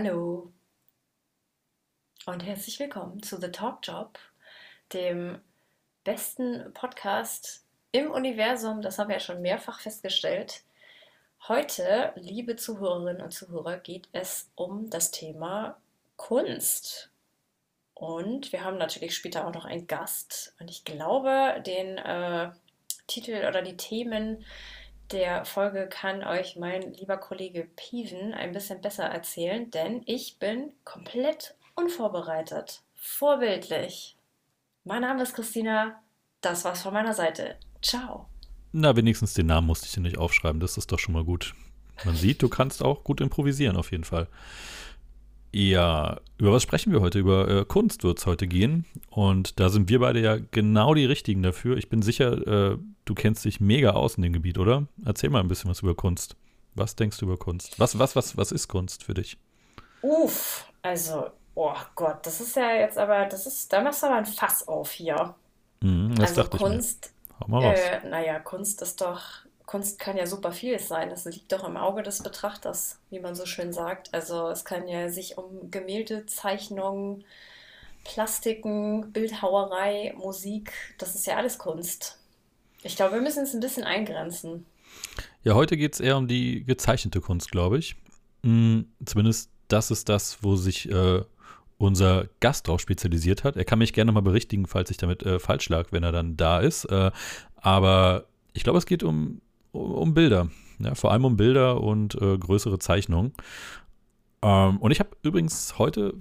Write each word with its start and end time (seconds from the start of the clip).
Hallo 0.00 0.52
und 2.26 2.44
herzlich 2.44 2.78
willkommen 2.78 3.20
zu 3.20 3.36
The 3.40 3.50
Talk 3.50 3.80
Job, 3.82 4.16
dem 4.92 5.40
besten 6.04 6.72
Podcast 6.72 7.64
im 7.90 8.12
Universum. 8.12 8.80
Das 8.80 9.00
haben 9.00 9.08
wir 9.08 9.16
ja 9.16 9.20
schon 9.20 9.42
mehrfach 9.42 9.80
festgestellt. 9.80 10.62
Heute, 11.48 12.12
liebe 12.14 12.54
Zuhörerinnen 12.54 13.20
und 13.20 13.32
Zuhörer, 13.32 13.78
geht 13.78 14.08
es 14.12 14.52
um 14.54 14.88
das 14.88 15.10
Thema 15.10 15.80
Kunst. 16.14 17.10
Und 17.92 18.52
wir 18.52 18.62
haben 18.62 18.78
natürlich 18.78 19.16
später 19.16 19.48
auch 19.48 19.52
noch 19.52 19.64
einen 19.64 19.88
Gast. 19.88 20.54
Und 20.60 20.70
ich 20.70 20.84
glaube, 20.84 21.60
den 21.66 21.98
äh, 21.98 22.52
Titel 23.08 23.44
oder 23.48 23.62
die 23.62 23.76
Themen 23.76 24.44
der 25.10 25.44
Folge 25.44 25.88
kann 25.88 26.22
euch 26.22 26.56
mein 26.56 26.92
lieber 26.92 27.16
Kollege 27.16 27.66
Piven 27.76 28.34
ein 28.34 28.52
bisschen 28.52 28.80
besser 28.80 29.04
erzählen, 29.04 29.70
denn 29.70 30.02
ich 30.06 30.38
bin 30.38 30.72
komplett 30.84 31.54
unvorbereitet. 31.74 32.82
Vorbildlich. 32.94 34.16
Mein 34.84 35.02
Name 35.02 35.22
ist 35.22 35.34
Christina. 35.34 36.02
Das 36.40 36.64
war's 36.64 36.82
von 36.82 36.92
meiner 36.92 37.14
Seite. 37.14 37.56
Ciao. 37.82 38.28
Na, 38.72 38.96
wenigstens 38.96 39.34
den 39.34 39.46
Namen 39.46 39.66
musste 39.66 39.86
ich 39.86 39.92
dir 39.92 40.00
nicht 40.00 40.18
aufschreiben. 40.18 40.60
Das 40.60 40.76
ist 40.76 40.92
doch 40.92 40.98
schon 40.98 41.14
mal 41.14 41.24
gut. 41.24 41.54
Man 42.04 42.14
sieht, 42.14 42.42
du 42.42 42.48
kannst 42.48 42.82
auch 42.82 43.02
gut 43.02 43.20
improvisieren, 43.20 43.76
auf 43.76 43.90
jeden 43.90 44.04
Fall. 44.04 44.28
Ja, 45.52 46.20
über 46.36 46.52
was 46.52 46.62
sprechen 46.62 46.92
wir 46.92 47.00
heute? 47.00 47.18
Über 47.18 47.48
äh, 47.48 47.64
Kunst 47.64 48.04
wird 48.04 48.18
es 48.18 48.26
heute 48.26 48.46
gehen. 48.46 48.84
Und 49.10 49.58
da 49.60 49.70
sind 49.70 49.88
wir 49.88 49.98
beide 50.00 50.20
ja 50.20 50.36
genau 50.50 50.94
die 50.94 51.06
Richtigen 51.06 51.42
dafür. 51.42 51.76
Ich 51.78 51.88
bin 51.88 52.02
sicher, 52.02 52.72
äh, 52.74 52.78
du 53.06 53.14
kennst 53.14 53.44
dich 53.44 53.60
mega 53.60 53.90
aus 53.92 54.16
in 54.16 54.22
dem 54.22 54.32
Gebiet, 54.34 54.58
oder? 54.58 54.86
Erzähl 55.04 55.30
mal 55.30 55.40
ein 55.40 55.48
bisschen 55.48 55.70
was 55.70 55.80
über 55.80 55.94
Kunst. 55.94 56.36
Was 56.74 56.96
denkst 56.96 57.18
du 57.18 57.24
über 57.26 57.38
Kunst? 57.38 57.80
Was, 57.80 57.98
was, 57.98 58.14
was, 58.14 58.36
was 58.36 58.52
ist 58.52 58.68
Kunst 58.68 59.04
für 59.04 59.14
dich? 59.14 59.38
Uff, 60.02 60.66
also, 60.82 61.30
oh 61.54 61.74
Gott, 61.94 62.24
das 62.24 62.40
ist 62.40 62.54
ja 62.56 62.72
jetzt 62.74 62.98
aber, 62.98 63.26
das 63.26 63.46
ist, 63.46 63.72
da 63.72 63.80
machst 63.82 64.02
du 64.02 64.06
aber 64.06 64.16
ein 64.16 64.26
Fass 64.26 64.66
auf 64.68 64.92
hier. 64.92 65.34
Mhm, 65.80 66.14
das 66.20 66.30
Also 66.30 66.42
dachte 66.42 66.58
Kunst, 66.58 67.12
ich 67.30 67.38
mir. 67.38 67.40
Hau 67.40 67.48
mal 67.48 67.62
raus. 67.62 67.92
äh, 68.02 68.08
naja, 68.08 68.38
Kunst 68.40 68.80
ist 68.82 69.00
doch, 69.00 69.20
Kunst 69.68 69.98
kann 69.98 70.16
ja 70.16 70.26
super 70.26 70.52
vieles 70.52 70.88
sein. 70.88 71.10
Das 71.10 71.26
liegt 71.26 71.52
doch 71.52 71.62
im 71.62 71.76
Auge 71.76 72.02
des 72.02 72.22
Betrachters, 72.22 72.98
wie 73.10 73.20
man 73.20 73.34
so 73.34 73.44
schön 73.44 73.74
sagt. 73.74 74.14
Also 74.14 74.48
es 74.48 74.64
kann 74.64 74.88
ja 74.88 75.10
sich 75.10 75.36
um 75.36 75.70
Gemälde, 75.70 76.24
Zeichnungen, 76.24 77.22
Plastiken, 78.02 79.12
Bildhauerei, 79.12 80.14
Musik, 80.16 80.72
das 80.96 81.14
ist 81.14 81.26
ja 81.26 81.36
alles 81.36 81.58
Kunst. 81.58 82.18
Ich 82.82 82.96
glaube, 82.96 83.16
wir 83.16 83.20
müssen 83.20 83.42
es 83.42 83.52
ein 83.52 83.60
bisschen 83.60 83.84
eingrenzen. 83.84 84.64
Ja, 85.44 85.54
heute 85.54 85.76
geht 85.76 85.92
es 85.92 86.00
eher 86.00 86.16
um 86.16 86.28
die 86.28 86.64
gezeichnete 86.64 87.20
Kunst, 87.20 87.50
glaube 87.50 87.76
ich. 87.76 87.94
Mm, 88.42 88.84
zumindest 89.04 89.50
das 89.68 89.90
ist 89.90 90.08
das, 90.08 90.42
wo 90.42 90.56
sich 90.56 90.90
äh, 90.90 91.20
unser 91.76 92.28
Gast 92.40 92.68
drauf 92.68 92.80
spezialisiert 92.80 93.44
hat. 93.44 93.58
Er 93.58 93.66
kann 93.66 93.80
mich 93.80 93.92
gerne 93.92 94.12
mal 94.12 94.22
berichtigen, 94.22 94.66
falls 94.66 94.90
ich 94.90 94.96
damit 94.96 95.24
äh, 95.24 95.38
falsch 95.38 95.68
lag, 95.68 95.88
wenn 95.92 96.04
er 96.04 96.12
dann 96.12 96.38
da 96.38 96.58
ist. 96.58 96.86
Äh, 96.86 97.10
aber 97.56 98.24
ich 98.54 98.64
glaube, 98.64 98.78
es 98.78 98.86
geht 98.86 99.02
um, 99.02 99.42
um, 99.78 100.14
Bilder. 100.14 100.48
Ja, 100.78 100.94
vor 100.94 101.12
allem 101.12 101.24
um 101.24 101.36
Bilder 101.36 101.80
und 101.80 102.14
äh, 102.14 102.38
größere 102.38 102.78
Zeichnungen. 102.78 103.32
Ähm, 104.42 104.78
und 104.78 104.90
ich 104.90 105.00
habe 105.00 105.10
übrigens 105.22 105.78
heute 105.78 106.14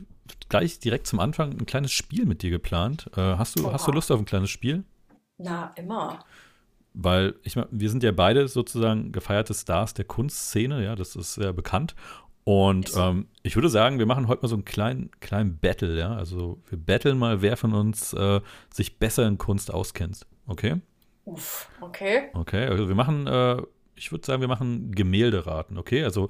gleich 0.50 0.80
direkt 0.80 1.08
zum 1.08 1.20
Anfang 1.20 1.52
ein 1.52 1.66
kleines 1.66 1.92
Spiel 1.92 2.26
mit 2.26 2.42
dir 2.42 2.50
geplant. 2.50 3.10
Äh, 3.16 3.22
hast, 3.22 3.60
du, 3.60 3.72
hast 3.72 3.88
du. 3.88 3.92
Lust 3.92 4.12
auf 4.12 4.20
ein 4.20 4.26
kleines 4.26 4.50
Spiel? 4.50 4.84
Na, 5.38 5.72
immer. 5.76 6.20
Weil 6.94 7.36
ich 7.44 7.56
meine, 7.56 7.68
wir 7.72 7.90
sind 7.90 8.04
ja 8.04 8.12
beide 8.12 8.48
sozusagen 8.48 9.12
gefeierte 9.12 9.54
Stars 9.54 9.94
der 9.94 10.06
Kunstszene, 10.06 10.84
ja, 10.84 10.96
das 10.96 11.16
ist 11.16 11.36
sehr 11.36 11.54
bekannt. 11.54 11.96
Und 12.44 12.94
ähm, 12.96 13.28
ich 13.44 13.56
würde 13.56 13.68
sagen, 13.70 14.00
wir 14.00 14.06
machen 14.06 14.30
heute 14.30 14.42
mal 14.42 14.48
so 14.48 14.56
einen 14.56 14.64
kleinen, 14.64 15.12
kleinen 15.20 15.58
Battle, 15.60 16.00
ja. 16.00 16.16
Also 16.16 16.62
wir 16.70 16.78
battlen 16.78 17.20
mal, 17.20 17.42
wer 17.42 17.58
von 17.58 17.74
uns 17.74 18.14
äh, 18.14 18.40
sich 18.74 19.00
besser 19.00 19.28
in 19.28 19.38
Kunst 19.38 19.72
auskennt. 19.72 20.26
Okay? 20.48 20.82
Uff, 21.28 21.68
okay. 21.82 22.30
Okay, 22.34 22.68
also 22.68 22.88
wir 22.88 22.96
machen, 22.96 23.28
äh, 23.28 23.58
ich 23.96 24.14
würde 24.14 24.26
sagen, 24.26 24.40
wir 24.40 24.48
machen 24.48 24.94
Gemälderaten, 24.94 25.78
okay? 25.78 26.06
Also 26.06 26.30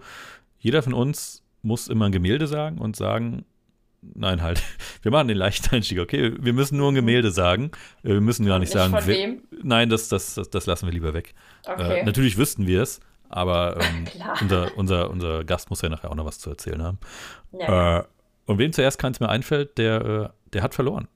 jeder 0.58 0.81
von 0.81 0.96
uns 0.96 1.44
muss 1.62 1.88
immer 1.88 2.06
ein 2.06 2.12
Gemälde 2.12 2.47
sagen 2.47 2.80
und 2.80 2.96
sagen, 2.96 3.46
nein, 4.02 4.41
halt, 4.41 4.63
wir 5.03 5.12
machen 5.12 5.28
den 5.28 5.38
leichten 5.38 5.75
Einstieg, 5.75 6.00
okay? 6.00 6.34
Wir 6.40 6.52
müssen 6.53 6.78
nur 6.80 6.91
ein 6.91 6.96
Gemälde 6.96 7.30
sagen. 7.30 7.69
Äh, 8.03 8.13
Wir 8.13 8.22
müssen 8.22 8.47
gar 8.47 8.58
nicht, 8.58 8.74
Nicht 8.74 8.81
sagen, 8.81 8.91
von 8.91 9.06
wem? 9.06 9.44
Nein, 9.62 9.90
das, 9.90 10.09
das, 10.09 10.34
das, 10.34 10.50
das 10.50 10.66
lassen 10.66 10.88
wir 10.88 10.94
lieber 10.94 11.14
weg. 11.14 11.35
Okay. 11.68 12.00
Äh, 12.00 12.03
natürlich 12.03 12.35
wüssten 12.35 12.66
wir 12.66 12.81
es, 12.81 13.00
aber 13.29 13.79
ähm, 13.81 14.06
Klar. 14.06 14.38
unser, 14.41 14.78
unser, 14.78 15.09
unser 15.12 15.44
Gast 15.44 15.69
muss 15.69 15.84
ja 15.84 15.90
nachher 15.90 16.09
auch 16.09 16.16
noch 16.16 16.25
was 16.25 16.40
zu 16.40 16.50
erzählen 16.50 16.81
haben. 16.81 16.97
Ja. 17.52 18.00
Äh, 18.00 18.03
und 18.47 18.58
wem 18.58 18.74
zuerst 18.74 18.97
keins 18.97 19.19
mehr 19.19 19.29
einfällt, 19.29 19.78
der, 19.78 20.02
äh, 20.02 20.29
der 20.53 20.64
hat 20.64 20.74
verloren. 20.74 21.08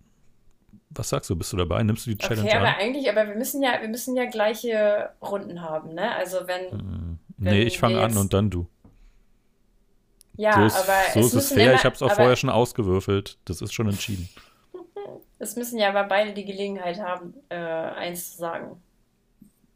Was 0.94 1.10
sagst 1.10 1.30
du? 1.30 1.36
Bist 1.36 1.54
du 1.54 1.58
dabei? 1.58 1.82
Nimmst 1.84 2.06
du 2.06 2.12
die 2.12 2.18
Challenge 2.18 2.48
Okay, 2.48 2.58
aber 2.58 2.68
an? 2.70 2.76
eigentlich, 2.76 3.10
aber 3.10 3.28
wir 3.28 3.36
müssen 3.36 3.64
ja, 3.64 3.82
wir 3.82 3.88
müssen 3.90 4.16
ja 4.16 4.26
gleiche 4.26 5.12
Runden 5.22 5.62
haben, 5.62 5.94
ne? 5.94 6.14
Also 6.16 6.48
wenn, 6.48 6.72
Hm, 6.72 7.20
wenn 7.38 7.54
Nee, 7.54 7.64
ich 7.64 7.80
fange 7.80 8.00
an 8.02 8.18
und 8.18 8.34
dann 8.34 8.50
du. 8.50 8.68
ja, 10.36 10.54
so 10.54 10.66
ist, 10.66 10.76
aber 10.76 11.02
so 11.14 11.20
es 11.28 11.34
ist 11.34 11.36
es 11.36 11.52
fair. 11.54 11.64
immer, 11.68 11.74
ich 11.74 11.86
habe 11.86 11.96
es 11.96 12.02
auch 12.02 12.08
aber 12.08 12.16
vorher 12.16 12.36
schon 12.36 12.50
ausgewürfelt. 12.50 13.38
Das 13.46 13.62
ist 13.62 13.74
schon 13.74 13.88
entschieden. 13.88 14.30
es 15.40 15.56
müssen 15.56 15.78
ja 15.80 15.90
aber 15.90 16.04
beide 16.06 16.34
die 16.34 16.46
Gelegenheit 16.46 17.00
haben, 17.00 17.34
äh, 17.50 17.56
eins 17.56 18.32
zu 18.34 18.38
sagen. 18.38 18.82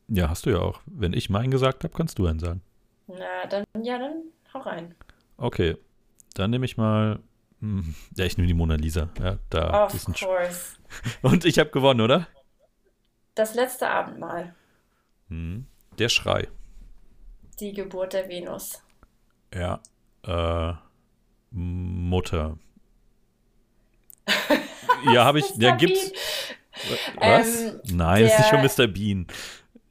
Ja, 0.07 0.29
hast 0.29 0.45
du 0.45 0.51
ja 0.51 0.59
auch. 0.59 0.81
Wenn 0.85 1.13
ich 1.13 1.29
meinen 1.29 1.51
gesagt 1.51 1.83
habe, 1.83 1.93
kannst 1.95 2.19
du 2.19 2.27
einen 2.27 2.39
sagen. 2.39 2.61
Na, 3.07 3.45
dann, 3.49 3.63
ja, 3.83 3.97
dann 3.97 4.23
hau 4.53 4.59
rein. 4.59 4.95
Okay, 5.37 5.77
dann 6.35 6.51
nehme 6.51 6.65
ich 6.65 6.77
mal. 6.77 7.19
Hm, 7.61 7.95
Ja, 8.15 8.25
ich 8.25 8.37
nehme 8.37 8.47
die 8.47 8.53
Mona 8.53 8.75
Lisa. 8.75 9.09
Ja, 9.19 9.37
da 9.49 9.85
Of 9.85 10.05
course. 10.19 10.75
Und 11.21 11.45
ich 11.45 11.59
habe 11.59 11.69
gewonnen, 11.69 12.01
oder? 12.01 12.27
Das 13.35 13.53
letzte 13.55 13.87
Abendmahl. 13.89 14.53
Hm. 15.29 15.65
Der 15.97 16.09
Schrei. 16.09 16.47
Die 17.59 17.73
Geburt 17.73 18.13
der 18.13 18.27
Venus. 18.29 18.81
Ja. 19.53 19.81
Äh, 20.23 20.73
Mutter. 21.51 22.57
ja, 25.13 25.23
habe 25.25 25.39
ich. 25.39 25.55
Ja, 25.57 25.71
Mr. 25.73 25.77
gibt's. 25.77 26.11
Bean. 26.11 26.19
Was? 27.17 27.61
Ähm, 27.61 27.81
Nein, 27.93 28.23
das 28.23 28.31
ist 28.33 28.37
nicht 28.39 28.51
der- 28.51 28.69
von 28.69 28.85
Mr. 28.85 28.91
Bean. 28.91 29.27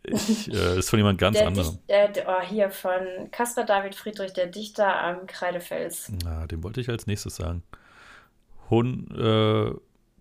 Ich, 0.07 0.49
äh, 0.49 0.53
das 0.53 0.77
ist 0.77 0.91
von 0.91 0.99
jemand 0.99 1.19
ganz 1.19 1.39
Der 1.39 1.47
anderem. 1.47 1.79
Dicht, 1.89 2.19
äh, 2.19 2.25
oh, 2.27 2.41
hier 2.43 2.71
von 2.71 3.31
Caspar 3.31 3.65
David 3.65 3.95
Friedrich, 3.95 4.33
der 4.33 4.47
Dichter 4.47 5.03
am 5.03 5.27
Kreidefels. 5.27 6.13
Na, 6.23 6.47
den 6.47 6.63
wollte 6.63 6.81
ich 6.81 6.89
als 6.91 7.07
nächstes 7.07 7.37
sagen. 7.37 7.63
Hund, 8.71 9.11
äh, 9.17 9.73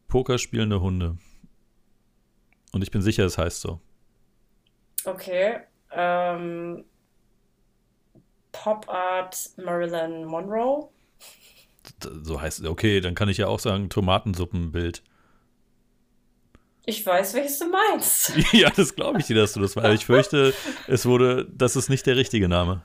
Poker 0.07 0.37
spielende 0.37 0.79
Hunde. 0.81 1.17
Und 2.71 2.81
ich 2.81 2.91
bin 2.91 3.01
sicher, 3.01 3.25
es 3.25 3.37
heißt 3.37 3.61
so. 3.61 3.79
Okay. 5.05 5.59
Ähm, 5.91 6.85
Pop 8.51 8.87
Art 8.89 9.51
Marilyn 9.57 10.25
Monroe. 10.25 10.89
So 12.23 12.39
heißt 12.39 12.61
es. 12.61 12.65
Okay, 12.65 13.01
dann 13.01 13.15
kann 13.15 13.29
ich 13.29 13.37
ja 13.37 13.47
auch 13.47 13.59
sagen 13.59 13.89
Tomatensuppenbild. 13.89 15.03
Ich 16.85 17.05
weiß, 17.05 17.33
welches 17.33 17.59
du 17.59 17.67
meinst. 17.69 18.33
ja, 18.51 18.69
das 18.69 18.95
glaube 18.95 19.19
ich 19.19 19.25
dir, 19.25 19.35
dass 19.37 19.53
du 19.53 19.61
das 19.61 19.75
weißt. 19.75 19.93
Ich 19.93 20.05
fürchte, 20.05 20.53
es 20.87 21.05
wurde, 21.05 21.47
das 21.55 21.75
ist 21.75 21.89
nicht 21.89 22.05
der 22.05 22.17
richtige 22.17 22.49
Name. 22.49 22.81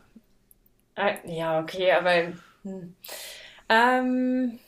Ah, 0.95 1.15
Ja, 1.27 1.61
okay, 1.61 1.93
aber. 1.93 2.33
Hm. 2.63 2.95
Ähm, 3.69 4.59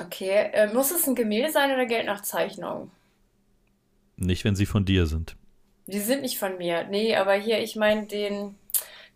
okay. 0.00 0.50
Äh, 0.52 0.72
muss 0.72 0.90
es 0.90 1.06
ein 1.06 1.14
Gemälde 1.14 1.50
sein 1.50 1.70
oder 1.72 1.86
Geld 1.86 2.06
nach 2.06 2.22
Zeichnung? 2.22 2.90
Nicht, 4.16 4.44
wenn 4.44 4.56
sie 4.56 4.66
von 4.66 4.84
dir 4.84 5.06
sind. 5.06 5.36
Die 5.86 6.00
sind 6.00 6.22
nicht 6.22 6.38
von 6.38 6.56
mir. 6.56 6.84
Nee, 6.84 7.16
aber 7.16 7.34
hier, 7.34 7.58
ich 7.60 7.76
meine 7.76 8.06
den, 8.06 8.54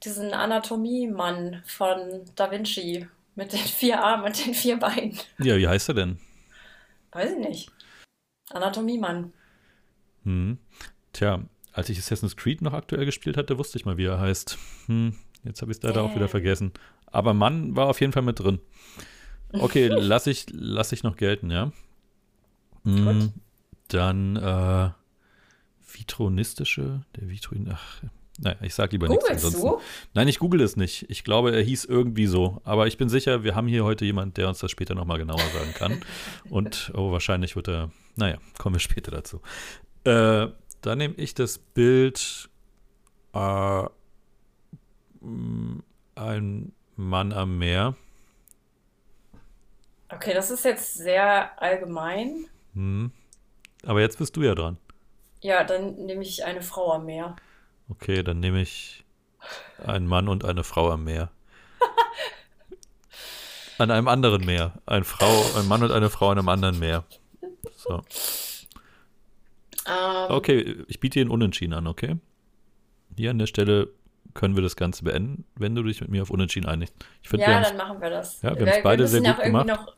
diesen 0.04 0.34
Anatomiemann 0.34 1.62
von 1.66 2.24
Da 2.34 2.50
Vinci 2.50 3.06
mit 3.34 3.52
den 3.52 3.60
vier 3.60 4.02
Armen 4.02 4.24
und 4.24 4.46
den 4.46 4.52
vier 4.54 4.76
Beinen. 4.78 5.18
Ja, 5.38 5.56
wie 5.56 5.68
heißt 5.68 5.88
er 5.88 5.94
denn? 5.94 6.18
Weiß 7.12 7.30
ich 7.32 7.38
nicht. 7.38 7.70
Anatomiemann. 8.50 9.32
Hm. 10.24 10.58
Tja, 11.12 11.40
als 11.72 11.88
ich 11.88 11.98
Assassin's 11.98 12.36
Creed 12.36 12.62
noch 12.62 12.72
aktuell 12.72 13.04
gespielt 13.04 13.36
hatte, 13.36 13.58
wusste 13.58 13.78
ich 13.78 13.84
mal, 13.84 13.96
wie 13.96 14.04
er 14.04 14.18
heißt. 14.20 14.58
Hm, 14.86 15.14
jetzt 15.44 15.62
habe 15.62 15.70
ich 15.70 15.78
es 15.78 15.82
leider 15.82 16.02
auch 16.02 16.14
wieder 16.14 16.28
vergessen. 16.28 16.72
Aber 17.06 17.34
Mann 17.34 17.76
war 17.76 17.86
auf 17.86 18.00
jeden 18.00 18.12
Fall 18.12 18.22
mit 18.22 18.38
drin. 18.38 18.60
Okay, 19.52 19.86
lass 19.90 20.26
ich, 20.26 20.46
lass 20.50 20.92
ich 20.92 21.02
noch 21.02 21.16
gelten, 21.16 21.50
ja. 21.50 21.72
Hm, 22.84 23.04
Gut. 23.04 23.30
dann 23.88 24.36
äh, 24.36 24.90
Vitronistische, 25.80 27.02
der 27.16 27.30
Vitruin, 27.30 27.70
ach, 27.72 28.02
naja, 28.38 28.56
ich 28.62 28.74
sag 28.74 28.92
lieber 28.92 29.08
nichts 29.08 29.24
Googlest 29.24 29.44
ansonsten. 29.46 29.68
du? 29.68 29.80
Nein, 30.14 30.28
ich 30.28 30.38
google 30.38 30.60
es 30.60 30.76
nicht. 30.76 31.06
Ich 31.08 31.24
glaube, 31.24 31.54
er 31.54 31.62
hieß 31.62 31.84
irgendwie 31.86 32.26
so. 32.26 32.60
Aber 32.64 32.86
ich 32.86 32.96
bin 32.96 33.08
sicher, 33.08 33.42
wir 33.42 33.56
haben 33.56 33.66
hier 33.66 33.84
heute 33.84 34.04
jemand, 34.04 34.36
der 34.36 34.48
uns 34.48 34.60
das 34.60 34.70
später 34.70 34.94
nochmal 34.94 35.18
genauer 35.18 35.40
sagen 35.40 35.74
kann. 35.74 36.00
Und 36.50 36.92
oh, 36.94 37.10
wahrscheinlich 37.10 37.56
wird 37.56 37.68
er, 37.68 37.90
naja, 38.18 38.38
kommen 38.58 38.74
wir 38.74 38.80
später 38.80 39.10
dazu. 39.10 39.40
Äh, 40.04 40.48
da 40.80 40.96
nehme 40.96 41.14
ich 41.14 41.34
das 41.34 41.58
Bild 41.58 42.50
äh, 43.32 43.84
ein 46.14 46.72
Mann 46.96 47.32
am 47.32 47.58
Meer. 47.58 47.94
Okay, 50.10 50.34
das 50.34 50.50
ist 50.50 50.64
jetzt 50.64 50.94
sehr 50.94 51.62
allgemein. 51.62 52.46
Hm. 52.74 53.12
Aber 53.84 54.00
jetzt 54.00 54.18
bist 54.18 54.36
du 54.36 54.42
ja 54.42 54.54
dran. 54.54 54.78
Ja, 55.40 55.62
dann 55.62 55.94
nehme 56.06 56.22
ich 56.22 56.44
eine 56.44 56.62
Frau 56.62 56.92
am 56.92 57.06
Meer. 57.06 57.36
Okay, 57.88 58.22
dann 58.22 58.40
nehme 58.40 58.60
ich 58.60 59.04
einen 59.84 60.06
Mann 60.08 60.28
und 60.28 60.44
eine 60.44 60.64
Frau 60.64 60.90
am 60.90 61.04
Meer. 61.04 61.30
An 63.78 63.92
einem 63.92 64.08
anderen 64.08 64.44
Meer. 64.44 64.72
Ein 64.86 65.04
Frau, 65.04 65.44
ein 65.56 65.68
Mann 65.68 65.84
und 65.84 65.92
eine 65.92 66.10
Frau 66.10 66.30
an 66.30 66.38
einem 66.38 66.48
anderen 66.48 66.80
Meer. 66.80 67.04
So. 67.78 68.02
Ähm, 69.86 70.30
Okay, 70.30 70.84
ich 70.88 70.98
biete 71.00 71.20
Ihnen 71.20 71.30
Unentschieden 71.30 71.72
an, 71.74 71.86
okay? 71.86 72.16
Hier 73.16 73.30
an 73.30 73.38
der 73.38 73.46
Stelle 73.46 73.88
können 74.34 74.54
wir 74.56 74.62
das 74.62 74.76
Ganze 74.76 75.04
beenden, 75.04 75.44
wenn 75.56 75.74
du 75.74 75.82
dich 75.82 76.00
mit 76.00 76.10
mir 76.10 76.22
auf 76.22 76.30
Unentschieden 76.30 76.66
einigst. 76.68 76.94
Ich 77.22 77.28
finde, 77.28 77.46
wir 77.46 77.52
Ja, 77.52 77.56
haben 77.64 77.76
dann 77.76 77.88
machen 77.88 78.00
wir 78.02 78.10
das. 78.10 78.42
Ja, 78.42 78.58
wir 78.58 78.66
haben's 78.66 78.82
beide 78.82 79.02
müssen 79.04 79.22
sehr 79.22 79.32
auch 79.32 79.36
gut 79.36 79.44
irgendwie 79.46 79.64
gemacht. 79.66 79.86
noch 79.86 79.94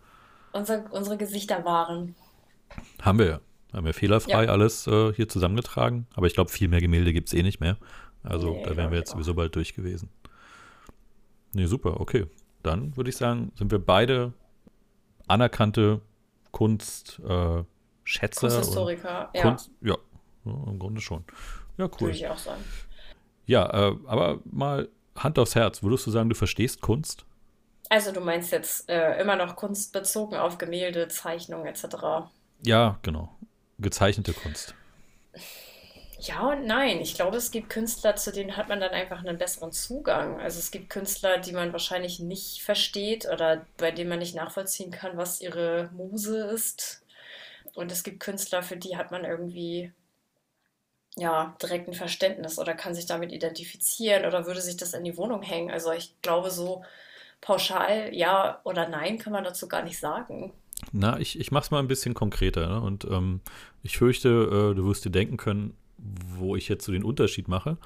unsere, 0.52 0.84
unsere 0.90 1.16
Gesichter 1.16 1.64
wahren. 1.64 2.14
Haben 3.02 3.18
wir 3.18 3.26
ja. 3.26 3.40
Haben 3.72 3.86
wir 3.86 3.94
fehlerfrei 3.94 4.44
Ja. 4.44 4.50
alles 4.52 4.86
äh, 4.86 5.12
hier 5.14 5.28
zusammengetragen. 5.28 6.06
Aber 6.14 6.26
ich 6.26 6.34
glaube, 6.34 6.50
viel 6.50 6.68
mehr 6.68 6.80
Gemälde 6.80 7.12
gibt 7.12 7.28
es 7.28 7.34
eh 7.34 7.42
nicht 7.42 7.60
mehr. 7.60 7.76
Also 8.22 8.52
Nee, 8.52 8.62
da 8.64 8.76
wären 8.76 8.90
wir 8.90 8.98
jetzt 8.98 9.12
sowieso 9.12 9.34
bald 9.34 9.56
durch 9.56 9.74
gewesen. 9.74 10.08
Nee, 11.52 11.66
super, 11.66 12.00
okay. 12.00 12.26
Dann 12.62 12.96
würde 12.96 13.10
ich 13.10 13.16
sagen, 13.16 13.52
sind 13.56 13.70
wir 13.72 13.78
beide 13.78 14.32
anerkannte 15.26 16.00
Kunst, 16.52 17.20
äh, 17.26 17.62
Schätzer 18.04 18.46
und 18.46 18.52
Kunsthistoriker, 18.52 19.30
ja, 19.34 19.42
Kunst. 19.42 19.70
Ja, 19.80 19.96
ja, 20.44 20.52
im 20.52 20.78
Grunde 20.78 21.00
schon. 21.00 21.24
Ja, 21.78 21.86
cool. 21.86 22.00
würde 22.00 22.16
ich 22.16 22.28
auch 22.28 22.38
sagen. 22.38 22.64
Ja, 23.46 23.66
äh, 23.66 23.96
aber 24.06 24.40
mal 24.44 24.88
Hand 25.16 25.38
aufs 25.38 25.54
Herz. 25.54 25.82
Würdest 25.82 26.06
du 26.06 26.10
sagen, 26.10 26.28
du 26.28 26.34
verstehst 26.34 26.80
Kunst? 26.80 27.24
Also 27.88 28.12
du 28.12 28.20
meinst 28.20 28.52
jetzt 28.52 28.88
äh, 28.88 29.20
immer 29.20 29.36
noch 29.36 29.56
Kunst 29.56 29.92
bezogen 29.92 30.36
auf 30.36 30.58
Gemälde, 30.58 31.08
Zeichnungen 31.08 31.66
etc. 31.66 32.28
Ja, 32.62 32.98
genau. 33.02 33.34
Gezeichnete 33.78 34.32
Kunst. 34.32 34.74
Ja 36.20 36.50
und 36.50 36.66
nein. 36.66 37.00
Ich 37.00 37.14
glaube, 37.14 37.38
es 37.38 37.50
gibt 37.50 37.70
Künstler, 37.70 38.14
zu 38.14 38.30
denen 38.30 38.56
hat 38.56 38.68
man 38.68 38.78
dann 38.78 38.90
einfach 38.90 39.24
einen 39.24 39.38
besseren 39.38 39.72
Zugang. 39.72 40.38
Also 40.38 40.58
es 40.58 40.70
gibt 40.70 40.90
Künstler, 40.90 41.38
die 41.38 41.52
man 41.52 41.72
wahrscheinlich 41.72 42.20
nicht 42.20 42.62
versteht 42.62 43.26
oder 43.26 43.66
bei 43.78 43.90
denen 43.90 44.10
man 44.10 44.18
nicht 44.18 44.36
nachvollziehen 44.36 44.90
kann, 44.90 45.16
was 45.16 45.40
ihre 45.40 45.90
Muse 45.92 46.44
ist. 46.44 47.02
Und 47.74 47.92
es 47.92 48.02
gibt 48.02 48.20
Künstler, 48.20 48.62
für 48.62 48.76
die 48.76 48.96
hat 48.96 49.10
man 49.10 49.24
irgendwie 49.24 49.92
ja 51.16 51.56
direkt 51.60 51.88
ein 51.88 51.94
Verständnis 51.94 52.58
oder 52.58 52.74
kann 52.74 52.94
sich 52.94 53.06
damit 53.06 53.32
identifizieren 53.32 54.26
oder 54.26 54.46
würde 54.46 54.60
sich 54.60 54.76
das 54.76 54.94
in 54.94 55.04
die 55.04 55.16
Wohnung 55.16 55.42
hängen. 55.42 55.70
Also 55.70 55.92
ich 55.92 56.14
glaube, 56.22 56.50
so 56.50 56.84
pauschal 57.40 58.14
ja 58.14 58.60
oder 58.64 58.88
nein 58.88 59.18
kann 59.18 59.32
man 59.32 59.44
dazu 59.44 59.68
gar 59.68 59.82
nicht 59.82 59.98
sagen. 59.98 60.52
Na, 60.92 61.18
ich, 61.18 61.38
ich 61.38 61.50
mach's 61.50 61.70
mal 61.70 61.78
ein 61.78 61.88
bisschen 61.88 62.14
konkreter. 62.14 62.68
Ne? 62.68 62.80
Und 62.80 63.04
ähm, 63.04 63.40
ich 63.82 63.98
fürchte, 63.98 64.28
äh, 64.28 64.74
du 64.74 64.86
wirst 64.86 65.04
dir 65.04 65.10
denken 65.10 65.36
können, 65.36 65.76
wo 65.98 66.56
ich 66.56 66.68
jetzt 66.68 66.84
so 66.84 66.92
den 66.92 67.04
Unterschied 67.04 67.48
mache. 67.48 67.76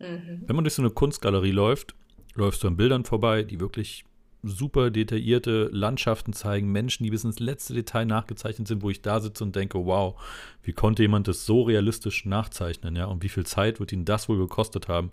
Mhm. 0.00 0.42
Wenn 0.46 0.56
man 0.56 0.64
durch 0.64 0.74
so 0.74 0.82
eine 0.82 0.90
Kunstgalerie 0.90 1.52
läuft, 1.52 1.94
läufst 2.34 2.62
du 2.62 2.68
an 2.68 2.76
Bildern 2.76 3.04
vorbei, 3.04 3.42
die 3.42 3.60
wirklich 3.60 4.04
super 4.44 4.90
detaillierte 4.90 5.68
Landschaften 5.72 6.32
zeigen, 6.32 6.70
Menschen, 6.70 7.04
die 7.04 7.10
bis 7.10 7.24
ins 7.24 7.40
letzte 7.40 7.74
Detail 7.74 8.04
nachgezeichnet 8.06 8.68
sind, 8.68 8.82
wo 8.82 8.90
ich 8.90 9.02
da 9.02 9.20
sitze 9.20 9.44
und 9.44 9.56
denke, 9.56 9.84
wow, 9.84 10.20
wie 10.62 10.72
konnte 10.72 11.02
jemand 11.02 11.28
das 11.28 11.46
so 11.46 11.62
realistisch 11.62 12.24
nachzeichnen, 12.24 12.96
ja? 12.96 13.06
Und 13.06 13.22
wie 13.22 13.28
viel 13.28 13.46
Zeit 13.46 13.80
wird 13.80 13.92
ihn 13.92 14.04
das 14.04 14.28
wohl 14.28 14.38
gekostet 14.38 14.88
haben? 14.88 15.10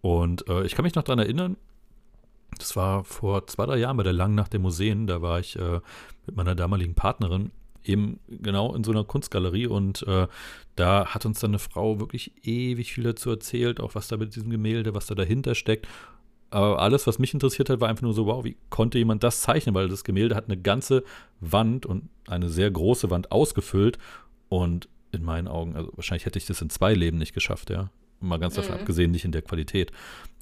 Und 0.00 0.48
äh, 0.48 0.64
ich 0.64 0.74
kann 0.74 0.84
mich 0.84 0.94
noch 0.94 1.02
daran 1.02 1.18
erinnern, 1.18 1.56
das 2.58 2.76
war 2.76 3.04
vor 3.04 3.46
zwei, 3.46 3.66
drei 3.66 3.76
Jahren 3.78 3.96
bei 3.96 4.02
der 4.02 4.12
Langen 4.12 4.34
Nacht 4.34 4.52
der 4.52 4.60
Museen, 4.60 5.06
da 5.06 5.20
war 5.20 5.40
ich 5.40 5.56
äh, 5.58 5.80
mit 6.26 6.36
meiner 6.36 6.54
damaligen 6.54 6.94
Partnerin 6.94 7.50
eben 7.84 8.20
genau 8.28 8.74
in 8.74 8.84
so 8.84 8.90
einer 8.90 9.04
Kunstgalerie 9.04 9.66
und 9.66 10.02
äh, 10.06 10.26
da 10.74 11.06
hat 11.06 11.24
uns 11.24 11.40
dann 11.40 11.52
eine 11.52 11.58
Frau 11.58 12.00
wirklich 12.00 12.32
ewig 12.44 12.92
viel 12.92 13.04
dazu 13.04 13.30
erzählt, 13.30 13.80
auch 13.80 13.94
was 13.94 14.08
da 14.08 14.16
mit 14.16 14.34
diesem 14.34 14.50
Gemälde, 14.50 14.94
was 14.94 15.06
da 15.06 15.14
dahinter 15.14 15.54
steckt. 15.54 15.86
Aber 16.56 16.78
alles, 16.78 17.06
was 17.06 17.18
mich 17.18 17.34
interessiert 17.34 17.68
hat, 17.68 17.80
war 17.80 17.88
einfach 17.90 18.00
nur 18.04 18.14
so, 18.14 18.24
wow, 18.24 18.42
wie 18.42 18.56
konnte 18.70 18.96
jemand 18.96 19.22
das 19.22 19.42
zeichnen? 19.42 19.74
Weil 19.74 19.88
das 19.88 20.04
Gemälde 20.04 20.34
hat 20.34 20.46
eine 20.46 20.56
ganze 20.56 21.04
Wand 21.38 21.84
und 21.84 22.08
eine 22.26 22.48
sehr 22.48 22.70
große 22.70 23.10
Wand 23.10 23.30
ausgefüllt 23.30 23.98
und 24.48 24.88
in 25.12 25.22
meinen 25.22 25.48
Augen, 25.48 25.76
also 25.76 25.92
wahrscheinlich 25.96 26.24
hätte 26.24 26.38
ich 26.38 26.46
das 26.46 26.62
in 26.62 26.70
zwei 26.70 26.94
Leben 26.94 27.18
nicht 27.18 27.34
geschafft, 27.34 27.68
ja. 27.68 27.90
Mal 28.20 28.38
ganz 28.38 28.54
davon 28.54 28.72
Mhm. 28.76 28.80
abgesehen, 28.80 29.10
nicht 29.10 29.26
in 29.26 29.32
der 29.32 29.42
Qualität. 29.42 29.92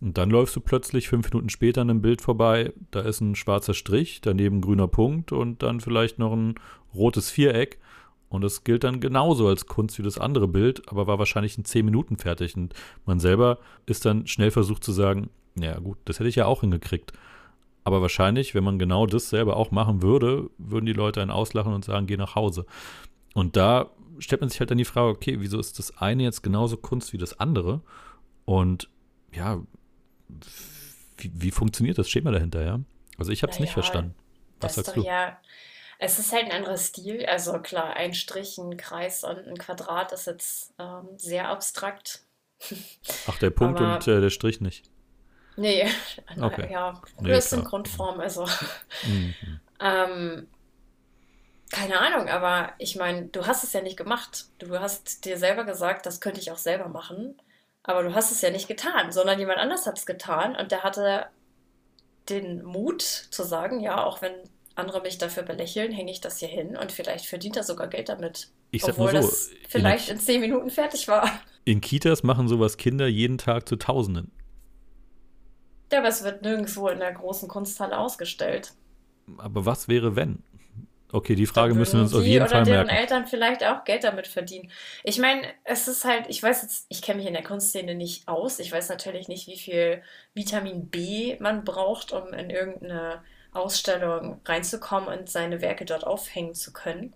Und 0.00 0.16
dann 0.16 0.30
läufst 0.30 0.54
du 0.54 0.60
plötzlich 0.60 1.08
fünf 1.08 1.32
Minuten 1.32 1.48
später 1.48 1.80
an 1.80 1.90
einem 1.90 2.00
Bild 2.00 2.22
vorbei, 2.22 2.72
da 2.92 3.00
ist 3.00 3.20
ein 3.20 3.34
schwarzer 3.34 3.74
Strich, 3.74 4.20
daneben 4.20 4.58
ein 4.58 4.60
grüner 4.60 4.86
Punkt 4.86 5.32
und 5.32 5.64
dann 5.64 5.80
vielleicht 5.80 6.20
noch 6.20 6.32
ein 6.32 6.54
rotes 6.94 7.28
Viereck. 7.28 7.80
Und 8.28 8.42
das 8.44 8.62
gilt 8.62 8.84
dann 8.84 9.00
genauso 9.00 9.48
als 9.48 9.66
Kunst 9.66 9.98
wie 9.98 10.04
das 10.04 10.18
andere 10.18 10.46
Bild, 10.46 10.88
aber 10.88 11.08
war 11.08 11.18
wahrscheinlich 11.18 11.58
in 11.58 11.64
zehn 11.64 11.84
Minuten 11.84 12.18
fertig. 12.18 12.56
Und 12.56 12.72
man 13.04 13.18
selber 13.18 13.58
ist 13.86 14.04
dann 14.04 14.28
schnell 14.28 14.52
versucht 14.52 14.84
zu 14.84 14.92
sagen, 14.92 15.28
ja 15.56 15.78
gut, 15.78 15.98
das 16.04 16.18
hätte 16.18 16.28
ich 16.28 16.36
ja 16.36 16.46
auch 16.46 16.60
hingekriegt. 16.60 17.12
Aber 17.84 18.00
wahrscheinlich, 18.00 18.54
wenn 18.54 18.64
man 18.64 18.78
genau 18.78 19.06
das 19.06 19.28
selber 19.28 19.56
auch 19.56 19.70
machen 19.70 20.00
würde, 20.02 20.48
würden 20.58 20.86
die 20.86 20.92
Leute 20.94 21.20
einen 21.20 21.30
auslachen 21.30 21.74
und 21.74 21.84
sagen, 21.84 22.06
geh 22.06 22.16
nach 22.16 22.34
Hause. 22.34 22.64
Und 23.34 23.56
da 23.56 23.90
stellt 24.18 24.40
man 24.40 24.48
sich 24.48 24.60
halt 24.60 24.70
dann 24.70 24.78
die 24.78 24.84
Frage, 24.86 25.08
okay, 25.08 25.36
wieso 25.40 25.58
ist 25.58 25.78
das 25.78 25.98
eine 25.98 26.22
jetzt 26.22 26.42
genauso 26.42 26.76
Kunst 26.78 27.12
wie 27.12 27.18
das 27.18 27.38
andere? 27.38 27.82
Und 28.46 28.88
ja, 29.32 29.60
wie, 31.18 31.30
wie 31.34 31.50
funktioniert 31.50 31.98
das 31.98 32.08
Schema 32.08 32.30
dahinter, 32.30 32.64
ja? 32.64 32.80
Also 33.18 33.32
ich 33.32 33.42
habe 33.42 33.52
es 33.52 33.58
nicht 33.60 33.70
Naja, 33.70 33.82
verstanden. 33.82 34.14
Was 34.60 34.76
sagst 34.76 34.96
du? 34.96 35.02
ja, 35.02 35.36
es 35.98 36.18
ist 36.18 36.32
halt 36.32 36.46
ein 36.46 36.52
anderer 36.52 36.76
Stil. 36.76 37.24
Also 37.26 37.58
klar, 37.60 37.94
ein 37.96 38.14
Strich, 38.14 38.56
ein 38.58 38.76
Kreis 38.76 39.24
und 39.24 39.46
ein 39.46 39.58
Quadrat 39.58 40.12
ist 40.12 40.26
jetzt 40.26 40.74
ähm, 40.78 41.08
sehr 41.18 41.48
abstrakt. 41.48 42.24
Ach, 43.26 43.38
der 43.38 43.50
Punkt 43.50 43.80
Aber- 43.80 43.96
und 43.96 44.08
äh, 44.08 44.20
der 44.20 44.30
Strich 44.30 44.60
nicht. 44.60 44.90
Nee, 45.56 45.86
Okay. 46.40 46.68
ja, 46.72 47.00
Nee, 47.20 47.30
das 47.30 47.50
sind. 47.50 47.64
Grundformen. 47.64 48.20
Also 48.20 48.46
Mhm. 49.06 49.34
ähm, 49.80 50.48
keine 51.70 51.98
Ahnung, 52.00 52.28
aber 52.28 52.72
ich 52.78 52.96
meine, 52.96 53.26
du 53.26 53.46
hast 53.46 53.64
es 53.64 53.72
ja 53.72 53.80
nicht 53.80 53.96
gemacht. 53.96 54.46
Du 54.58 54.78
hast 54.78 55.24
dir 55.24 55.38
selber 55.38 55.64
gesagt, 55.64 56.06
das 56.06 56.20
könnte 56.20 56.40
ich 56.40 56.50
auch 56.52 56.58
selber 56.58 56.88
machen. 56.88 57.34
Aber 57.82 58.02
du 58.02 58.14
hast 58.14 58.30
es 58.32 58.40
ja 58.40 58.50
nicht 58.50 58.68
getan, 58.68 59.12
sondern 59.12 59.38
jemand 59.38 59.58
anders 59.58 59.86
hat 59.86 59.98
es 59.98 60.06
getan 60.06 60.56
und 60.56 60.70
der 60.72 60.82
hatte 60.84 61.26
den 62.28 62.62
Mut 62.64 63.02
zu 63.02 63.42
sagen, 63.42 63.80
ja, 63.80 64.02
auch 64.04 64.22
wenn 64.22 64.32
andere 64.74 65.02
mich 65.02 65.18
dafür 65.18 65.42
belächeln, 65.42 65.92
hänge 65.92 66.10
ich 66.10 66.20
das 66.20 66.38
hier 66.38 66.48
hin 66.48 66.76
und 66.76 66.90
vielleicht 66.92 67.26
verdient 67.26 67.56
er 67.56 67.62
sogar 67.64 67.86
Geld 67.88 68.08
damit. 68.08 68.48
Ich 68.70 68.82
sag 68.82 68.90
Obwohl 68.92 69.12
mal 69.12 69.22
so, 69.22 69.28
das 69.28 69.48
in, 69.48 69.56
vielleicht 69.68 70.06
Ki- 70.06 70.12
in 70.12 70.18
zehn 70.20 70.40
Minuten 70.40 70.70
fertig 70.70 71.06
war. 71.08 71.30
in 71.64 71.80
Kitas 71.80 72.22
machen 72.22 72.48
sowas 72.48 72.76
Kinder 72.76 73.06
jeden 73.06 73.36
Tag 73.38 73.68
zu 73.68 73.76
Tausenden. 73.76 74.32
Ja, 75.94 76.00
aber 76.00 76.08
es 76.08 76.24
wird 76.24 76.42
nirgendwo 76.42 76.88
in 76.88 76.98
der 76.98 77.12
großen 77.12 77.48
Kunsthalle 77.48 77.96
ausgestellt. 77.96 78.72
Aber 79.38 79.64
was 79.64 79.86
wäre, 79.86 80.16
wenn? 80.16 80.42
Okay, 81.12 81.36
die 81.36 81.46
Frage 81.46 81.72
müssen 81.74 81.98
wir 81.98 82.02
uns 82.02 82.14
auf 82.14 82.24
jeden 82.24 82.42
oder 82.42 82.50
Fall 82.50 82.64
deren 82.64 82.86
merken. 82.88 83.00
Eltern 83.00 83.26
vielleicht 83.28 83.62
auch 83.62 83.84
Geld 83.84 84.02
damit 84.02 84.26
verdienen. 84.26 84.72
Ich 85.04 85.20
meine, 85.20 85.46
es 85.62 85.86
ist 85.86 86.04
halt, 86.04 86.24
ich 86.26 86.42
weiß 86.42 86.62
jetzt, 86.62 86.86
ich 86.88 87.00
kenne 87.00 87.18
mich 87.18 87.28
in 87.28 87.32
der 87.34 87.44
Kunstszene 87.44 87.94
nicht 87.94 88.26
aus. 88.26 88.58
Ich 88.58 88.72
weiß 88.72 88.88
natürlich 88.88 89.28
nicht, 89.28 89.46
wie 89.46 89.56
viel 89.56 90.02
Vitamin 90.34 90.88
B 90.88 91.36
man 91.38 91.62
braucht, 91.62 92.10
um 92.10 92.32
in 92.32 92.50
irgendeine 92.50 93.22
Ausstellung 93.52 94.40
reinzukommen 94.44 95.16
und 95.16 95.30
seine 95.30 95.60
Werke 95.60 95.84
dort 95.84 96.04
aufhängen 96.04 96.56
zu 96.56 96.72
können. 96.72 97.14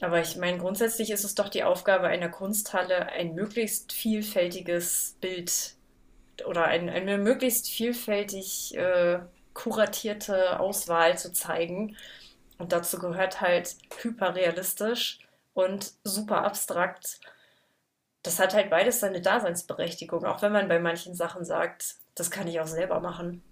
Aber 0.00 0.22
ich 0.22 0.38
meine, 0.38 0.56
grundsätzlich 0.56 1.10
ist 1.10 1.24
es 1.24 1.34
doch 1.34 1.50
die 1.50 1.64
Aufgabe 1.64 2.06
einer 2.06 2.30
Kunsthalle, 2.30 3.10
ein 3.10 3.34
möglichst 3.34 3.92
vielfältiges 3.92 5.18
Bild 5.20 5.75
oder 6.44 6.64
ein, 6.64 6.88
eine 6.88 7.18
möglichst 7.18 7.70
vielfältig 7.70 8.76
äh, 8.76 9.20
kuratierte 9.54 10.60
Auswahl 10.60 11.18
zu 11.18 11.32
zeigen. 11.32 11.96
Und 12.58 12.72
dazu 12.72 12.98
gehört 12.98 13.40
halt 13.40 13.76
hyperrealistisch 14.02 15.20
und 15.54 15.92
super 16.04 16.44
abstrakt. 16.44 17.20
Das 18.22 18.38
hat 18.38 18.54
halt 18.54 18.70
beides 18.70 19.00
seine 19.00 19.20
Daseinsberechtigung, 19.20 20.24
auch 20.24 20.42
wenn 20.42 20.52
man 20.52 20.68
bei 20.68 20.78
manchen 20.78 21.14
Sachen 21.14 21.44
sagt, 21.44 21.96
das 22.14 22.30
kann 22.30 22.48
ich 22.48 22.60
auch 22.60 22.66
selber 22.66 23.00
machen. 23.00 23.42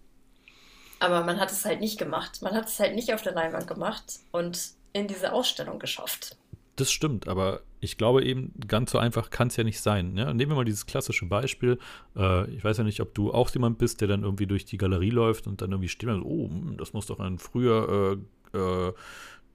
Aber 1.00 1.23
man 1.23 1.38
hat 1.38 1.50
es 1.53 1.64
halt 1.64 1.81
nicht 1.81 1.99
gemacht. 1.99 2.43
Man 2.43 2.55
hat 2.55 2.67
es 2.67 2.81
halt 2.81 2.95
nicht 2.95 3.12
auf 3.12 3.23
der 3.23 3.33
Leinwand 3.33 3.67
gemacht 3.67 4.21
und 4.33 4.71
in 4.93 5.07
diese 5.07 5.33
Ausstellung 5.33 5.79
geschafft. 5.79 6.37
Das 6.76 6.91
stimmt, 6.91 7.29
aber 7.29 7.61
ich 7.85 7.97
glaube 7.99 8.25
eben, 8.25 8.53
ganz 8.67 8.91
so 8.91 8.99
einfach 8.99 9.31
kann 9.31 9.49
es 9.49 9.57
ja 9.57 9.64
nicht 9.64 9.81
sein. 9.81 10.17
Ja? 10.17 10.33
Nehmen 10.33 10.53
wir 10.53 10.57
mal 10.57 10.64
dieses 10.64 10.87
klassische 10.87 11.26
Beispiel. 11.26 11.79
Äh, 12.17 12.50
ich 12.50 12.64
weiß 12.64 12.79
ja 12.79 12.85
nicht, 12.85 13.00
ob 13.00 13.14
du 13.14 13.33
auch 13.33 13.50
jemand 13.50 13.79
bist, 13.79 14.00
der 14.00 14.09
dann 14.09 14.23
irgendwie 14.23 14.47
durch 14.47 14.64
die 14.64 14.76
Galerie 14.76 15.11
läuft 15.11 15.47
und 15.47 15.61
dann 15.61 15.71
irgendwie 15.71 15.88
steht 15.88 16.09
und 16.09 16.23
so, 16.23 16.26
oh, 16.26 16.49
hm, 16.49 16.76
das 16.76 16.93
muss 16.93 17.07
doch 17.07 17.21
ein 17.21 17.38
früher 17.38 18.19
äh, 18.53 18.59
äh, 18.59 18.93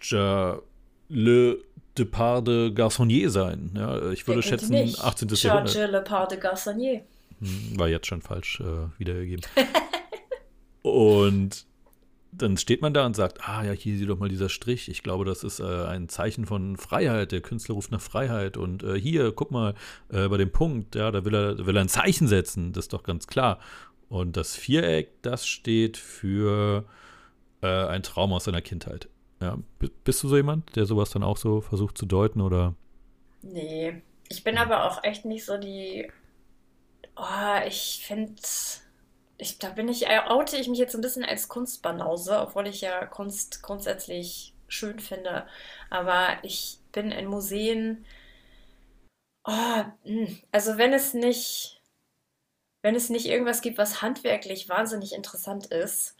ja, 0.02 0.60
Le 1.10 1.58
Depart 1.98 2.48
de 2.48 2.70
Garçonnier 2.70 3.30
sein. 3.30 3.72
Ja? 3.76 4.12
Ich 4.12 4.28
würde 4.28 4.42
Denken 4.42 4.60
schätzen, 4.60 4.72
nicht. 4.72 5.00
18. 5.04 5.28
Jahrhundert. 5.30 5.74
Georges 5.74 6.28
de 6.30 6.40
Garçonnier. 6.40 7.02
Hm, 7.40 7.80
War 7.80 7.90
jetzt 7.90 8.08
schon 8.08 8.22
falsch 8.22 8.62
äh, 8.62 9.00
wiedergegeben. 9.00 9.46
Und 10.82 11.66
dann 12.32 12.58
steht 12.58 12.82
man 12.82 12.94
da 12.94 13.06
und 13.06 13.16
sagt, 13.16 13.48
ah 13.48 13.64
ja, 13.64 13.72
hier 13.72 13.98
sieh 13.98 14.06
doch 14.06 14.20
mal 14.20 14.30
dieser 14.30 14.50
Strich. 14.50 14.90
Ich 14.90 15.04
glaube, 15.04 15.26
das 15.26 15.44
ist 15.44 15.60
äh, 15.60 15.86
ein 15.86 16.10
Zeichen 16.10 16.46
von 16.46 16.78
Freiheit. 16.78 17.32
Der 17.32 17.42
Künstler 17.42 17.76
ruft 17.76 17.92
nach 17.92 18.02
Freiheit. 18.02 18.58
Und 18.58 18.84
äh, 18.84 19.00
hier, 19.00 19.32
guck 19.32 19.52
mal, 19.52 19.74
äh, 20.10 20.28
bei 20.28 20.38
dem 20.38 20.52
Punkt, 20.52 20.96
ja, 20.96 21.12
da 21.12 21.26
will 21.26 21.34
er, 21.34 21.66
will 21.66 21.76
er 21.76 21.82
ein 21.82 21.90
Zeichen 21.90 22.28
setzen. 22.28 22.72
Das 22.72 22.86
ist 22.86 22.94
doch 22.94 23.04
ganz 23.04 23.28
klar. 23.28 23.60
Und 24.10 24.38
das 24.38 24.56
Viereck, 24.56 25.22
das 25.22 25.48
steht 25.48 25.98
für 25.98 26.86
äh, 27.62 27.68
ein 27.68 28.04
Traum 28.04 28.34
aus 28.34 28.46
seiner 28.46 28.62
Kindheit. 28.62 29.10
Ja, 29.42 29.58
bist 30.04 30.24
du 30.24 30.28
so 30.28 30.36
jemand, 30.36 30.76
der 30.76 30.86
sowas 30.86 31.12
dann 31.12 31.24
auch 31.24 31.38
so 31.38 31.62
versucht 31.62 31.98
zu 31.98 32.06
deuten 32.06 32.42
oder? 32.42 32.76
Nee, 33.42 34.02
ich 34.28 34.44
bin 34.44 34.58
aber 34.58 34.86
auch 34.86 35.04
echt 35.04 35.26
nicht 35.26 35.46
so 35.46 35.58
die. 35.58 36.12
Oh, 37.16 37.68
ich 37.68 38.04
finde 38.06 38.34
ich, 39.40 39.58
da 39.60 39.70
bin 39.70 39.88
ich, 39.88 40.08
äh, 40.08 40.20
oute 40.28 40.58
ich 40.58 40.68
mich 40.68 40.80
jetzt 40.80 40.96
ein 40.96 41.02
bisschen 41.02 41.26
als 41.26 41.48
Kunstbanause, 41.48 42.40
obwohl 42.40 42.68
ich 42.68 42.82
ja 42.82 43.06
Kunst 43.08 43.64
grundsätzlich 43.64 44.54
schön 44.68 45.00
finde. 45.00 45.48
Aber 45.90 46.38
ich 46.44 46.80
bin 46.92 47.12
in 47.12 47.26
Museen. 47.28 48.06
Oh, 49.46 49.84
hm, 50.04 50.40
also 50.52 50.78
wenn 50.78 50.94
es 50.94 51.14
nicht, 51.14 51.82
wenn 52.82 52.96
es 52.96 53.10
nicht 53.10 53.26
irgendwas 53.28 53.62
gibt, 53.62 53.78
was 53.78 54.02
handwerklich 54.02 54.70
wahnsinnig 54.70 55.14
interessant 55.14 55.68
ist, 55.68 56.16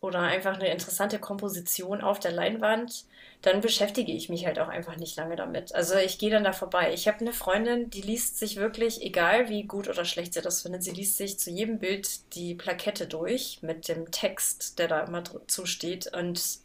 oder 0.00 0.20
einfach 0.20 0.54
eine 0.54 0.70
interessante 0.70 1.18
Komposition 1.18 2.00
auf 2.00 2.18
der 2.20 2.32
Leinwand, 2.32 3.04
dann 3.42 3.60
beschäftige 3.62 4.12
ich 4.12 4.28
mich 4.28 4.44
halt 4.44 4.58
auch 4.58 4.68
einfach 4.68 4.96
nicht 4.96 5.16
lange 5.16 5.36
damit. 5.36 5.74
Also 5.74 5.96
ich 5.96 6.18
gehe 6.18 6.30
dann 6.30 6.44
da 6.44 6.52
vorbei. 6.52 6.92
Ich 6.92 7.08
habe 7.08 7.20
eine 7.20 7.32
Freundin, 7.32 7.88
die 7.88 8.02
liest 8.02 8.38
sich 8.38 8.56
wirklich, 8.56 9.02
egal 9.02 9.48
wie 9.48 9.62
gut 9.64 9.88
oder 9.88 10.04
schlecht 10.04 10.34
sie 10.34 10.42
das 10.42 10.62
findet, 10.62 10.84
sie 10.84 10.90
liest 10.90 11.16
sich 11.16 11.38
zu 11.38 11.50
jedem 11.50 11.78
Bild 11.78 12.34
die 12.34 12.54
Plakette 12.54 13.06
durch 13.06 13.60
mit 13.62 13.88
dem 13.88 14.10
Text, 14.10 14.78
der 14.78 14.88
da 14.88 15.00
immer 15.04 15.24
zusteht. 15.46 16.12
Und 16.14 16.58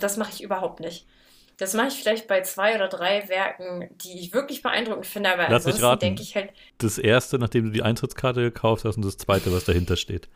das 0.00 0.16
mache 0.16 0.32
ich 0.32 0.42
überhaupt 0.42 0.80
nicht. 0.80 1.06
Das 1.58 1.74
mache 1.74 1.88
ich 1.88 1.94
vielleicht 1.94 2.26
bei 2.26 2.40
zwei 2.40 2.74
oder 2.74 2.88
drei 2.88 3.28
Werken, 3.28 3.90
die 3.98 4.18
ich 4.18 4.32
wirklich 4.32 4.62
beeindruckend 4.62 5.06
finde, 5.06 5.30
aber 5.30 5.48
Lass 5.50 5.66
ansonsten 5.66 5.98
denke 5.98 6.22
ich 6.22 6.34
halt. 6.34 6.50
Das 6.78 6.96
erste, 6.96 7.38
nachdem 7.38 7.66
du 7.66 7.70
die 7.70 7.82
Eintrittskarte 7.82 8.40
gekauft 8.40 8.84
hast, 8.84 8.96
und 8.96 9.04
das 9.04 9.18
zweite, 9.18 9.52
was 9.52 9.64
dahinter 9.64 9.96
steht. 9.96 10.28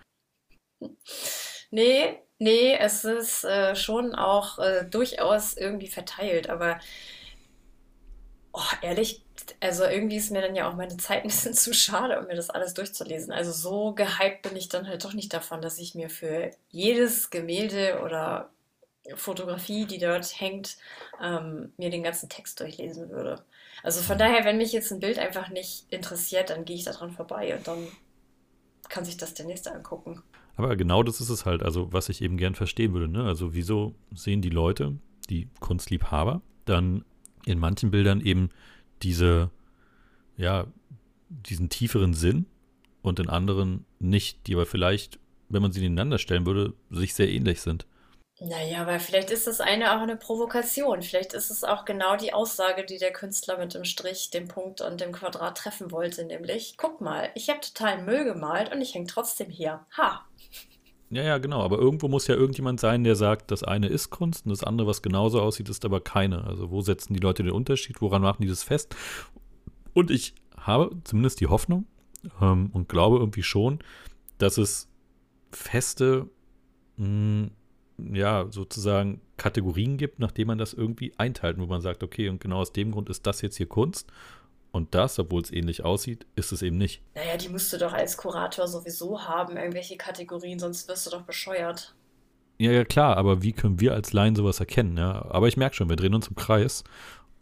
Nee, 1.70 2.18
nee, 2.38 2.76
es 2.78 3.04
ist 3.04 3.44
äh, 3.44 3.74
schon 3.76 4.14
auch 4.14 4.58
äh, 4.58 4.84
durchaus 4.84 5.56
irgendwie 5.56 5.88
verteilt, 5.88 6.48
aber 6.50 6.78
oh, 8.52 8.62
ehrlich, 8.82 9.22
also 9.60 9.84
irgendwie 9.84 10.16
ist 10.16 10.30
mir 10.30 10.42
dann 10.42 10.56
ja 10.56 10.68
auch 10.68 10.74
meine 10.74 10.96
Zeit 10.96 11.22
ein 11.22 11.28
bisschen 11.28 11.54
zu 11.54 11.72
schade, 11.74 12.18
um 12.18 12.26
mir 12.26 12.36
das 12.36 12.50
alles 12.50 12.74
durchzulesen. 12.74 13.32
Also 13.32 13.52
so 13.52 13.92
gehypt 13.94 14.42
bin 14.42 14.56
ich 14.56 14.68
dann 14.68 14.88
halt 14.88 15.04
doch 15.04 15.12
nicht 15.12 15.32
davon, 15.32 15.60
dass 15.62 15.78
ich 15.78 15.94
mir 15.94 16.10
für 16.10 16.50
jedes 16.70 17.30
Gemälde 17.30 18.00
oder 18.04 18.50
Fotografie, 19.14 19.86
die 19.86 19.98
dort 19.98 20.40
hängt, 20.40 20.76
ähm, 21.22 21.72
mir 21.76 21.90
den 21.90 22.02
ganzen 22.02 22.28
Text 22.28 22.58
durchlesen 22.58 23.10
würde. 23.10 23.44
Also 23.82 24.00
von 24.00 24.18
daher, 24.18 24.44
wenn 24.44 24.56
mich 24.56 24.72
jetzt 24.72 24.90
ein 24.90 25.00
Bild 25.00 25.18
einfach 25.18 25.48
nicht 25.48 25.86
interessiert, 25.90 26.50
dann 26.50 26.64
gehe 26.64 26.76
ich 26.76 26.84
daran 26.84 27.12
vorbei 27.12 27.54
und 27.56 27.68
dann 27.68 27.86
kann 28.88 29.04
sich 29.04 29.16
das 29.16 29.34
der 29.34 29.46
Nächste 29.46 29.72
angucken. 29.72 30.22
Aber 30.56 30.74
genau 30.76 31.02
das 31.02 31.20
ist 31.20 31.28
es 31.28 31.44
halt, 31.44 31.62
also 31.62 31.92
was 31.92 32.08
ich 32.08 32.22
eben 32.22 32.36
gern 32.36 32.54
verstehen 32.54 32.92
würde. 32.92 33.08
Ne? 33.08 33.24
Also 33.24 33.54
wieso 33.54 33.94
sehen 34.14 34.40
die 34.40 34.50
Leute, 34.50 34.98
die 35.28 35.48
Kunstliebhaber, 35.60 36.40
dann 36.64 37.04
in 37.44 37.58
manchen 37.58 37.90
Bildern 37.90 38.20
eben 38.20 38.48
diese, 39.02 39.50
ja, 40.36 40.66
diesen 41.28 41.68
tieferen 41.68 42.14
Sinn 42.14 42.46
und 43.02 43.20
in 43.20 43.28
anderen 43.28 43.84
nicht, 43.98 44.46
die 44.46 44.54
aber 44.54 44.66
vielleicht, 44.66 45.18
wenn 45.48 45.62
man 45.62 45.72
sie 45.72 45.80
nebeneinander 45.80 46.18
stellen 46.18 46.46
würde, 46.46 46.72
sich 46.90 47.14
sehr 47.14 47.30
ähnlich 47.30 47.60
sind. 47.60 47.86
Naja, 48.38 48.82
aber 48.82 49.00
vielleicht 49.00 49.30
ist 49.30 49.46
das 49.46 49.62
eine 49.62 49.96
auch 49.96 50.02
eine 50.02 50.16
Provokation. 50.16 51.00
Vielleicht 51.00 51.32
ist 51.32 51.50
es 51.50 51.64
auch 51.64 51.86
genau 51.86 52.16
die 52.16 52.34
Aussage, 52.34 52.84
die 52.84 52.98
der 52.98 53.12
Künstler 53.12 53.56
mit 53.56 53.72
dem 53.72 53.84
Strich, 53.84 54.28
dem 54.30 54.46
Punkt 54.46 54.82
und 54.82 55.00
dem 55.00 55.12
Quadrat 55.12 55.56
treffen 55.56 55.90
wollte, 55.90 56.22
nämlich, 56.24 56.74
guck 56.76 57.00
mal, 57.00 57.30
ich 57.34 57.48
habe 57.48 57.60
total 57.60 58.02
Müll 58.02 58.24
gemalt 58.24 58.70
und 58.74 58.82
ich 58.82 58.94
hänge 58.94 59.06
trotzdem 59.06 59.48
hier. 59.48 59.86
Ha! 59.96 60.26
Ja, 61.08 61.22
ja, 61.22 61.38
genau. 61.38 61.62
Aber 61.62 61.78
irgendwo 61.78 62.08
muss 62.08 62.26
ja 62.26 62.34
irgendjemand 62.34 62.78
sein, 62.78 63.04
der 63.04 63.16
sagt, 63.16 63.50
das 63.50 63.62
eine 63.62 63.86
ist 63.86 64.10
Kunst 64.10 64.44
und 64.44 64.50
das 64.50 64.64
andere, 64.64 64.86
was 64.86 65.00
genauso 65.00 65.40
aussieht, 65.40 65.68
ist 65.70 65.84
aber 65.84 66.00
keine. 66.00 66.44
Also 66.44 66.70
wo 66.70 66.82
setzen 66.82 67.14
die 67.14 67.20
Leute 67.20 67.42
den 67.42 67.52
Unterschied? 67.52 68.02
Woran 68.02 68.22
machen 68.22 68.42
die 68.42 68.48
das 68.48 68.64
fest? 68.64 68.94
Und 69.94 70.10
ich 70.10 70.34
habe 70.58 70.90
zumindest 71.04 71.40
die 71.40 71.46
Hoffnung 71.46 71.86
ähm, 72.42 72.70
und 72.74 72.88
glaube 72.88 73.18
irgendwie 73.18 73.44
schon, 73.44 73.78
dass 74.36 74.58
es 74.58 74.88
feste 75.52 76.28
mh, 76.96 77.06
hm, 77.06 77.50
ja, 77.98 78.46
sozusagen 78.50 79.20
Kategorien 79.36 79.96
gibt, 79.96 80.18
nachdem 80.18 80.48
man 80.48 80.58
das 80.58 80.74
irgendwie 80.74 81.12
einteilt, 81.16 81.58
wo 81.58 81.66
man 81.66 81.80
sagt, 81.80 82.02
okay, 82.02 82.28
und 82.28 82.40
genau 82.40 82.58
aus 82.58 82.72
dem 82.72 82.92
Grund 82.92 83.08
ist 83.08 83.26
das 83.26 83.40
jetzt 83.42 83.56
hier 83.56 83.68
Kunst. 83.68 84.10
Und 84.72 84.94
das, 84.94 85.18
obwohl 85.18 85.40
es 85.40 85.50
ähnlich 85.50 85.84
aussieht, 85.84 86.26
ist 86.36 86.52
es 86.52 86.60
eben 86.60 86.76
nicht. 86.76 87.00
Naja, 87.14 87.36
die 87.38 87.48
musst 87.48 87.72
du 87.72 87.78
doch 87.78 87.94
als 87.94 88.16
Kurator 88.18 88.68
sowieso 88.68 89.22
haben, 89.22 89.56
irgendwelche 89.56 89.96
Kategorien, 89.96 90.58
sonst 90.58 90.86
wirst 90.88 91.06
du 91.06 91.10
doch 91.10 91.22
bescheuert. 91.22 91.94
Ja, 92.58 92.72
ja, 92.72 92.84
klar, 92.84 93.16
aber 93.16 93.42
wie 93.42 93.52
können 93.52 93.80
wir 93.80 93.94
als 93.94 94.12
Laien 94.12 94.36
sowas 94.36 94.60
erkennen? 94.60 94.96
Ja? 94.96 95.26
Aber 95.30 95.48
ich 95.48 95.56
merke 95.56 95.76
schon, 95.76 95.88
wir 95.88 95.96
drehen 95.96 96.14
uns 96.14 96.28
im 96.28 96.36
Kreis. 96.36 96.84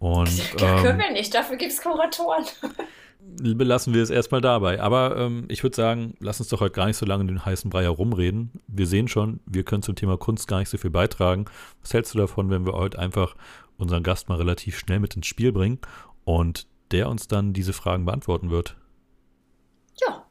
Und, 0.05 0.53
ja, 0.61 0.83
können 0.83 1.01
ähm, 1.01 1.07
wir 1.07 1.13
nicht, 1.13 1.35
dafür 1.35 1.57
gibt 1.57 1.73
es 1.73 1.81
Kuratoren. 1.81 2.45
belassen 3.57 3.95
wir 3.95 4.03
es 4.03 4.11
erstmal 4.11 4.43
dabei. 4.43 4.79
Aber 4.83 5.17
ähm, 5.17 5.47
ich 5.49 5.63
würde 5.63 5.75
sagen, 5.75 6.15
lass 6.21 6.41
uns 6.41 6.51
doch 6.51 6.61
heute 6.61 6.75
gar 6.75 6.85
nicht 6.87 6.99
so 6.99 7.07
lange 7.07 7.23
in 7.23 7.29
den 7.29 7.45
heißen 7.47 7.71
Brei 7.71 7.85
herumreden. 7.85 8.53
Wir 8.67 8.87
sehen 8.87 9.09
schon, 9.09 9.41
wir 9.47 9.65
können 9.65 9.83
zum 9.83 9.95
Thema 9.95 10.19
Kunst 10.19 10.47
gar 10.47 10.59
nicht 10.59 10.69
so 10.69 10.77
viel 10.77 10.91
beitragen. 10.91 11.47
Was 11.81 11.95
hältst 11.95 12.13
du 12.13 12.19
davon, 12.19 12.51
wenn 12.51 12.67
wir 12.67 12.75
heute 12.75 12.99
einfach 12.99 13.35
unseren 13.79 14.03
Gast 14.03 14.29
mal 14.29 14.37
relativ 14.37 14.79
schnell 14.79 15.01
mit 15.01 15.17
ins 15.17 15.27
Spiel 15.27 15.53
bringen 15.53 15.79
und 16.25 16.67
der 16.91 17.09
uns 17.09 17.27
dann 17.27 17.55
diese 17.55 17.73
Fragen 17.73 18.05
beantworten 18.05 18.51
wird? 18.51 18.77
Ja, 20.07 20.27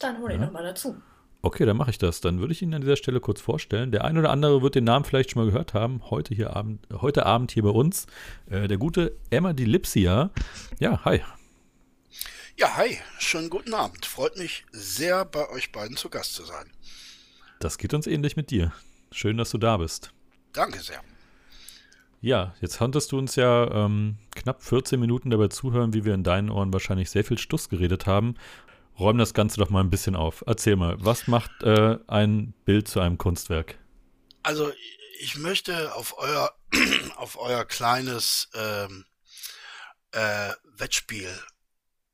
dann 0.00 0.22
hol 0.22 0.30
ihn 0.30 0.40
ja. 0.40 0.46
nochmal 0.46 0.62
dazu. 0.62 0.96
Okay, 1.40 1.64
dann 1.66 1.76
mache 1.76 1.90
ich 1.90 1.98
das. 1.98 2.20
Dann 2.20 2.40
würde 2.40 2.52
ich 2.52 2.62
ihn 2.62 2.74
an 2.74 2.80
dieser 2.80 2.96
Stelle 2.96 3.20
kurz 3.20 3.40
vorstellen. 3.40 3.92
Der 3.92 4.04
ein 4.04 4.18
oder 4.18 4.30
andere 4.30 4.60
wird 4.60 4.74
den 4.74 4.84
Namen 4.84 5.04
vielleicht 5.04 5.30
schon 5.30 5.42
mal 5.42 5.50
gehört 5.50 5.72
haben. 5.72 6.02
Heute, 6.10 6.34
hier 6.34 6.56
Abend, 6.56 6.86
heute 6.90 7.26
Abend 7.26 7.52
hier 7.52 7.62
bei 7.62 7.70
uns. 7.70 8.06
Äh, 8.50 8.66
der 8.66 8.76
gute 8.76 9.16
Emma 9.30 9.52
Dilipsia. 9.52 10.30
Ja, 10.80 11.04
hi. 11.04 11.22
Ja, 12.56 12.76
hi, 12.76 12.98
schönen 13.20 13.50
guten 13.50 13.72
Abend. 13.72 14.04
Freut 14.04 14.36
mich 14.36 14.64
sehr, 14.72 15.24
bei 15.24 15.48
euch 15.50 15.70
beiden 15.70 15.96
zu 15.96 16.10
Gast 16.10 16.34
zu 16.34 16.44
sein. 16.44 16.72
Das 17.60 17.78
geht 17.78 17.94
uns 17.94 18.08
ähnlich 18.08 18.36
mit 18.36 18.50
dir. 18.50 18.72
Schön, 19.12 19.36
dass 19.36 19.50
du 19.50 19.58
da 19.58 19.76
bist. 19.76 20.12
Danke 20.52 20.80
sehr. 20.80 21.00
Ja, 22.20 22.54
jetzt 22.60 22.78
konntest 22.78 23.12
du 23.12 23.18
uns 23.18 23.36
ja 23.36 23.70
ähm, 23.70 24.16
knapp 24.34 24.60
14 24.60 24.98
Minuten 24.98 25.30
dabei 25.30 25.46
zuhören, 25.48 25.94
wie 25.94 26.04
wir 26.04 26.14
in 26.14 26.24
deinen 26.24 26.50
Ohren 26.50 26.72
wahrscheinlich 26.72 27.10
sehr 27.10 27.22
viel 27.22 27.38
Stuss 27.38 27.68
geredet 27.68 28.06
haben. 28.06 28.34
Räum 28.98 29.18
das 29.18 29.34
Ganze 29.34 29.58
doch 29.58 29.70
mal 29.70 29.80
ein 29.80 29.90
bisschen 29.90 30.16
auf. 30.16 30.42
Erzähl 30.46 30.76
mal, 30.76 30.96
was 30.98 31.26
macht 31.26 31.62
äh, 31.62 31.98
ein 32.08 32.54
Bild 32.64 32.88
zu 32.88 33.00
einem 33.00 33.18
Kunstwerk? 33.18 33.78
Also, 34.42 34.72
ich 35.20 35.36
möchte 35.36 35.94
auf 35.94 36.18
euer, 36.18 36.52
auf 37.16 37.38
euer 37.38 37.64
kleines 37.64 38.48
ähm, 38.54 39.04
äh, 40.12 40.52
Wettspiel 40.76 41.30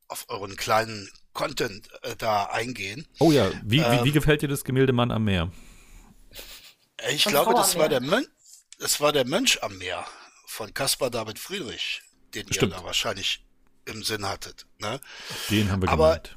auf 0.07 0.25
euren 0.29 0.55
kleinen 0.55 1.09
Content 1.33 1.89
äh, 2.03 2.15
da 2.15 2.45
eingehen. 2.45 3.07
Oh 3.19 3.31
ja, 3.31 3.51
wie, 3.63 3.79
ähm, 3.79 3.99
wie, 3.99 4.05
wie, 4.05 4.11
gefällt 4.11 4.41
dir 4.41 4.47
das 4.47 4.63
Gemälde 4.63 4.93
Mann 4.93 5.11
am 5.11 5.25
Meer? 5.25 5.51
Ich 7.09 7.25
glaube, 7.25 7.53
das 7.53 7.77
war, 7.77 7.89
der 7.89 8.01
Mönch, 8.01 8.27
das 8.79 9.01
war 9.01 9.11
der 9.11 9.25
Mönch 9.25 9.61
am 9.63 9.77
Meer 9.77 10.05
von 10.45 10.73
Caspar 10.73 11.09
David 11.09 11.39
Friedrich, 11.39 12.01
den 12.33 12.51
Stimmt. 12.53 12.73
ihr 12.73 12.77
da 12.77 12.83
wahrscheinlich 12.83 13.43
im 13.85 14.03
Sinn 14.03 14.25
hattet. 14.25 14.65
Ne? 14.79 14.99
Den 15.49 15.71
haben 15.71 15.81
wir 15.81 15.89
Aber, 15.89 16.19
gemeint. 16.19 16.35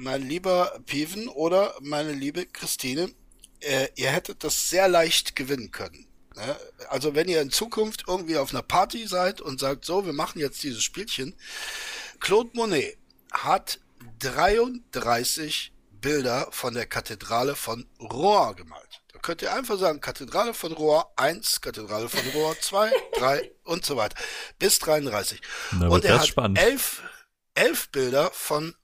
Mein 0.00 0.22
lieber 0.22 0.80
Piven 0.86 1.26
oder 1.26 1.74
meine 1.80 2.12
liebe 2.12 2.46
Christine, 2.46 3.12
äh, 3.58 3.88
ihr 3.96 4.10
hättet 4.10 4.44
das 4.44 4.70
sehr 4.70 4.86
leicht 4.86 5.34
gewinnen 5.34 5.72
können. 5.72 6.06
Ne? 6.36 6.56
Also 6.88 7.16
wenn 7.16 7.26
ihr 7.26 7.42
in 7.42 7.50
Zukunft 7.50 8.04
irgendwie 8.06 8.36
auf 8.36 8.50
einer 8.50 8.62
Party 8.62 9.08
seid 9.08 9.40
und 9.40 9.58
sagt, 9.58 9.84
so, 9.84 10.06
wir 10.06 10.12
machen 10.12 10.38
jetzt 10.38 10.62
dieses 10.62 10.84
Spielchen, 10.84 11.34
Claude 12.20 12.50
Monet 12.52 12.96
hat 13.32 13.80
33 14.20 15.72
Bilder 16.00 16.46
von 16.52 16.74
der 16.74 16.86
Kathedrale 16.86 17.56
von 17.56 17.84
Rouen 18.00 18.54
gemalt. 18.54 19.02
Da 19.12 19.18
könnt 19.18 19.42
ihr 19.42 19.52
einfach 19.52 19.78
sagen, 19.78 20.00
Kathedrale 20.00 20.54
von 20.54 20.72
Rouen 20.72 21.02
1, 21.16 21.60
Kathedrale 21.60 22.08
von 22.08 22.20
Rouen 22.34 22.54
2, 22.60 22.92
3 23.18 23.50
und 23.64 23.84
so 23.84 23.96
weiter. 23.96 24.16
Bis 24.60 24.78
33. 24.78 25.40
Na, 25.72 25.88
und 25.88 26.04
er 26.04 26.20
hat 26.20 26.28
spannend. 26.28 26.56
elf, 26.56 27.02
elf 27.54 27.88
Bilder 27.88 28.30
von 28.32 28.76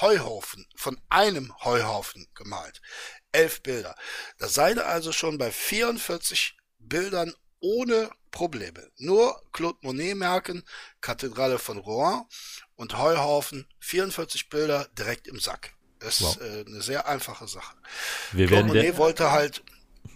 Heuhaufen, 0.00 0.66
von 0.76 1.00
einem 1.08 1.54
Heuhaufen 1.64 2.26
gemalt. 2.34 2.80
Elf 3.32 3.62
Bilder. 3.62 3.94
Da 4.38 4.48
seid 4.48 4.76
ihr 4.76 4.86
also 4.86 5.12
schon 5.12 5.38
bei 5.38 5.50
44 5.50 6.56
Bildern 6.78 7.34
ohne 7.60 8.10
Probleme. 8.30 8.90
Nur 8.98 9.40
Claude 9.52 9.78
Monet 9.82 10.16
merken, 10.16 10.64
Kathedrale 11.00 11.58
von 11.58 11.78
Rouen 11.78 12.24
und 12.76 12.96
Heuhaufen, 12.98 13.66
44 13.80 14.48
Bilder 14.48 14.88
direkt 14.96 15.26
im 15.26 15.40
Sack. 15.40 15.74
Das 15.98 16.20
wow. 16.20 16.36
ist 16.36 16.42
äh, 16.42 16.64
eine 16.66 16.82
sehr 16.82 17.08
einfache 17.08 17.48
Sache. 17.48 17.76
Wir 18.32 18.46
Claude 18.46 18.68
Monet 18.68 18.96
wollte 18.96 19.30
halt, 19.30 19.62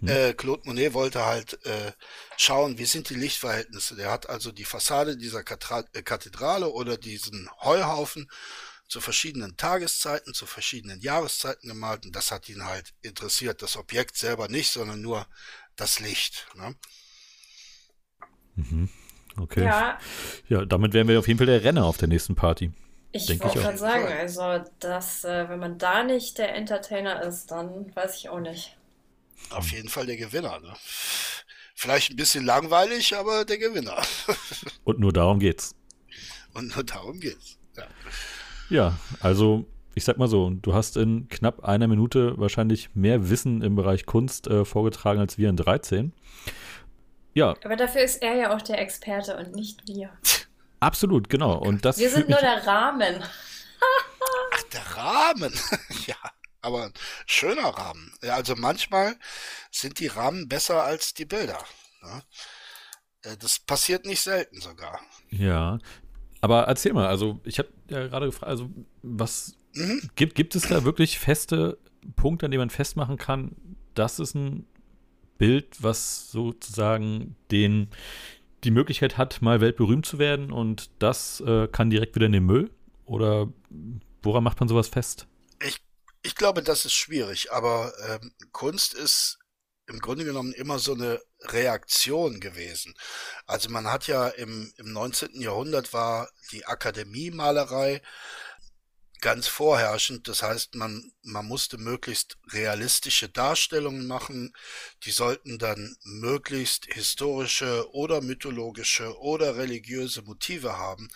Mhm. 0.00 0.08
Äh, 0.08 0.34
Claude 0.34 0.62
Monet 0.64 0.94
wollte 0.94 1.24
halt 1.24 1.64
äh, 1.64 1.92
schauen, 2.36 2.78
wie 2.78 2.86
sind 2.86 3.08
die 3.10 3.14
Lichtverhältnisse. 3.14 3.94
Der 3.94 4.10
hat 4.10 4.28
also 4.28 4.50
die 4.50 4.64
Fassade 4.64 5.16
dieser 5.16 5.40
äh, 5.40 6.02
Kathedrale 6.02 6.70
oder 6.70 6.96
diesen 6.96 7.48
Heuhaufen 7.62 8.28
zu 8.92 9.00
verschiedenen 9.00 9.56
Tageszeiten, 9.56 10.34
zu 10.34 10.44
verschiedenen 10.44 11.00
Jahreszeiten 11.00 11.66
gemalt 11.66 12.04
und 12.04 12.14
das 12.14 12.30
hat 12.30 12.50
ihn 12.50 12.62
halt 12.66 12.92
interessiert. 13.00 13.62
Das 13.62 13.78
Objekt 13.78 14.18
selber 14.18 14.48
nicht, 14.48 14.70
sondern 14.70 15.00
nur 15.00 15.26
das 15.76 15.98
Licht. 15.98 16.46
Ne? 16.54 16.74
Mhm. 18.56 18.90
Okay. 19.38 19.64
Ja. 19.64 19.98
ja, 20.50 20.66
damit 20.66 20.92
wären 20.92 21.08
wir 21.08 21.18
auf 21.18 21.26
jeden 21.26 21.38
Fall 21.38 21.46
der 21.46 21.64
Renner 21.64 21.86
auf 21.86 21.96
der 21.96 22.08
nächsten 22.08 22.34
Party. 22.34 22.70
Ich 23.12 23.30
wollte 23.30 23.58
gerade 23.58 23.78
sagen, 23.78 24.08
also, 24.08 24.62
dass, 24.78 25.24
äh, 25.24 25.48
wenn 25.48 25.58
man 25.58 25.78
da 25.78 26.04
nicht 26.04 26.36
der 26.36 26.54
Entertainer 26.54 27.22
ist, 27.22 27.50
dann 27.50 27.96
weiß 27.96 28.18
ich 28.18 28.28
auch 28.28 28.40
nicht. 28.40 28.76
Auf 29.48 29.72
jeden 29.72 29.88
Fall 29.88 30.04
der 30.04 30.18
Gewinner. 30.18 30.60
Ne? 30.60 30.76
Vielleicht 31.74 32.10
ein 32.10 32.16
bisschen 32.16 32.44
langweilig, 32.44 33.16
aber 33.16 33.46
der 33.46 33.56
Gewinner. 33.56 34.02
Und 34.84 35.00
nur 35.00 35.14
darum 35.14 35.38
geht's. 35.38 35.74
Und 36.52 36.74
nur 36.74 36.84
darum 36.84 37.20
geht's. 37.20 37.58
Ja, 38.72 38.98
also 39.20 39.66
ich 39.94 40.04
sag 40.04 40.16
mal 40.16 40.28
so, 40.28 40.48
du 40.48 40.72
hast 40.72 40.96
in 40.96 41.28
knapp 41.28 41.64
einer 41.64 41.88
Minute 41.88 42.38
wahrscheinlich 42.38 42.94
mehr 42.94 43.28
Wissen 43.28 43.60
im 43.60 43.76
Bereich 43.76 44.06
Kunst 44.06 44.46
äh, 44.46 44.64
vorgetragen 44.64 45.20
als 45.20 45.36
wir 45.36 45.50
in 45.50 45.56
13. 45.56 46.12
Ja. 47.34 47.54
Aber 47.64 47.76
dafür 47.76 48.02
ist 48.02 48.22
er 48.22 48.34
ja 48.34 48.56
auch 48.56 48.62
der 48.62 48.80
Experte 48.80 49.36
und 49.36 49.54
nicht 49.54 49.86
wir. 49.86 50.10
Absolut, 50.80 51.28
genau. 51.28 51.58
Und 51.58 51.84
das 51.84 51.98
wir 51.98 52.08
sind 52.08 52.30
nur 52.30 52.38
der 52.38 52.66
Rahmen. 52.66 53.22
Ach, 54.54 54.62
der 54.72 54.96
Rahmen. 54.96 55.52
ja 56.06 56.16
aber 56.62 56.84
ein 56.84 56.92
schöner 57.26 57.68
Rahmen. 57.68 58.14
Ja, 58.22 58.36
also 58.36 58.54
manchmal 58.56 59.16
sind 59.72 59.98
die 59.98 60.06
Rahmen 60.06 60.48
besser 60.48 60.84
als 60.84 61.12
die 61.12 61.24
Bilder. 61.24 61.58
Ja. 62.02 62.22
Äh, 63.22 63.36
das 63.36 63.58
passiert 63.58 64.06
nicht 64.06 64.20
selten 64.20 64.60
sogar. 64.60 65.00
Ja, 65.30 65.78
aber 66.42 66.64
erzähl 66.64 66.92
mal, 66.92 67.06
also 67.06 67.40
ich 67.44 67.58
habe 67.58 67.68
ja 67.88 68.06
gerade 68.08 68.26
gefragt, 68.26 68.50
also 68.50 68.68
was 69.02 69.56
mhm. 69.74 70.10
gibt, 70.16 70.34
gibt 70.34 70.54
es 70.54 70.68
da 70.68 70.84
wirklich 70.84 71.18
feste 71.18 71.78
Punkte, 72.16 72.46
an 72.46 72.50
denen 72.50 72.60
man 72.60 72.70
festmachen 72.70 73.16
kann, 73.16 73.56
das 73.94 74.18
ist 74.18 74.34
ein 74.34 74.66
Bild, 75.38 75.82
was 75.82 76.30
sozusagen 76.30 77.36
den 77.50 77.88
die 78.64 78.70
Möglichkeit 78.70 79.18
hat, 79.18 79.42
mal 79.42 79.60
weltberühmt 79.60 80.06
zu 80.06 80.18
werden 80.18 80.52
und 80.52 80.90
das 81.00 81.40
äh, 81.40 81.66
kann 81.68 81.90
direkt 81.90 82.14
wieder 82.14 82.26
in 82.26 82.32
den 82.32 82.46
Müll? 82.46 82.70
Oder 83.06 83.48
woran 84.22 84.44
macht 84.44 84.60
man 84.60 84.68
sowas 84.68 84.88
fest? 84.88 85.26
Ich 85.66 85.80
ich 86.22 86.36
glaube, 86.36 86.62
das 86.62 86.84
ist 86.84 86.92
schwierig, 86.92 87.52
aber 87.52 87.92
ähm, 88.08 88.32
Kunst 88.52 88.94
ist 88.94 89.38
im 89.86 89.98
Grunde 89.98 90.24
genommen 90.24 90.52
immer 90.52 90.78
so 90.78 90.94
eine 90.94 91.20
Reaktion 91.40 92.40
gewesen. 92.40 92.94
Also 93.46 93.68
man 93.70 93.86
hat 93.88 94.06
ja 94.06 94.28
im, 94.28 94.72
im 94.76 94.92
19. 94.92 95.40
Jahrhundert 95.40 95.92
war 95.92 96.30
die 96.52 96.64
Akademiemalerei 96.66 98.00
ganz 99.22 99.46
vorherrschend. 99.46 100.28
Das 100.28 100.42
heißt, 100.42 100.74
man, 100.74 101.12
man 101.22 101.46
musste 101.46 101.78
möglichst 101.78 102.36
realistische 102.52 103.28
Darstellungen 103.28 104.06
machen. 104.06 104.52
Die 105.04 105.12
sollten 105.12 105.58
dann 105.58 105.96
möglichst 106.04 106.86
historische 106.86 107.90
oder 107.92 108.20
mythologische 108.20 109.18
oder 109.18 109.56
religiöse 109.56 110.22
Motive 110.22 110.76
haben. 110.76 111.08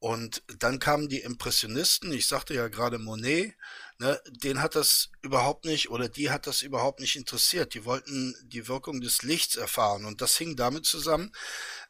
Und 0.00 0.42
dann 0.58 0.78
kamen 0.78 1.08
die 1.08 1.20
Impressionisten, 1.20 2.12
ich 2.12 2.28
sagte 2.28 2.54
ja 2.54 2.68
gerade 2.68 2.98
Monet, 2.98 3.54
ne, 3.98 4.20
den 4.28 4.62
hat 4.62 4.74
das 4.74 5.10
überhaupt 5.22 5.64
nicht 5.64 5.90
oder 5.90 6.08
die 6.08 6.30
hat 6.30 6.46
das 6.46 6.62
überhaupt 6.62 7.00
nicht 7.00 7.16
interessiert. 7.16 7.74
Die 7.74 7.84
wollten 7.84 8.34
die 8.42 8.68
Wirkung 8.68 9.00
des 9.00 9.22
Lichts 9.22 9.56
erfahren 9.56 10.04
und 10.04 10.20
das 10.20 10.36
hing 10.36 10.56
damit 10.56 10.86
zusammen, 10.86 11.32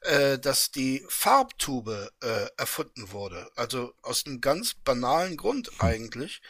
äh, 0.00 0.38
dass 0.38 0.70
die 0.70 1.04
Farbtube 1.08 2.10
äh, 2.22 2.46
erfunden 2.56 3.12
wurde. 3.12 3.50
Also 3.56 3.94
aus 4.02 4.26
einem 4.26 4.40
ganz 4.40 4.74
banalen 4.74 5.36
Grund 5.36 5.68
hm. 5.68 5.80
eigentlich. 5.80 6.40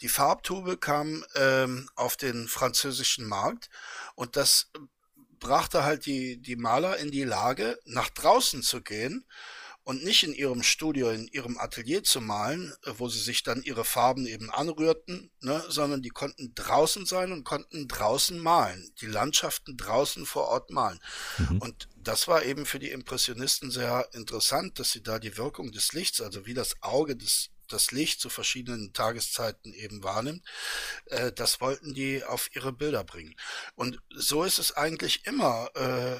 Die 0.00 0.08
Farbtube 0.08 0.76
kam 0.76 1.24
ähm, 1.34 1.88
auf 1.94 2.16
den 2.16 2.48
französischen 2.48 3.26
Markt 3.26 3.70
und 4.14 4.36
das 4.36 4.70
brachte 5.40 5.84
halt 5.84 6.06
die, 6.06 6.38
die 6.38 6.56
Maler 6.56 6.96
in 6.98 7.10
die 7.10 7.24
Lage, 7.24 7.78
nach 7.84 8.10
draußen 8.10 8.62
zu 8.62 8.82
gehen 8.82 9.24
und 9.88 10.04
nicht 10.04 10.22
in 10.22 10.34
ihrem 10.34 10.62
Studio, 10.62 11.08
in 11.08 11.28
ihrem 11.28 11.56
Atelier 11.56 12.02
zu 12.04 12.20
malen, 12.20 12.74
äh, 12.84 12.92
wo 12.98 13.08
sie 13.08 13.20
sich 13.20 13.42
dann 13.42 13.62
ihre 13.62 13.86
Farben 13.86 14.26
eben 14.26 14.50
anrührten, 14.50 15.30
ne, 15.40 15.64
sondern 15.70 16.02
die 16.02 16.10
konnten 16.10 16.52
draußen 16.54 17.06
sein 17.06 17.32
und 17.32 17.44
konnten 17.44 17.88
draußen 17.88 18.38
malen, 18.38 18.92
die 19.00 19.06
Landschaften 19.06 19.78
draußen 19.78 20.26
vor 20.26 20.48
Ort 20.48 20.68
malen. 20.68 21.00
Mhm. 21.38 21.62
Und 21.62 21.88
das 21.96 22.28
war 22.28 22.44
eben 22.44 22.66
für 22.66 22.78
die 22.78 22.90
Impressionisten 22.90 23.70
sehr 23.70 24.06
interessant, 24.12 24.78
dass 24.78 24.92
sie 24.92 25.02
da 25.02 25.18
die 25.18 25.38
Wirkung 25.38 25.72
des 25.72 25.94
Lichts, 25.94 26.20
also 26.20 26.44
wie 26.44 26.54
das 26.54 26.74
Auge 26.82 27.16
des 27.16 27.48
das 27.66 27.90
Licht 27.90 28.20
zu 28.20 28.30
verschiedenen 28.30 28.94
Tageszeiten 28.94 29.74
eben 29.74 30.02
wahrnimmt, 30.02 30.42
äh, 31.06 31.32
das 31.32 31.62
wollten 31.62 31.94
die 31.94 32.24
auf 32.24 32.54
ihre 32.54 32.72
Bilder 32.72 33.04
bringen. 33.04 33.36
Und 33.74 34.00
so 34.14 34.42
ist 34.44 34.58
es 34.58 34.72
eigentlich 34.72 35.26
immer. 35.26 35.70
Äh, 35.74 36.16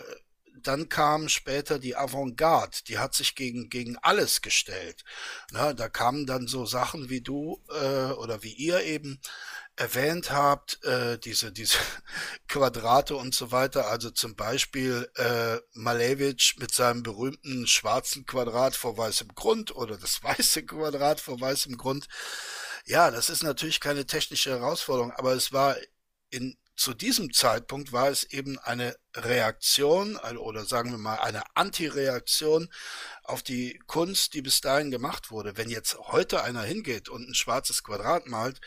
dann 0.67 0.89
kam 0.89 1.29
später 1.29 1.79
die 1.79 1.97
Avantgarde, 1.97 2.79
die 2.87 2.99
hat 2.99 3.15
sich 3.15 3.35
gegen, 3.35 3.69
gegen 3.69 3.97
alles 3.99 4.43
gestellt. 4.43 5.05
Na, 5.53 5.73
da 5.73 5.89
kamen 5.89 6.27
dann 6.27 6.49
so 6.49 6.67
Sachen 6.67 7.09
wie 7.09 7.21
du 7.21 7.63
äh, 7.71 8.13
oder 8.13 8.43
wie 8.43 8.53
ihr 8.53 8.83
eben 8.83 9.21
erwähnt 9.77 10.33
habt, 10.33 10.83
äh, 10.85 11.19
diese, 11.19 11.53
diese 11.53 11.79
Quadrate 12.49 13.15
und 13.17 13.35
so 13.35 13.53
weiter, 13.53 13.87
also 13.87 14.11
zum 14.11 14.35
Beispiel 14.35 15.09
äh, 15.17 15.59
Malevich 15.73 16.57
mit 16.59 16.75
seinem 16.75 17.03
berühmten 17.03 17.67
schwarzen 17.67 18.27
Quadrat 18.27 18.75
vor 18.75 18.99
weißem 18.99 19.29
Grund 19.35 19.75
oder 19.75 19.97
das 19.97 20.23
weiße 20.23 20.65
Quadrat 20.67 21.21
vor 21.21 21.41
weißem 21.41 21.77
Grund. 21.77 22.09
Ja, 22.87 23.11
das 23.11 23.31
ist 23.31 23.43
natürlich 23.43 23.81
keine 23.81 24.07
technische 24.07 24.51
Herausforderung, 24.51 25.13
aber 25.13 25.33
es 25.35 25.53
war 25.53 25.77
in 26.31 26.57
zu 26.79 26.95
diesem 26.95 27.33
Zeitpunkt 27.33 27.93
war 27.93 28.09
es 28.09 28.23
eben 28.23 28.57
eine 28.61 28.97
Reaktion 29.17 30.17
oder 30.17 30.65
sagen 30.65 30.93
wir 30.93 30.99
mal 30.99 31.17
eine 31.17 31.43
Antireaktion 31.57 32.73
auf 33.25 33.43
die 33.43 33.81
Kunst, 33.87 34.35
die 34.35 34.43
bis 34.43 34.61
dahin 34.61 34.93
gemacht 34.93 35.33
wurde. 35.33 35.57
Wenn 35.57 35.71
jetzt 35.71 35.99
heute 35.99 36.45
einer 36.45 36.63
hingeht 36.63 37.09
und 37.09 37.29
ein 37.29 37.35
schwarzes 37.35 37.83
Quadrat 37.83 38.29
malt, 38.29 38.61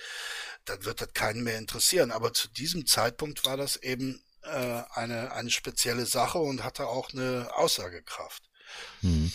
dann 0.65 0.84
wird 0.84 1.00
das 1.00 1.13
keinen 1.13 1.43
mehr 1.43 1.58
interessieren. 1.58 2.12
Aber 2.12 2.34
zu 2.34 2.50
diesem 2.50 2.86
Zeitpunkt 2.86 3.45
war 3.45 3.56
das 3.56 3.78
eben 3.78 4.21
äh, 4.43 4.84
eine, 4.89 5.32
eine 5.32 5.50
spezielle 5.50 6.06
Sache 6.06 6.39
und 6.39 6.65
hatte 6.65 6.88
auch 6.88 7.13
eine 7.13 7.50
Aussagekraft. 7.54 8.43
Mhm. 9.02 9.32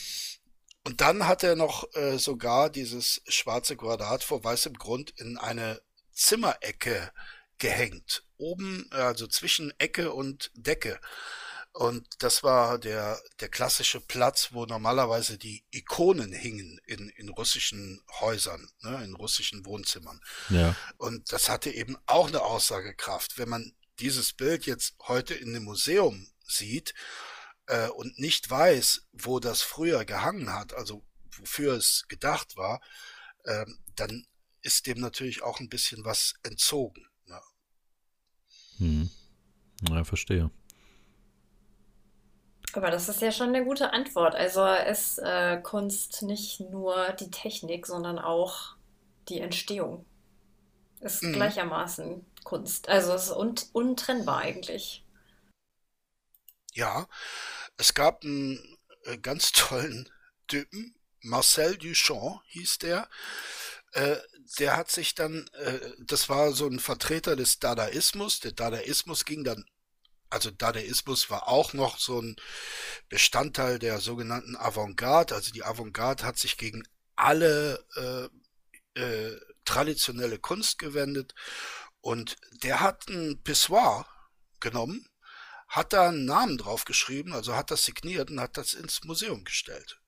Und 0.85 1.01
dann 1.01 1.27
hat 1.27 1.43
er 1.43 1.57
noch 1.57 1.89
äh, 1.95 2.19
sogar 2.19 2.69
dieses 2.69 3.23
schwarze 3.27 3.75
Quadrat 3.75 4.23
vor 4.23 4.45
weißem 4.45 4.75
Grund 4.75 5.15
in 5.17 5.39
eine 5.39 5.81
Zimmerecke 6.13 7.11
gehängt. 7.59 8.25
Oben, 8.37 8.87
also 8.91 9.27
zwischen 9.27 9.73
Ecke 9.79 10.13
und 10.13 10.51
Decke. 10.55 11.01
Und 11.73 12.07
das 12.21 12.43
war 12.43 12.79
der, 12.79 13.21
der 13.41 13.51
klassische 13.51 14.01
Platz, 14.01 14.49
wo 14.53 14.65
normalerweise 14.65 15.37
die 15.37 15.63
Ikonen 15.71 16.33
hingen 16.33 16.81
in, 16.87 17.11
in 17.11 17.29
russischen 17.29 18.03
Häusern, 18.21 18.67
ne, 18.81 19.05
in 19.05 19.15
russischen 19.15 19.67
Wohnzimmern. 19.67 20.19
Ja. 20.49 20.75
Und 20.97 21.33
das 21.33 21.51
hatte 21.51 21.71
eben 21.71 21.99
auch 22.07 22.29
eine 22.29 22.41
Aussagekraft. 22.41 23.37
Wenn 23.37 23.51
man 23.51 23.77
dieses 23.99 24.33
Bild 24.33 24.65
jetzt 24.65 24.95
heute 25.07 25.35
in 25.35 25.51
einem 25.51 25.65
Museum 25.65 26.27
sieht 26.47 26.95
äh, 27.67 27.89
und 27.89 28.19
nicht 28.19 28.49
weiß, 28.49 29.03
wo 29.13 29.39
das 29.39 29.61
früher 29.61 30.07
gehangen 30.07 30.55
hat, 30.55 30.73
also 30.73 31.05
wofür 31.37 31.75
es 31.75 32.07
gedacht 32.09 32.57
war, 32.57 32.81
äh, 33.45 33.67
dann 33.95 34.27
ist 34.63 34.87
dem 34.87 34.99
natürlich 34.99 35.43
auch 35.43 35.61
ein 35.61 35.69
bisschen 35.69 36.05
was 36.07 36.35
entzogen. 36.43 37.06
Hm. 38.79 39.11
Ja, 39.89 40.05
verstehe. 40.05 40.51
Aber 42.73 42.91
das 42.91 43.09
ist 43.09 43.23
ja 43.23 43.33
schon 43.33 43.49
eine 43.49 43.65
gute 43.65 43.93
Antwort. 43.93 44.35
Also 44.35 44.65
ist 44.67 45.19
äh, 45.19 45.59
Kunst 45.63 46.23
nicht 46.23 46.61
nur 46.61 47.13
die 47.13 47.31
Technik, 47.31 47.87
sondern 47.87 48.19
auch 48.19 48.77
die 49.29 49.41
Entstehung. 49.41 50.05
Ist 51.01 51.23
mhm. 51.23 51.33
gleichermaßen 51.33 52.25
Kunst. 52.45 52.89
Also 52.89 53.13
es 53.15 53.25
ist 53.25 53.37
un 53.37 53.55
untrennbar 53.73 54.39
eigentlich. 54.39 55.05
Ja, 56.75 57.07
es 57.79 57.95
gab 57.95 58.25
einen 58.25 58.59
äh, 59.05 59.17
ganz 59.17 59.53
tollen 59.53 60.11
Typen, 60.47 60.95
Marcel 61.23 61.77
Duchamp 61.77 62.43
hieß 62.49 62.79
der. 62.79 63.09
Äh, 63.93 64.17
der 64.59 64.77
hat 64.77 64.91
sich 64.91 65.15
dann, 65.15 65.49
äh, 65.53 65.81
das 65.99 66.29
war 66.29 66.53
so 66.53 66.67
ein 66.67 66.81
Vertreter 66.81 67.37
des 67.37 67.59
Dadaismus. 67.59 68.41
Der 68.41 68.53
Dadaismus 68.53 69.25
ging 69.25 69.45
dann, 69.45 69.65
also 70.31 70.51
Dadaismus 70.51 71.31
war 71.31 71.49
auch 71.49 71.73
noch 71.73 71.99
so 71.99 72.21
ein 72.21 72.37
Bestandteil 73.09 73.79
der 73.79 74.01
sogenannten 74.01 74.57
Avantgarde. 74.57 75.35
Also 75.35 75.53
die 75.53 75.65
Avantgarde 75.65 76.25
hat 76.25 76.39
sich 76.39 76.57
gegen 76.57 76.83
alle 77.17 77.85
äh, 77.97 79.01
äh, 79.01 79.41
traditionelle 79.65 80.39
Kunst 80.39 80.79
gewendet. 80.79 81.35
Und 82.01 82.37
der 82.63 82.81
hat 82.81 83.09
ein 83.09 83.43
Pissoir 83.43 84.07
genommen, 84.61 85.09
hat 85.69 85.93
da 85.93 86.09
einen 86.09 86.25
Namen 86.25 86.57
draufgeschrieben, 86.59 87.33
also 87.33 87.55
hat 87.57 87.71
das 87.71 87.85
signiert 87.85 88.31
und 88.31 88.41
hat 88.41 88.57
das 88.57 88.75
ins 88.75 89.05
Museum 89.05 89.45
gestellt. 89.45 90.01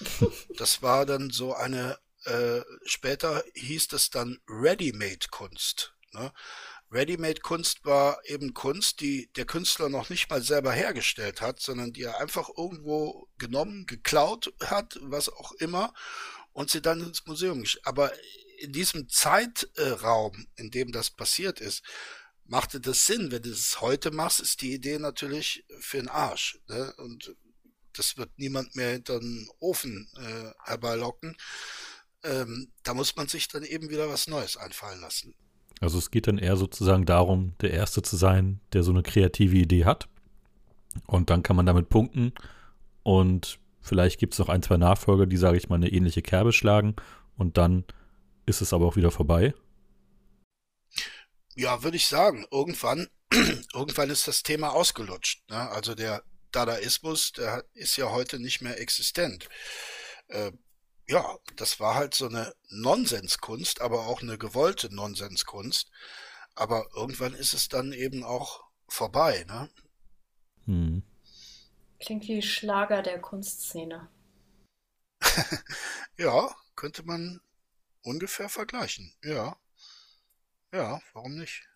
Das 0.56 0.82
war 0.82 1.06
dann 1.06 1.30
so 1.30 1.54
eine, 1.54 1.98
äh, 2.24 2.60
später 2.84 3.42
hieß 3.54 3.88
das 3.88 4.10
dann 4.10 4.38
Ready-Made-Kunst. 4.48 5.94
Ne? 6.12 6.32
Ready-Made-Kunst 6.90 7.84
war 7.84 8.20
eben 8.24 8.52
Kunst, 8.52 9.00
die 9.00 9.30
der 9.36 9.44
Künstler 9.44 9.88
noch 9.88 10.10
nicht 10.10 10.28
mal 10.28 10.42
selber 10.42 10.72
hergestellt 10.72 11.40
hat, 11.40 11.60
sondern 11.60 11.92
die 11.92 12.02
er 12.02 12.20
einfach 12.20 12.48
irgendwo 12.56 13.28
genommen, 13.38 13.86
geklaut 13.86 14.52
hat, 14.64 14.98
was 15.02 15.28
auch 15.28 15.52
immer, 15.52 15.94
und 16.52 16.70
sie 16.70 16.82
dann 16.82 17.00
ins 17.00 17.26
Museum 17.26 17.60
gestellt. 17.60 17.86
Aber 17.86 18.12
in 18.58 18.72
diesem 18.72 19.08
Zeitraum, 19.08 20.46
in 20.56 20.70
dem 20.70 20.92
das 20.92 21.10
passiert 21.10 21.60
ist, 21.60 21.82
machte 22.44 22.80
das 22.80 23.06
Sinn. 23.06 23.30
Wenn 23.30 23.42
du 23.42 23.50
es 23.50 23.80
heute 23.80 24.10
machst, 24.10 24.40
ist 24.40 24.60
die 24.60 24.74
Idee 24.74 24.98
natürlich 24.98 25.64
für 25.78 25.98
den 25.98 26.08
Arsch. 26.08 26.58
Ne? 26.66 26.92
Und 26.98 27.34
das 27.92 28.16
wird 28.16 28.30
niemand 28.36 28.74
mehr 28.76 28.90
hinter 28.90 29.20
den 29.20 29.48
Ofen 29.60 30.10
äh, 30.16 30.68
herbeilocken. 30.68 31.36
Ähm, 32.22 32.70
da 32.82 32.94
muss 32.94 33.16
man 33.16 33.28
sich 33.28 33.48
dann 33.48 33.62
eben 33.62 33.88
wieder 33.88 34.08
was 34.08 34.26
Neues 34.26 34.56
einfallen 34.56 35.00
lassen. 35.00 35.34
Also 35.80 35.98
es 35.98 36.10
geht 36.10 36.26
dann 36.26 36.38
eher 36.38 36.56
sozusagen 36.56 37.06
darum, 37.06 37.54
der 37.60 37.70
Erste 37.70 38.02
zu 38.02 38.16
sein, 38.16 38.60
der 38.72 38.82
so 38.82 38.90
eine 38.90 39.02
kreative 39.02 39.56
Idee 39.56 39.86
hat. 39.86 40.08
Und 41.06 41.30
dann 41.30 41.42
kann 41.42 41.56
man 41.56 41.66
damit 41.66 41.88
punkten. 41.88 42.32
Und 43.02 43.58
vielleicht 43.80 44.20
gibt 44.20 44.34
es 44.34 44.38
noch 44.38 44.50
ein, 44.50 44.62
zwei 44.62 44.76
Nachfolger, 44.76 45.26
die, 45.26 45.38
sage 45.38 45.56
ich 45.56 45.68
mal, 45.68 45.76
eine 45.76 45.90
ähnliche 45.90 46.20
Kerbe 46.20 46.52
schlagen. 46.52 46.96
Und 47.36 47.56
dann 47.56 47.84
ist 48.44 48.60
es 48.60 48.72
aber 48.72 48.86
auch 48.86 48.96
wieder 48.96 49.10
vorbei. 49.10 49.54
Ja, 51.54 51.82
würde 51.82 51.96
ich 51.96 52.06
sagen. 52.06 52.46
Irgendwann, 52.50 53.08
irgendwann 53.74 54.10
ist 54.10 54.28
das 54.28 54.42
Thema 54.42 54.74
ausgelutscht. 54.74 55.48
Ne? 55.48 55.70
Also 55.70 55.94
der 55.94 56.22
Dadaismus, 56.52 57.32
der 57.32 57.64
ist 57.72 57.96
ja 57.96 58.10
heute 58.10 58.38
nicht 58.38 58.60
mehr 58.60 58.78
existent. 58.80 59.48
Äh, 60.28 60.52
ja, 61.10 61.38
das 61.56 61.80
war 61.80 61.96
halt 61.96 62.14
so 62.14 62.26
eine 62.28 62.54
Nonsenskunst, 62.68 63.80
aber 63.80 64.06
auch 64.06 64.22
eine 64.22 64.38
gewollte 64.38 64.94
Nonsenskunst. 64.94 65.90
Aber 66.54 66.86
irgendwann 66.94 67.34
ist 67.34 67.52
es 67.52 67.68
dann 67.68 67.92
eben 67.92 68.22
auch 68.22 68.62
vorbei, 68.88 69.44
ne? 69.48 69.68
Hm. 70.66 71.02
Klingt 71.98 72.28
wie 72.28 72.42
Schlager 72.42 73.02
der 73.02 73.20
Kunstszene. 73.20 74.08
ja, 76.16 76.54
könnte 76.76 77.02
man 77.02 77.40
ungefähr 78.02 78.48
vergleichen. 78.48 79.12
Ja. 79.24 79.56
Ja, 80.72 81.00
warum 81.12 81.34
nicht? 81.34 81.68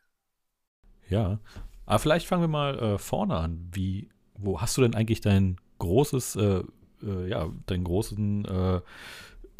Ja. 1.09 1.40
Aber 1.87 1.99
vielleicht 1.99 2.29
fangen 2.29 2.42
wir 2.42 2.49
mal 2.49 2.79
äh, 2.79 2.99
vorne 2.99 3.37
an. 3.37 3.68
Wie, 3.73 4.11
wo 4.35 4.61
hast 4.61 4.77
du 4.77 4.83
denn 4.83 4.94
eigentlich 4.94 5.20
dein 5.20 5.61
großes, 5.79 6.37
äh, 6.37 6.62
äh, 7.05 7.29
ja, 7.29 7.53
dein 7.67 7.85
großen, 7.85 8.45
äh, 8.45 8.77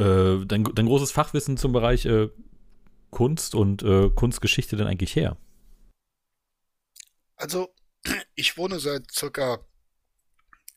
äh, 0.03 0.45
dein, 0.47 0.65
dein 0.65 0.87
großes 0.87 1.13
Fachwissen 1.13 1.57
zum 1.57 1.73
Bereich 1.73 2.07
äh, 2.07 2.29
Kunst 3.11 3.55
und 3.55 3.85
Kunstgeschichte 4.17 4.77
denn 4.77 4.89
eigentlich 4.89 5.15
her? 5.15 5.37
Also, 7.37 7.73
ich 8.35 8.57
wohne 8.57 8.81
seit 8.81 9.13
circa 9.13 9.61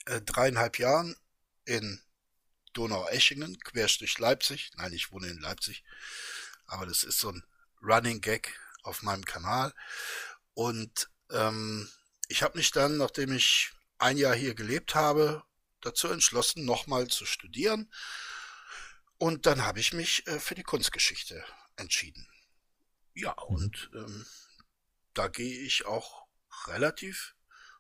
dreieinhalb 0.06 0.78
Jahren 0.78 1.16
in 1.66 2.00
Donaueschingen, 2.74 3.60
querstrich 3.62 4.20
Leipzig. 4.20 4.70
Nein, 4.78 4.94
ich 4.94 5.12
wohne 5.12 5.28
in 5.30 5.40
Leipzig. 5.40 5.84
Aber 6.68 6.86
das 6.86 7.04
ist 7.04 7.18
so 7.18 7.32
ein 7.32 7.44
Running 7.82 8.22
Gag 8.22 8.54
auf 8.84 9.02
meinem 9.02 9.26
Kanal. 9.26 9.74
Und 10.54 11.10
ähm, 11.32 11.90
ich 12.28 12.44
habe 12.44 12.58
mich 12.58 12.72
dann, 12.72 12.98
nachdem 12.98 13.34
ich 13.34 13.72
ein 13.98 14.18
Jahr 14.18 14.36
hier 14.36 14.54
gelebt 14.54 14.96
habe, 14.96 15.44
dazu 15.82 16.08
entschlossen, 16.08 16.66
nochmal 16.66 17.08
zu 17.08 17.26
studieren. 17.26 17.92
Und 19.18 19.46
dann 19.46 19.66
habe 19.66 19.80
ich 19.80 19.94
mich 19.94 20.28
äh, 20.28 20.40
für 20.40 20.56
die 20.56 20.63
Kunstgeschichte 20.63 21.44
entschieden. 21.76 22.28
Ja, 23.13 23.36
mhm. 23.50 23.56
und 23.56 23.90
ähm, 23.96 24.26
da 25.13 25.28
gehe 25.28 25.60
ich 25.62 25.86
auch 25.86 26.28
relativ 26.68 27.36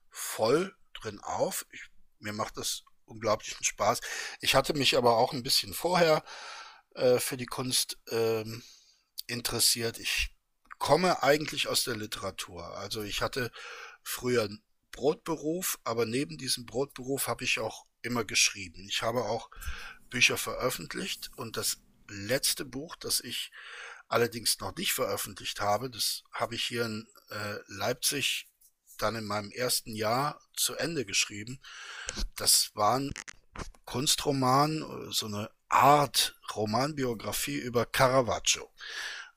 voll 0.09 0.75
drin 0.93 1.19
auf. 1.19 1.65
Ich, 1.71 1.83
mir 2.19 2.33
macht 2.33 2.57
das 2.57 2.83
unglaublichen 3.05 3.63
Spaß. 3.63 4.01
Ich 4.41 4.55
hatte 4.55 4.73
mich 4.73 4.97
aber 4.97 5.17
auch 5.17 5.33
ein 5.33 5.43
bisschen 5.43 5.73
vorher 5.73 6.23
äh, 6.95 7.19
für 7.19 7.37
die 7.37 7.45
Kunst 7.45 7.97
ähm, 8.09 8.63
interessiert. 9.27 9.99
Ich 9.99 10.35
komme 10.79 11.23
eigentlich 11.23 11.67
aus 11.67 11.83
der 11.83 11.95
Literatur. 11.95 12.77
Also 12.77 13.03
ich 13.03 13.21
hatte 13.21 13.51
früher 14.03 14.43
einen 14.43 14.63
Brotberuf, 14.91 15.79
aber 15.83 16.05
neben 16.05 16.37
diesem 16.37 16.65
Brotberuf 16.65 17.27
habe 17.27 17.43
ich 17.43 17.59
auch 17.59 17.85
immer 18.07 18.25
geschrieben. 18.25 18.87
Ich 18.89 19.01
habe 19.01 19.25
auch 19.25 19.49
Bücher 20.09 20.37
veröffentlicht 20.37 21.29
und 21.35 21.57
das 21.57 21.77
letzte 22.09 22.65
Buch, 22.65 22.95
das 22.95 23.19
ich 23.19 23.51
allerdings 24.07 24.59
noch 24.59 24.75
nicht 24.75 24.93
veröffentlicht 24.93 25.59
habe, 25.59 25.89
das 25.89 26.23
habe 26.31 26.55
ich 26.55 26.63
hier 26.63 26.85
in 26.85 27.07
äh, 27.29 27.57
Leipzig 27.67 28.47
dann 28.97 29.15
in 29.15 29.25
meinem 29.25 29.51
ersten 29.51 29.93
Jahr 29.95 30.41
zu 30.55 30.75
Ende 30.75 31.05
geschrieben. 31.05 31.59
Das 32.35 32.71
war 32.73 32.99
ein 32.99 33.13
Kunstroman, 33.85 35.11
so 35.11 35.27
eine 35.27 35.51
Art 35.69 36.35
Romanbiografie 36.55 37.57
über 37.57 37.85
Caravaggio. 37.85 38.71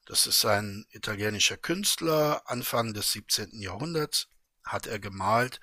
Das 0.07 0.27
ist 0.27 0.45
ein 0.45 0.87
italienischer 0.91 1.57
Künstler, 1.57 2.43
Anfang 2.47 2.95
des 2.95 3.13
17. 3.13 3.61
Jahrhunderts 3.61 4.29
hat 4.65 4.87
er 4.87 4.99
gemalt, 4.99 5.61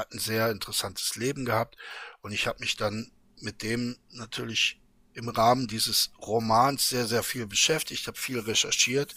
hat 0.00 0.12
ein 0.12 0.18
sehr 0.18 0.50
interessantes 0.50 1.16
Leben 1.16 1.44
gehabt 1.44 1.76
und 2.22 2.32
ich 2.32 2.46
habe 2.46 2.60
mich 2.60 2.76
dann 2.76 3.12
mit 3.40 3.62
dem 3.62 3.96
natürlich 4.10 4.80
im 5.14 5.28
Rahmen 5.28 5.66
dieses 5.66 6.10
Romans 6.20 6.88
sehr, 6.88 7.06
sehr 7.06 7.22
viel 7.22 7.46
beschäftigt, 7.46 8.06
habe 8.06 8.18
viel 8.18 8.40
recherchiert 8.40 9.14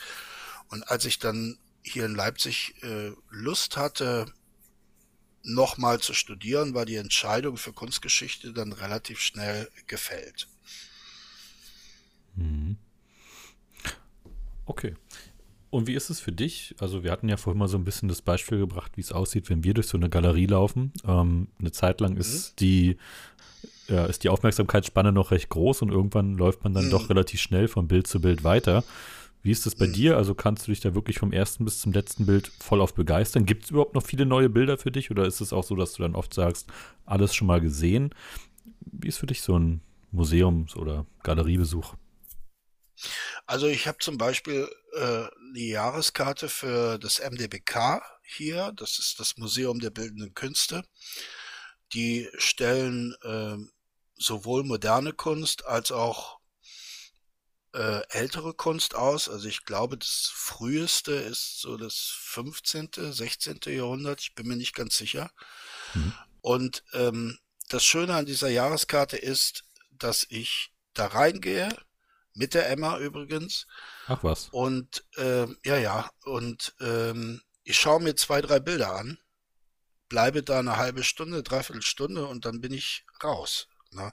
und 0.69 0.83
als 0.83 1.05
ich 1.05 1.19
dann 1.19 1.57
hier 1.81 2.05
in 2.05 2.15
Leipzig 2.15 2.75
äh, 2.83 3.11
Lust 3.29 3.77
hatte, 3.77 4.31
nochmal 5.43 5.99
zu 5.99 6.13
studieren, 6.13 6.73
war 6.73 6.85
die 6.85 6.95
Entscheidung 6.95 7.57
für 7.57 7.73
Kunstgeschichte 7.73 8.53
dann 8.53 8.71
relativ 8.71 9.19
schnell 9.19 9.69
gefällt. 9.87 10.47
Mhm. 12.35 12.77
Okay. 14.65 14.95
Und 15.73 15.87
wie 15.87 15.95
ist 15.95 16.11
es 16.11 16.19
für 16.19 16.31
dich? 16.31 16.75
Also 16.77 17.03
wir 17.03 17.11
hatten 17.11 17.27
ja 17.27 17.35
vorhin 17.35 17.57
mal 17.57 17.67
so 17.67 17.79
ein 17.79 17.83
bisschen 17.83 18.07
das 18.07 18.21
Beispiel 18.21 18.59
gebracht, 18.59 18.91
wie 18.95 19.01
es 19.01 19.11
aussieht, 19.11 19.49
wenn 19.49 19.63
wir 19.63 19.73
durch 19.73 19.87
so 19.87 19.97
eine 19.97 20.07
Galerie 20.07 20.45
laufen. 20.45 20.93
Ähm, 21.03 21.47
eine 21.59 21.71
Zeit 21.71 21.99
lang 21.99 22.15
ist 22.15 22.51
mhm. 22.51 22.55
die 22.59 22.97
ja, 23.87 24.05
ist 24.05 24.23
die 24.23 24.29
Aufmerksamkeitsspanne 24.29 25.11
noch 25.11 25.31
recht 25.31 25.49
groß 25.49 25.81
und 25.81 25.89
irgendwann 25.89 26.37
läuft 26.37 26.63
man 26.63 26.75
dann 26.75 26.85
mhm. 26.85 26.91
doch 26.91 27.09
relativ 27.09 27.41
schnell 27.41 27.67
von 27.67 27.87
Bild 27.87 28.05
zu 28.05 28.21
Bild 28.21 28.43
weiter. 28.43 28.83
Wie 29.41 29.49
ist 29.49 29.65
das 29.65 29.73
bei 29.73 29.87
mhm. 29.87 29.93
dir? 29.93 30.15
Also 30.15 30.35
kannst 30.35 30.67
du 30.67 30.71
dich 30.71 30.79
da 30.79 30.93
wirklich 30.93 31.17
vom 31.17 31.31
ersten 31.31 31.65
bis 31.65 31.79
zum 31.79 31.91
letzten 31.91 32.27
Bild 32.27 32.51
voll 32.59 32.79
auf 32.79 32.93
begeistern? 32.93 33.47
Gibt 33.47 33.63
es 33.63 33.71
überhaupt 33.71 33.95
noch 33.95 34.05
viele 34.05 34.27
neue 34.27 34.49
Bilder 34.49 34.77
für 34.77 34.91
dich 34.91 35.09
oder 35.09 35.25
ist 35.25 35.41
es 35.41 35.53
auch 35.53 35.63
so, 35.63 35.75
dass 35.75 35.93
du 35.93 36.03
dann 36.03 36.13
oft 36.13 36.35
sagst, 36.35 36.67
alles 37.07 37.33
schon 37.33 37.47
mal 37.47 37.61
gesehen? 37.61 38.11
Wie 38.91 39.07
ist 39.07 39.17
für 39.17 39.25
dich 39.25 39.41
so 39.41 39.57
ein 39.57 39.81
Museums- 40.11 40.75
oder 40.75 41.07
Galeriebesuch? 41.23 41.95
Also 43.45 43.67
ich 43.67 43.87
habe 43.87 43.97
zum 43.99 44.17
Beispiel 44.17 44.69
äh, 44.93 45.25
die 45.55 45.69
Jahreskarte 45.69 46.49
für 46.49 46.97
das 46.97 47.19
MDBK 47.19 48.01
hier, 48.23 48.71
das 48.75 48.99
ist 48.99 49.19
das 49.19 49.37
Museum 49.37 49.79
der 49.79 49.89
Bildenden 49.89 50.33
Künste. 50.33 50.83
Die 51.93 52.29
stellen 52.37 53.15
äh, 53.23 53.57
sowohl 54.15 54.63
moderne 54.63 55.13
Kunst 55.13 55.65
als 55.65 55.91
auch 55.91 56.39
äh, 57.73 58.01
ältere 58.09 58.53
Kunst 58.53 58.95
aus. 58.95 59.29
Also 59.29 59.47
ich 59.47 59.65
glaube, 59.65 59.97
das 59.97 60.31
früheste 60.33 61.13
ist 61.13 61.59
so 61.59 61.77
das 61.77 62.15
15., 62.19 62.89
16. 63.11 63.59
Jahrhundert, 63.65 64.21
ich 64.21 64.35
bin 64.35 64.47
mir 64.47 64.55
nicht 64.55 64.75
ganz 64.75 64.97
sicher. 64.97 65.31
Mhm. 65.93 66.13
Und 66.41 66.83
ähm, 66.93 67.39
das 67.69 67.83
Schöne 67.83 68.15
an 68.15 68.25
dieser 68.25 68.49
Jahreskarte 68.49 69.17
ist, 69.17 69.63
dass 69.91 70.25
ich 70.29 70.71
da 70.93 71.07
reingehe, 71.07 71.75
mit 72.33 72.53
der 72.53 72.69
Emma 72.69 72.97
übrigens. 72.99 73.67
Ach 74.07 74.23
was. 74.23 74.49
Und 74.51 75.05
ähm, 75.17 75.57
ja, 75.63 75.77
ja, 75.77 76.09
und 76.25 76.75
ähm, 76.79 77.41
ich 77.63 77.77
schaue 77.77 78.01
mir 78.01 78.15
zwei, 78.15 78.41
drei 78.41 78.59
Bilder 78.59 78.95
an, 78.95 79.17
bleibe 80.09 80.43
da 80.43 80.59
eine 80.59 80.77
halbe 80.77 81.03
Stunde, 81.03 81.43
dreiviertel 81.43 81.81
Stunde 81.81 82.27
und 82.27 82.45
dann 82.45 82.61
bin 82.61 82.73
ich 82.73 83.05
raus. 83.23 83.67
Ne? 83.91 84.11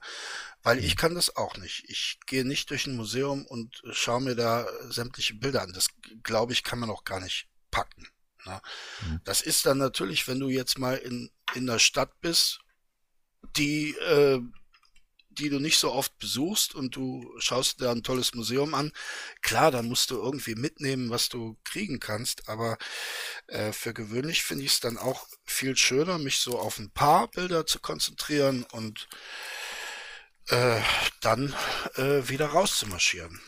Weil 0.63 0.79
ich 0.79 0.95
mhm. 0.95 0.99
kann 0.99 1.15
das 1.15 1.37
auch 1.37 1.57
nicht. 1.57 1.85
Ich 1.89 2.19
gehe 2.27 2.45
nicht 2.45 2.71
durch 2.71 2.87
ein 2.87 2.97
Museum 2.97 3.47
und 3.47 3.83
schaue 3.91 4.21
mir 4.21 4.35
da 4.35 4.67
sämtliche 4.89 5.35
Bilder 5.35 5.63
an. 5.63 5.73
Das 5.73 5.89
glaube 6.23 6.53
ich, 6.53 6.63
kann 6.63 6.79
man 6.79 6.91
auch 6.91 7.05
gar 7.05 7.21
nicht 7.21 7.49
packen. 7.71 8.07
Ne? 8.45 8.61
Mhm. 9.03 9.21
Das 9.25 9.41
ist 9.41 9.67
dann 9.67 9.79
natürlich, 9.79 10.29
wenn 10.29 10.41
du 10.41 10.49
jetzt 10.49 10.79
mal 10.79 10.97
in, 10.97 11.31
in 11.55 11.67
der 11.67 11.79
Stadt 11.79 12.21
bist, 12.21 12.61
die 13.57 13.95
äh, 13.97 14.41
die 15.41 15.49
du 15.49 15.59
nicht 15.59 15.79
so 15.79 15.93
oft 15.93 16.17
besuchst 16.19 16.75
und 16.75 16.95
du 16.95 17.35
schaust 17.39 17.81
dir 17.81 17.91
ein 17.91 18.03
tolles 18.03 18.35
Museum 18.35 18.75
an, 18.75 18.93
klar, 19.41 19.71
dann 19.71 19.89
musst 19.89 20.11
du 20.11 20.17
irgendwie 20.17 20.55
mitnehmen, 20.55 21.11
was 21.11 21.29
du 21.29 21.57
kriegen 21.65 21.99
kannst. 21.99 22.49
Aber 22.49 22.77
äh, 23.47 23.73
für 23.73 23.95
gewöhnlich 23.95 24.43
finde 24.43 24.65
ich 24.65 24.73
es 24.73 24.81
dann 24.81 24.99
auch 24.99 25.27
viel 25.45 25.77
schöner, 25.77 26.19
mich 26.19 26.39
so 26.39 26.59
auf 26.59 26.79
ein 26.79 26.91
paar 26.91 27.29
Bilder 27.29 27.67
zu 27.67 27.81
konzentrieren 27.81 28.65
und 28.73 29.09
äh, 30.49 30.81
dann 31.21 31.55
äh, 31.97 32.29
wieder 32.29 32.47
rauszumarschieren, 32.49 33.41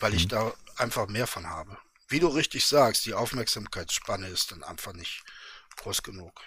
weil 0.00 0.14
ich 0.14 0.24
mhm. 0.26 0.30
da 0.30 0.54
einfach 0.76 1.08
mehr 1.08 1.26
von 1.26 1.48
habe. 1.48 1.76
Wie 2.08 2.20
du 2.20 2.28
richtig 2.28 2.66
sagst, 2.66 3.06
die 3.06 3.14
Aufmerksamkeitsspanne 3.14 4.28
ist 4.28 4.52
dann 4.52 4.62
einfach 4.62 4.92
nicht 4.92 5.24
groß 5.76 6.02
genug. 6.02 6.40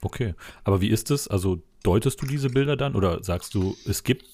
Okay, 0.00 0.34
aber 0.64 0.80
wie 0.80 0.90
ist 0.90 1.10
es? 1.10 1.28
Also 1.28 1.62
deutest 1.84 2.20
du 2.20 2.26
diese 2.26 2.50
Bilder 2.50 2.76
dann 2.76 2.96
oder 2.96 3.22
sagst 3.22 3.54
du, 3.54 3.76
es 3.86 4.02
gibt, 4.02 4.24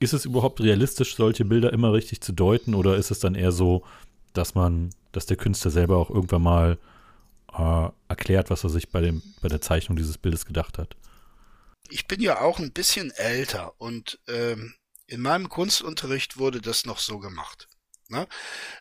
ist 0.00 0.12
es 0.12 0.24
überhaupt 0.24 0.60
realistisch, 0.60 1.14
solche 1.14 1.44
Bilder 1.44 1.72
immer 1.72 1.92
richtig 1.92 2.20
zu 2.20 2.32
deuten 2.32 2.74
oder 2.74 2.96
ist 2.96 3.12
es 3.12 3.20
dann 3.20 3.36
eher 3.36 3.52
so, 3.52 3.84
dass 4.32 4.56
man, 4.56 4.90
dass 5.12 5.26
der 5.26 5.36
Künstler 5.36 5.70
selber 5.70 5.98
auch 5.98 6.10
irgendwann 6.10 6.42
mal 6.42 6.78
äh, 7.56 7.88
erklärt, 8.08 8.50
was 8.50 8.64
er 8.64 8.70
sich 8.70 8.88
bei, 8.90 9.00
dem, 9.00 9.22
bei 9.40 9.48
der 9.48 9.60
Zeichnung 9.60 9.96
dieses 9.96 10.18
Bildes 10.18 10.44
gedacht 10.44 10.78
hat? 10.78 10.96
ich 11.88 12.06
bin 12.06 12.20
ja 12.20 12.40
auch 12.40 12.58
ein 12.58 12.72
bisschen 12.72 13.10
älter 13.12 13.72
und 13.80 14.18
ähm, 14.28 14.74
in 15.06 15.20
meinem 15.20 15.48
Kunstunterricht 15.48 16.38
wurde 16.38 16.60
das 16.60 16.84
noch 16.84 16.98
so 16.98 17.18
gemacht. 17.18 17.68
Ne? 18.08 18.26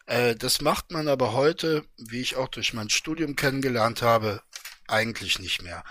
Äh, 0.05 0.35
das 0.35 0.61
macht 0.61 0.91
man 0.91 1.07
aber 1.07 1.33
heute, 1.33 1.85
wie 1.97 2.21
ich 2.21 2.35
auch 2.35 2.49
durch 2.49 2.73
mein 2.73 2.89
Studium 2.89 3.35
kennengelernt 3.35 4.01
habe, 4.01 4.41
eigentlich 4.87 5.39
nicht 5.39 5.61
mehr. 5.63 5.83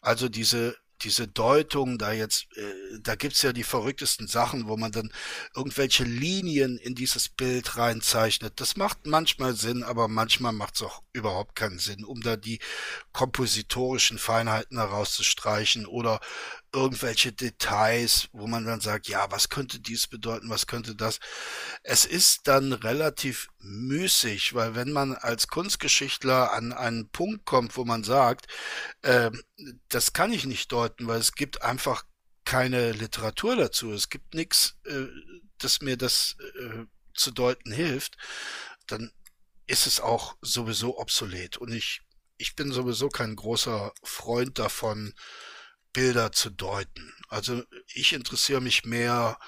Also 0.00 0.28
diese 0.28 0.76
diese 1.02 1.28
Deutung 1.28 1.98
da 1.98 2.12
jetzt, 2.12 2.46
äh, 2.56 2.98
da 3.00 3.14
gibt's 3.14 3.42
ja 3.42 3.52
die 3.52 3.64
verrücktesten 3.64 4.26
Sachen, 4.26 4.66
wo 4.68 4.76
man 4.76 4.92
dann 4.92 5.12
irgendwelche 5.54 6.04
Linien 6.04 6.78
in 6.78 6.94
dieses 6.94 7.28
Bild 7.28 7.76
reinzeichnet. 7.76 8.60
Das 8.60 8.76
macht 8.76 9.06
manchmal 9.06 9.54
Sinn, 9.54 9.82
aber 9.82 10.08
manchmal 10.08 10.52
macht's 10.52 10.82
auch 10.82 11.02
überhaupt 11.12 11.54
keinen 11.54 11.78
Sinn, 11.78 12.04
um 12.04 12.20
da 12.22 12.36
die 12.36 12.60
kompositorischen 13.12 14.18
Feinheiten 14.18 14.78
herauszustreichen 14.78 15.86
oder 15.86 16.20
irgendwelche 16.72 17.32
Details, 17.32 18.28
wo 18.32 18.46
man 18.46 18.64
dann 18.64 18.80
sagt, 18.80 19.08
ja, 19.08 19.30
was 19.30 19.48
könnte 19.48 19.80
dies 19.80 20.06
bedeuten, 20.06 20.50
was 20.50 20.66
könnte 20.66 20.94
das? 20.94 21.20
Es 21.82 22.04
ist 22.04 22.48
dann 22.48 22.72
relativ 22.72 23.48
müßig, 23.58 24.54
weil 24.54 24.74
wenn 24.74 24.92
man 24.92 25.14
als 25.14 25.48
Kunstgeschichtler 25.48 26.52
an 26.52 26.72
einen 26.72 27.08
Punkt 27.08 27.44
kommt, 27.44 27.76
wo 27.76 27.84
man 27.84 28.04
sagt, 28.04 28.46
äh, 29.02 29.30
das 29.88 30.12
kann 30.12 30.32
ich 30.32 30.44
nicht 30.44 30.72
deuten, 30.72 31.06
weil 31.06 31.20
es 31.20 31.34
gibt 31.34 31.62
einfach 31.62 32.04
keine 32.44 32.92
Literatur 32.92 33.56
dazu, 33.56 33.92
es 33.92 34.08
gibt 34.08 34.34
nichts, 34.34 34.76
äh, 34.84 35.06
das 35.58 35.80
mir 35.80 35.96
das 35.96 36.36
äh, 36.60 36.84
zu 37.14 37.30
deuten 37.30 37.72
hilft, 37.72 38.16
dann 38.86 39.10
ist 39.66 39.86
es 39.86 40.00
auch 40.00 40.36
sowieso 40.42 40.98
obsolet. 40.98 41.56
Und 41.56 41.72
ich, 41.72 42.02
ich 42.36 42.54
bin 42.54 42.72
sowieso 42.72 43.08
kein 43.08 43.34
großer 43.34 43.92
Freund 44.02 44.58
davon, 44.58 45.14
Bilder 45.96 46.30
zu 46.30 46.50
deuten. 46.50 47.10
Also 47.28 47.62
ich 47.94 48.12
interessiere 48.12 48.60
mich 48.60 48.84
mehr 48.84 49.38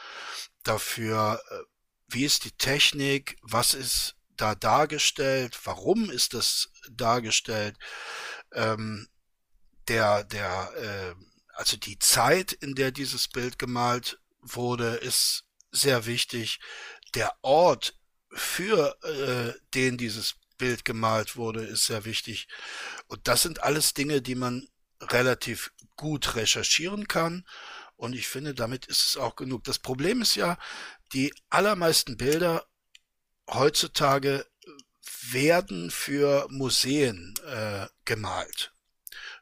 dafür, 0.63 1.43
äh, 1.51 1.55
wie 2.09 2.25
ist 2.25 2.47
die 2.47 2.57
Technik, 2.57 3.37
was 3.43 3.75
ist 3.75 4.17
da 4.35 4.55
dargestellt, 4.55 5.59
warum 5.65 6.09
ist 6.09 6.33
das 6.33 6.71
dargestellt, 6.91 7.77
ähm, 8.55 9.09
der, 9.89 10.25
der, 10.25 10.73
äh, 10.77 11.15
also 11.53 11.77
die 11.77 11.99
Zeit, 11.99 12.53
in 12.55 12.75
der 12.75 12.93
dieses 12.93 13.29
Bild 13.29 13.59
gemalt 13.59 14.19
wurde, 14.41 14.95
ist 14.95 15.45
sehr 15.71 16.07
wichtig. 16.07 16.61
Der 17.15 17.31
Ort, 17.43 17.95
für 18.33 18.97
äh, 19.03 19.53
den 19.75 19.99
dieses 19.99 20.37
Bild 20.57 20.87
gemalt 20.87 21.37
wurde, 21.37 21.65
ist 21.65 21.85
sehr 21.85 22.07
wichtig. 22.07 22.49
Und 23.07 23.29
das 23.29 23.43
sind 23.43 23.63
alles 23.63 23.93
Dinge, 23.93 24.23
die 24.23 24.35
man 24.35 24.67
relativ 25.01 25.73
gut 25.97 26.37
recherchieren 26.37 27.09
kann. 27.09 27.45
Und 27.97 28.15
ich 28.15 28.29
finde, 28.29 28.55
damit 28.55 28.87
ist 28.87 29.05
es 29.05 29.17
auch 29.17 29.37
genug. 29.37 29.65
Das 29.65 29.79
Problem 29.79 30.23
ist 30.23 30.37
ja, 30.37 30.57
die 31.13 31.33
allermeisten 31.51 32.17
Bilder 32.17 32.65
heutzutage 33.51 34.47
werden 35.31 35.91
für 35.91 36.47
Museen 36.51 37.35
äh, 37.47 37.87
gemalt. 38.05 38.73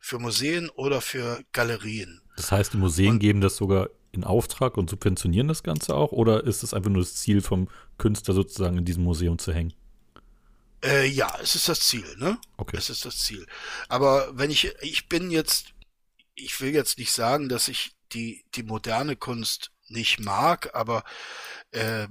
Für 0.01 0.19
Museen 0.19 0.71
oder 0.71 1.01
für 1.01 1.45
Galerien. 1.53 2.23
Das 2.37 2.53
heißt, 2.53 2.73
die 2.73 2.79
Museen 2.79 3.15
und, 3.15 3.19
geben 3.19 3.41
das 3.41 3.57
sogar 3.57 3.91
in 4.13 4.25
Auftrag 4.25 4.77
und 4.77 4.91
subventionieren 4.91 5.49
das 5.49 5.63
Ganze 5.63 5.95
auch? 5.95 6.13
Oder 6.13 6.45
ist 6.45 6.63
es 6.63 6.75
einfach 6.75 6.91
nur 6.91 7.03
das 7.03 7.17
Ziel 7.17 7.41
vom 7.41 7.69
Künstler 7.99 8.35
sozusagen 8.35 8.79
in 8.79 8.85
diesem 8.85 9.05
Museum 9.05 9.39
zu 9.39 9.53
hängen? 9.53 9.75
Äh, 10.83 11.07
ja, 11.07 11.37
es 11.41 11.55
ist 11.55 11.69
das 11.69 11.81
Ziel, 11.81 12.17
ne? 12.19 12.39
Okay. 12.57 12.77
Es 12.77 12.91
ist 12.91 13.05
das 13.05 13.19
Ziel. 13.19 13.47
Aber 13.89 14.37
wenn 14.37 14.51
ich, 14.51 14.75
ich 14.83 15.09
bin 15.09 15.31
jetzt 15.31 15.73
ich 16.37 16.61
will 16.61 16.73
jetzt 16.73 16.99
nicht 16.99 17.13
sagen, 17.13 17.49
dass 17.49 17.67
ich 17.67 17.97
die, 18.13 18.45
die 18.55 18.63
moderne 18.63 19.17
Kunst 19.17 19.73
nicht 19.89 20.21
mag, 20.21 20.75
aber 20.75 21.03
äh, 21.73 22.07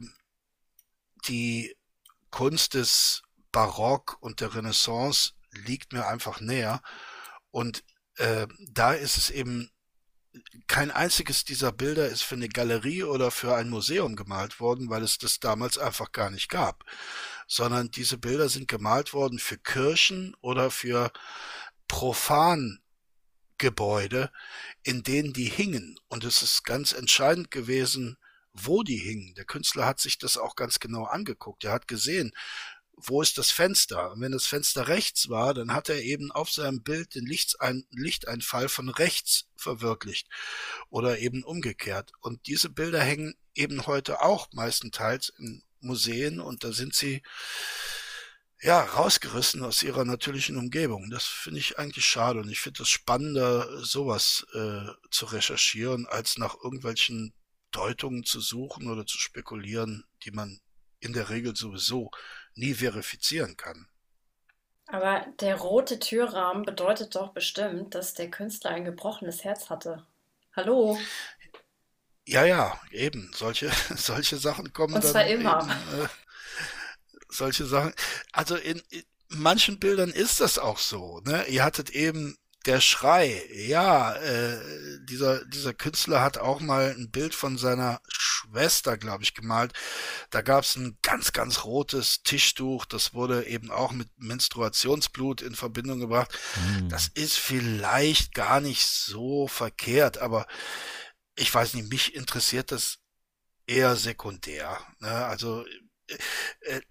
die 1.27 1.75
Kunst 2.31 2.73
des 2.73 3.21
Barock 3.51 4.17
und 4.19 4.41
der 4.41 4.53
Renaissance 4.55 5.31
liegt 5.51 5.93
mir 5.93 6.07
einfach 6.07 6.41
näher. 6.41 6.81
Und 7.51 7.83
äh, 8.17 8.47
da 8.59 8.93
ist 8.93 9.17
es 9.17 9.29
eben, 9.29 9.71
kein 10.67 10.91
einziges 10.91 11.45
dieser 11.45 11.71
Bilder 11.71 12.09
ist 12.09 12.23
für 12.23 12.35
eine 12.35 12.49
Galerie 12.49 13.03
oder 13.03 13.31
für 13.31 13.55
ein 13.55 13.69
Museum 13.69 14.17
gemalt 14.17 14.59
worden, 14.59 14.89
weil 14.89 15.03
es 15.03 15.17
das 15.17 15.39
damals 15.39 15.77
einfach 15.77 16.11
gar 16.11 16.29
nicht 16.29 16.49
gab. 16.49 16.83
Sondern 17.47 17.91
diese 17.91 18.17
Bilder 18.17 18.49
sind 18.49 18.67
gemalt 18.67 19.13
worden 19.13 19.39
für 19.39 19.57
Kirchen 19.57 20.35
oder 20.41 20.71
für 20.71 21.11
profan 21.87 22.79
Gebäude, 23.57 24.31
in 24.83 25.03
denen 25.03 25.31
die 25.31 25.45
hingen. 25.45 25.99
Und 26.07 26.23
es 26.23 26.41
ist 26.41 26.63
ganz 26.63 26.91
entscheidend 26.91 27.51
gewesen, 27.51 28.17
wo 28.53 28.83
die 28.83 28.97
hingen. 28.97 29.33
Der 29.35 29.45
Künstler 29.45 29.85
hat 29.85 29.99
sich 29.99 30.17
das 30.17 30.37
auch 30.37 30.55
ganz 30.55 30.79
genau 30.79 31.03
angeguckt. 31.03 31.63
Er 31.63 31.71
hat 31.71 31.87
gesehen, 31.87 32.31
wo 32.97 33.21
ist 33.21 33.37
das 33.37 33.51
Fenster? 33.51 34.11
Und 34.11 34.21
wenn 34.21 34.31
das 34.31 34.45
Fenster 34.45 34.87
rechts 34.87 35.27
war, 35.27 35.53
dann 35.53 35.73
hat 35.73 35.89
er 35.89 36.01
eben 36.01 36.31
auf 36.31 36.49
seinem 36.49 36.81
Bild 36.81 37.15
den 37.15 37.25
Lichteinfall 37.25 38.69
von 38.69 38.89
rechts 38.89 39.47
verwirklicht 39.57 40.29
oder 40.89 41.19
eben 41.19 41.43
umgekehrt. 41.43 42.13
Und 42.21 42.47
diese 42.47 42.69
Bilder 42.69 43.01
hängen 43.01 43.35
eben 43.53 43.85
heute 43.85 44.21
auch 44.21 44.47
meistenteils 44.53 45.33
in 45.37 45.61
Museen 45.85 46.39
und 46.39 46.63
da 46.63 46.71
sind 46.71 46.93
sie 46.93 47.21
ja, 48.61 48.81
rausgerissen 48.81 49.63
aus 49.63 49.83
ihrer 49.83 50.05
natürlichen 50.05 50.57
Umgebung. 50.57 51.09
Das 51.09 51.25
finde 51.25 51.59
ich 51.59 51.77
eigentlich 51.77 52.05
schade 52.05 52.39
und 52.39 52.49
ich 52.49 52.59
finde 52.59 52.83
es 52.83 52.89
spannender, 52.89 53.83
sowas 53.83 54.45
äh, 54.53 54.87
zu 55.11 55.25
recherchieren, 55.25 56.07
als 56.07 56.37
nach 56.37 56.55
irgendwelchen 56.63 57.33
Deutungen 57.71 58.23
zu 58.23 58.39
suchen 58.39 58.89
oder 58.89 59.05
zu 59.05 59.17
spekulieren, 59.17 60.05
die 60.23 60.31
man 60.31 60.59
in 60.99 61.13
der 61.13 61.29
Regel 61.29 61.55
sowieso 61.55 62.09
nie 62.55 62.73
verifizieren 62.73 63.57
kann. 63.57 63.87
Aber 64.87 65.25
der 65.39 65.55
rote 65.55 65.99
Türrahmen 65.99 66.63
bedeutet 66.63 67.15
doch 67.15 67.33
bestimmt, 67.33 67.95
dass 67.95 68.13
der 68.13 68.29
Künstler 68.29 68.71
ein 68.71 68.85
gebrochenes 68.85 69.43
Herz 69.43 69.69
hatte. 69.69 70.05
Hallo? 70.55 70.97
Ja, 72.25 72.43
ja, 72.43 72.79
eben. 72.91 73.31
Solche, 73.35 73.71
solche 73.95 74.37
Sachen 74.37 74.73
kommen 74.73 74.95
Und 74.95 75.03
zwar 75.03 75.23
dann 75.23 75.27
immer. 75.27 75.61
Eben, 75.61 76.03
äh, 76.03 76.07
solche 77.29 77.65
Sachen. 77.65 77.93
Also 78.31 78.55
in, 78.55 78.81
in 78.89 79.03
manchen 79.29 79.79
Bildern 79.79 80.09
ist 80.09 80.41
das 80.41 80.57
auch 80.57 80.79
so. 80.79 81.21
Ne? 81.25 81.45
Ihr 81.47 81.63
hattet 81.63 81.91
eben 81.91 82.37
der 82.65 82.81
Schrei. 82.81 83.43
Ja, 83.53 84.13
äh, 84.15 84.57
dieser, 85.03 85.45
dieser 85.45 85.73
Künstler 85.73 86.21
hat 86.21 86.37
auch 86.37 86.59
mal 86.59 86.95
ein 86.97 87.11
Bild 87.11 87.35
von 87.35 87.57
seiner 87.57 88.01
Schwester, 88.07 88.97
glaube 88.97 89.23
ich, 89.23 89.33
gemalt. 89.33 89.73
Da 90.31 90.41
gab 90.41 90.63
es 90.63 90.75
ein 90.75 90.97
ganz, 91.03 91.31
ganz 91.31 91.63
rotes 91.63 92.23
Tischtuch. 92.23 92.85
Das 92.85 93.13
wurde 93.13 93.45
eben 93.45 93.69
auch 93.69 93.91
mit 93.91 94.09
Menstruationsblut 94.17 95.41
in 95.41 95.55
Verbindung 95.55 95.99
gebracht. 95.99 96.37
Mhm. 96.55 96.89
Das 96.89 97.07
ist 97.13 97.37
vielleicht 97.37 98.33
gar 98.33 98.61
nicht 98.61 98.87
so 98.87 99.47
verkehrt, 99.47 100.17
aber 100.17 100.47
ich 101.35 101.53
weiß 101.53 101.73
nicht, 101.73 101.89
mich 101.89 102.15
interessiert 102.15 102.71
das 102.71 102.99
eher 103.67 103.95
sekundär. 103.95 104.79
Ne? 104.99 105.09
Also 105.09 105.65
äh, 106.07 106.17
äh, 106.61 106.81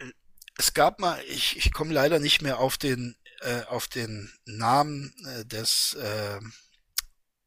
es 0.56 0.74
gab 0.74 1.00
mal, 1.00 1.22
ich, 1.28 1.56
ich 1.56 1.72
komme 1.72 1.92
leider 1.92 2.18
nicht 2.18 2.42
mehr 2.42 2.58
auf 2.58 2.76
den, 2.76 3.16
äh, 3.40 3.62
auf 3.64 3.88
den 3.88 4.32
Namen 4.44 5.14
äh, 5.26 5.44
des 5.44 5.94
äh, 5.94 6.40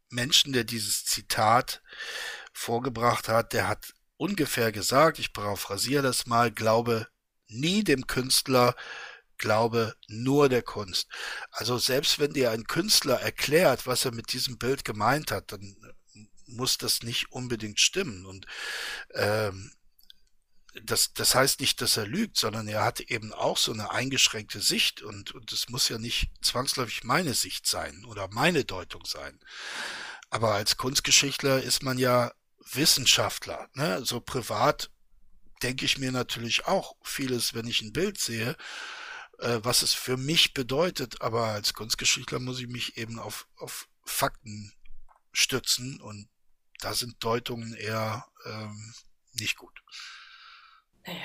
Menschen, 0.10 0.54
der 0.54 0.64
dieses 0.64 1.06
Zitat 1.06 1.82
vorgebracht 2.54 3.30
hat. 3.30 3.54
Der 3.54 3.68
hat 3.68 3.94
ungefähr 4.18 4.72
gesagt, 4.72 5.20
ich 5.20 5.34
paraphrasiere 5.34 6.04
das 6.04 6.26
mal, 6.26 6.52
glaube 6.52 7.08
nie 7.48 7.84
dem 7.84 8.08
Künstler, 8.08 8.76
glaube 9.38 9.96
nur 10.08 10.50
der 10.50 10.64
Kunst. 10.64 11.08
Also 11.52 11.78
selbst 11.78 12.20
wenn 12.20 12.34
dir 12.34 12.52
ein 12.52 12.66
Künstler 12.66 13.22
erklärt, 13.22 13.86
was 13.86 14.04
er 14.04 14.12
mit 14.12 14.34
diesem 14.34 14.58
Bild 14.58 14.84
gemeint 14.84 15.32
hat, 15.32 15.52
dann 15.52 15.76
muss 16.48 16.78
das 16.78 17.04
nicht 17.04 17.32
unbedingt 17.32 17.80
stimmen. 17.80 18.26
Und 18.26 18.46
ähm, 19.14 19.72
das, 20.84 21.14
das 21.14 21.36
heißt 21.36 21.60
nicht, 21.60 21.82
dass 21.82 21.98
er 21.98 22.08
lügt, 22.08 22.38
sondern 22.38 22.68
er 22.68 22.84
hat 22.84 23.00
eben 23.00 23.34
auch 23.34 23.58
so 23.58 23.72
eine 23.72 23.92
eingeschränkte 23.92 24.62
Sicht 24.62 25.02
und, 25.02 25.32
und 25.32 25.52
es 25.52 25.70
muss 25.70 25.90
ja 25.90 25.98
nicht 25.98 26.30
zwangsläufig 26.42 27.04
meine 27.04 27.34
Sicht 27.34 27.68
sein 27.68 28.06
oder 28.06 28.28
meine 28.32 28.66
Deutung 28.66 29.06
sein. 29.06 29.40
Aber 30.30 30.54
als 30.54 30.78
Kunstgeschichtler 30.78 31.62
ist 31.64 31.84
man 31.84 31.98
ja 31.98 32.32
Wissenschaftler. 32.74 33.70
Ne? 33.74 34.04
So 34.04 34.20
privat 34.20 34.92
denke 35.64 35.86
ich 35.86 35.98
mir 35.98 36.12
natürlich 36.12 36.66
auch 36.66 36.96
vieles, 37.02 37.54
wenn 37.54 37.68
ich 37.68 37.82
ein 37.82 37.94
Bild 37.94 38.20
sehe, 38.20 38.56
äh, 39.40 39.60
was 39.64 39.82
es 39.82 39.94
für 39.94 40.18
mich 40.18 40.54
bedeutet. 40.54 41.22
Aber 41.22 41.48
als 41.48 41.74
Kunstgeschichtler 41.74 42.40
muss 42.40 42.60
ich 42.60 42.68
mich 42.68 42.98
eben 42.98 43.20
auf, 43.20 43.48
auf 43.56 43.88
Fakten 44.04 44.74
stützen 45.32 46.02
und 46.02 46.28
da 46.80 46.94
sind 46.94 47.24
Deutungen 47.24 47.74
eher 47.76 48.26
ähm, 48.46 48.94
nicht 49.34 49.58
gut. 49.58 49.82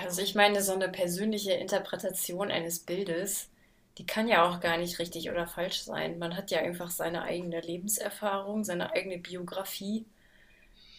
Also 0.04 0.22
ich 0.22 0.34
meine, 0.34 0.62
so 0.62 0.72
eine 0.72 0.88
persönliche 0.88 1.52
Interpretation 1.52 2.50
eines 2.50 2.78
Bildes, 2.80 3.50
die 3.98 4.06
kann 4.06 4.28
ja 4.28 4.48
auch 4.48 4.60
gar 4.60 4.76
nicht 4.78 4.98
richtig 4.98 5.30
oder 5.30 5.46
falsch 5.46 5.82
sein. 5.82 6.18
Man 6.18 6.36
hat 6.36 6.50
ja 6.50 6.60
einfach 6.60 6.90
seine 6.90 7.22
eigene 7.22 7.60
Lebenserfahrung, 7.60 8.64
seine 8.64 8.92
eigene 8.92 9.18
Biografie. 9.18 10.06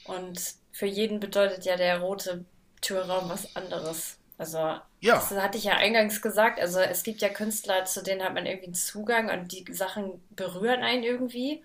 Und 0.03 0.41
für 0.71 0.85
jeden 0.85 1.19
bedeutet 1.19 1.65
ja 1.65 1.77
der 1.77 1.99
rote 2.01 2.45
Türraum 2.81 3.29
was 3.29 3.55
anderes. 3.55 4.19
Also, 4.37 4.57
Ja, 5.01 5.21
das 5.29 5.31
hatte 5.31 5.57
ich 5.57 5.65
ja 5.65 5.73
eingangs 5.77 6.21
gesagt. 6.21 6.59
Also, 6.59 6.79
es 6.79 7.03
gibt 7.03 7.21
ja 7.21 7.29
Künstler, 7.29 7.85
zu 7.85 8.03
denen 8.03 8.23
hat 8.23 8.33
man 8.33 8.45
irgendwie 8.45 8.67
einen 8.67 8.75
Zugang 8.75 9.29
und 9.29 9.51
die 9.51 9.65
Sachen 9.73 10.21
berühren 10.35 10.83
einen 10.83 11.03
irgendwie. 11.03 11.63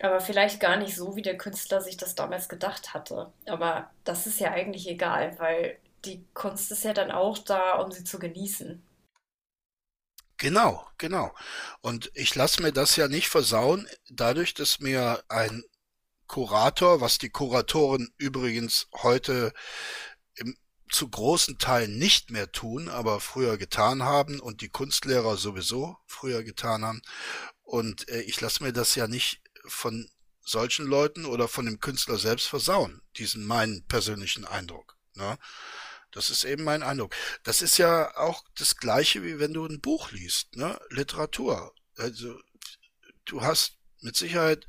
Aber 0.00 0.20
vielleicht 0.20 0.60
gar 0.60 0.76
nicht 0.76 0.96
so, 0.96 1.16
wie 1.16 1.22
der 1.22 1.38
Künstler 1.38 1.80
sich 1.80 1.96
das 1.96 2.14
damals 2.14 2.48
gedacht 2.48 2.94
hatte. 2.94 3.32
Aber 3.46 3.90
das 4.04 4.26
ist 4.26 4.40
ja 4.40 4.50
eigentlich 4.50 4.88
egal, 4.88 5.38
weil 5.38 5.78
die 6.04 6.26
Kunst 6.34 6.70
ist 6.72 6.84
ja 6.84 6.94
dann 6.94 7.10
auch 7.10 7.38
da, 7.38 7.74
um 7.74 7.92
sie 7.92 8.04
zu 8.04 8.18
genießen. 8.18 8.82
genau, 10.38 10.86
genau. 10.98 11.32
Und 11.82 12.10
ich 12.14 12.34
lasse 12.34 12.62
mir 12.62 12.72
das 12.72 12.96
ja 12.96 13.08
nicht 13.08 13.28
versauen, 13.28 13.88
dadurch, 14.08 14.54
dass 14.54 14.80
mir 14.80 15.22
ein 15.28 15.62
Kurator, 16.26 17.00
was 17.00 17.18
die 17.18 17.30
Kuratoren 17.30 18.12
übrigens 18.18 18.88
heute 19.02 19.52
im, 20.36 20.56
zu 20.90 21.08
großen 21.08 21.58
Teilen 21.58 21.98
nicht 21.98 22.30
mehr 22.30 22.52
tun, 22.52 22.88
aber 22.88 23.20
früher 23.20 23.58
getan 23.58 24.02
haben 24.02 24.40
und 24.40 24.60
die 24.62 24.70
Kunstlehrer 24.70 25.36
sowieso 25.36 25.96
früher 26.06 26.42
getan 26.42 26.84
haben. 26.84 27.02
Und 27.62 28.08
äh, 28.08 28.22
ich 28.22 28.40
lasse 28.40 28.62
mir 28.64 28.72
das 28.72 28.94
ja 28.96 29.06
nicht 29.08 29.40
von 29.70 30.10
solchen 30.44 30.86
Leuten 30.86 31.24
oder 31.24 31.48
von 31.48 31.66
dem 31.66 31.80
Künstler 31.80 32.18
selbst 32.18 32.46
versauen, 32.46 33.02
diesen 33.16 33.46
meinen 33.46 33.86
persönlichen 33.86 34.44
Eindruck. 34.44 34.96
Ne? 35.14 35.38
Das 36.10 36.30
ist 36.30 36.44
eben 36.44 36.64
mein 36.64 36.82
Eindruck. 36.82 37.14
Das 37.44 37.62
ist 37.62 37.78
ja 37.78 38.16
auch 38.16 38.44
das 38.56 38.76
Gleiche, 38.76 39.22
wie 39.22 39.38
wenn 39.38 39.52
du 39.52 39.64
ein 39.64 39.80
Buch 39.80 40.10
liest, 40.10 40.56
ne? 40.56 40.80
Literatur. 40.90 41.72
Also 41.96 42.40
du 43.26 43.42
hast 43.42 43.76
mit 44.00 44.16
Sicherheit 44.16 44.66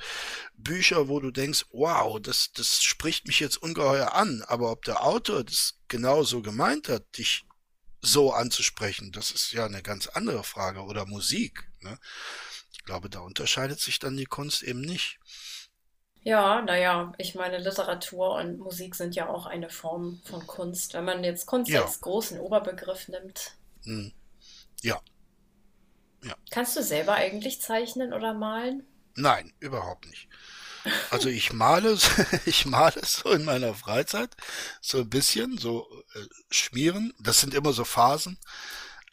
Bücher, 0.55 1.07
wo 1.07 1.19
du 1.19 1.31
denkst, 1.31 1.65
wow, 1.71 2.19
das, 2.21 2.51
das 2.53 2.83
spricht 2.83 3.27
mich 3.27 3.39
jetzt 3.39 3.57
ungeheuer 3.57 4.13
an, 4.13 4.43
aber 4.45 4.71
ob 4.71 4.83
der 4.83 5.03
Autor 5.03 5.43
das 5.43 5.79
genau 5.87 6.23
so 6.23 6.41
gemeint 6.41 6.89
hat, 6.89 7.17
dich 7.17 7.45
so 8.01 8.33
anzusprechen, 8.33 9.11
das 9.11 9.31
ist 9.31 9.51
ja 9.51 9.65
eine 9.65 9.81
ganz 9.81 10.07
andere 10.07 10.43
Frage. 10.43 10.81
Oder 10.81 11.05
Musik, 11.05 11.71
ne? 11.81 11.97
Ich 12.81 12.85
glaube, 12.85 13.09
da 13.11 13.19
unterscheidet 13.19 13.79
sich 13.79 13.99
dann 13.99 14.17
die 14.17 14.25
Kunst 14.25 14.63
eben 14.63 14.81
nicht. 14.81 15.19
Ja, 16.23 16.61
naja, 16.63 17.13
ich 17.19 17.35
meine, 17.35 17.59
Literatur 17.59 18.33
und 18.35 18.57
Musik 18.57 18.95
sind 18.95 19.13
ja 19.15 19.29
auch 19.29 19.45
eine 19.45 19.69
Form 19.69 20.19
von 20.25 20.45
Kunst. 20.47 20.93
Wenn 20.95 21.05
man 21.05 21.23
jetzt 21.23 21.45
Kunst 21.45 21.69
Ja, 21.69 21.79
als 21.79 22.01
großen 22.01 22.39
Oberbegriff 22.39 23.07
nimmt, 23.07 23.55
hm, 23.85 24.11
ja, 24.83 25.01
ja. 26.23 26.35
kannst 26.51 26.75
du 26.77 26.83
selber 26.83 27.15
eigentlich 27.15 27.61
zeichnen 27.61 28.13
oder 28.13 28.35
malen? 28.35 28.85
Nein, 29.15 29.53
überhaupt 29.59 30.05
nicht. 30.07 30.29
Also 31.09 31.29
ich 31.29 31.53
male, 31.53 31.97
ich 32.45 32.65
male 32.65 33.01
so 33.05 33.31
in 33.31 33.45
meiner 33.45 33.73
Freizeit, 33.75 34.35
so 34.81 34.99
ein 34.99 35.09
bisschen, 35.09 35.57
so 35.57 35.87
äh, 36.15 36.19
schmieren. 36.51 37.13
Das 37.19 37.41
sind 37.41 37.53
immer 37.53 37.73
so 37.73 37.85
Phasen. 37.85 38.39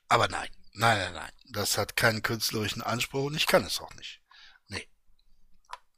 Aber 0.09 0.29
nein, 0.29 0.51
nein, 0.75 0.99
nein, 0.99 1.15
nein. 1.15 1.33
Das 1.51 1.79
hat 1.79 1.97
keinen 1.97 2.23
künstlerischen 2.23 2.83
Anspruch 2.83 3.25
und 3.27 3.37
ich 3.37 3.47
kann 3.47 3.65
es 3.65 3.81
auch 3.81 3.95
nicht. 3.95 4.21
Nee, 4.69 4.89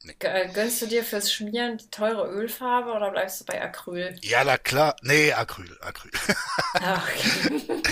nee. 0.03 0.15
Äh, 0.19 0.51
Gönnst 0.53 0.81
du 0.81 0.87
dir 0.87 1.03
fürs 1.03 1.31
Schmieren 1.33 1.77
die 1.77 1.89
teure 1.89 2.27
Ölfarbe 2.29 2.91
oder 2.91 3.11
bleibst 3.11 3.41
du 3.41 3.45
bei 3.45 3.61
Acryl? 3.61 4.17
Ja, 4.21 4.43
na 4.43 4.57
klar. 4.57 4.95
Nee, 5.01 5.33
Acryl, 5.33 5.77
Acryl. 5.81 6.11
Ah, 6.79 7.03
okay. 7.03 7.33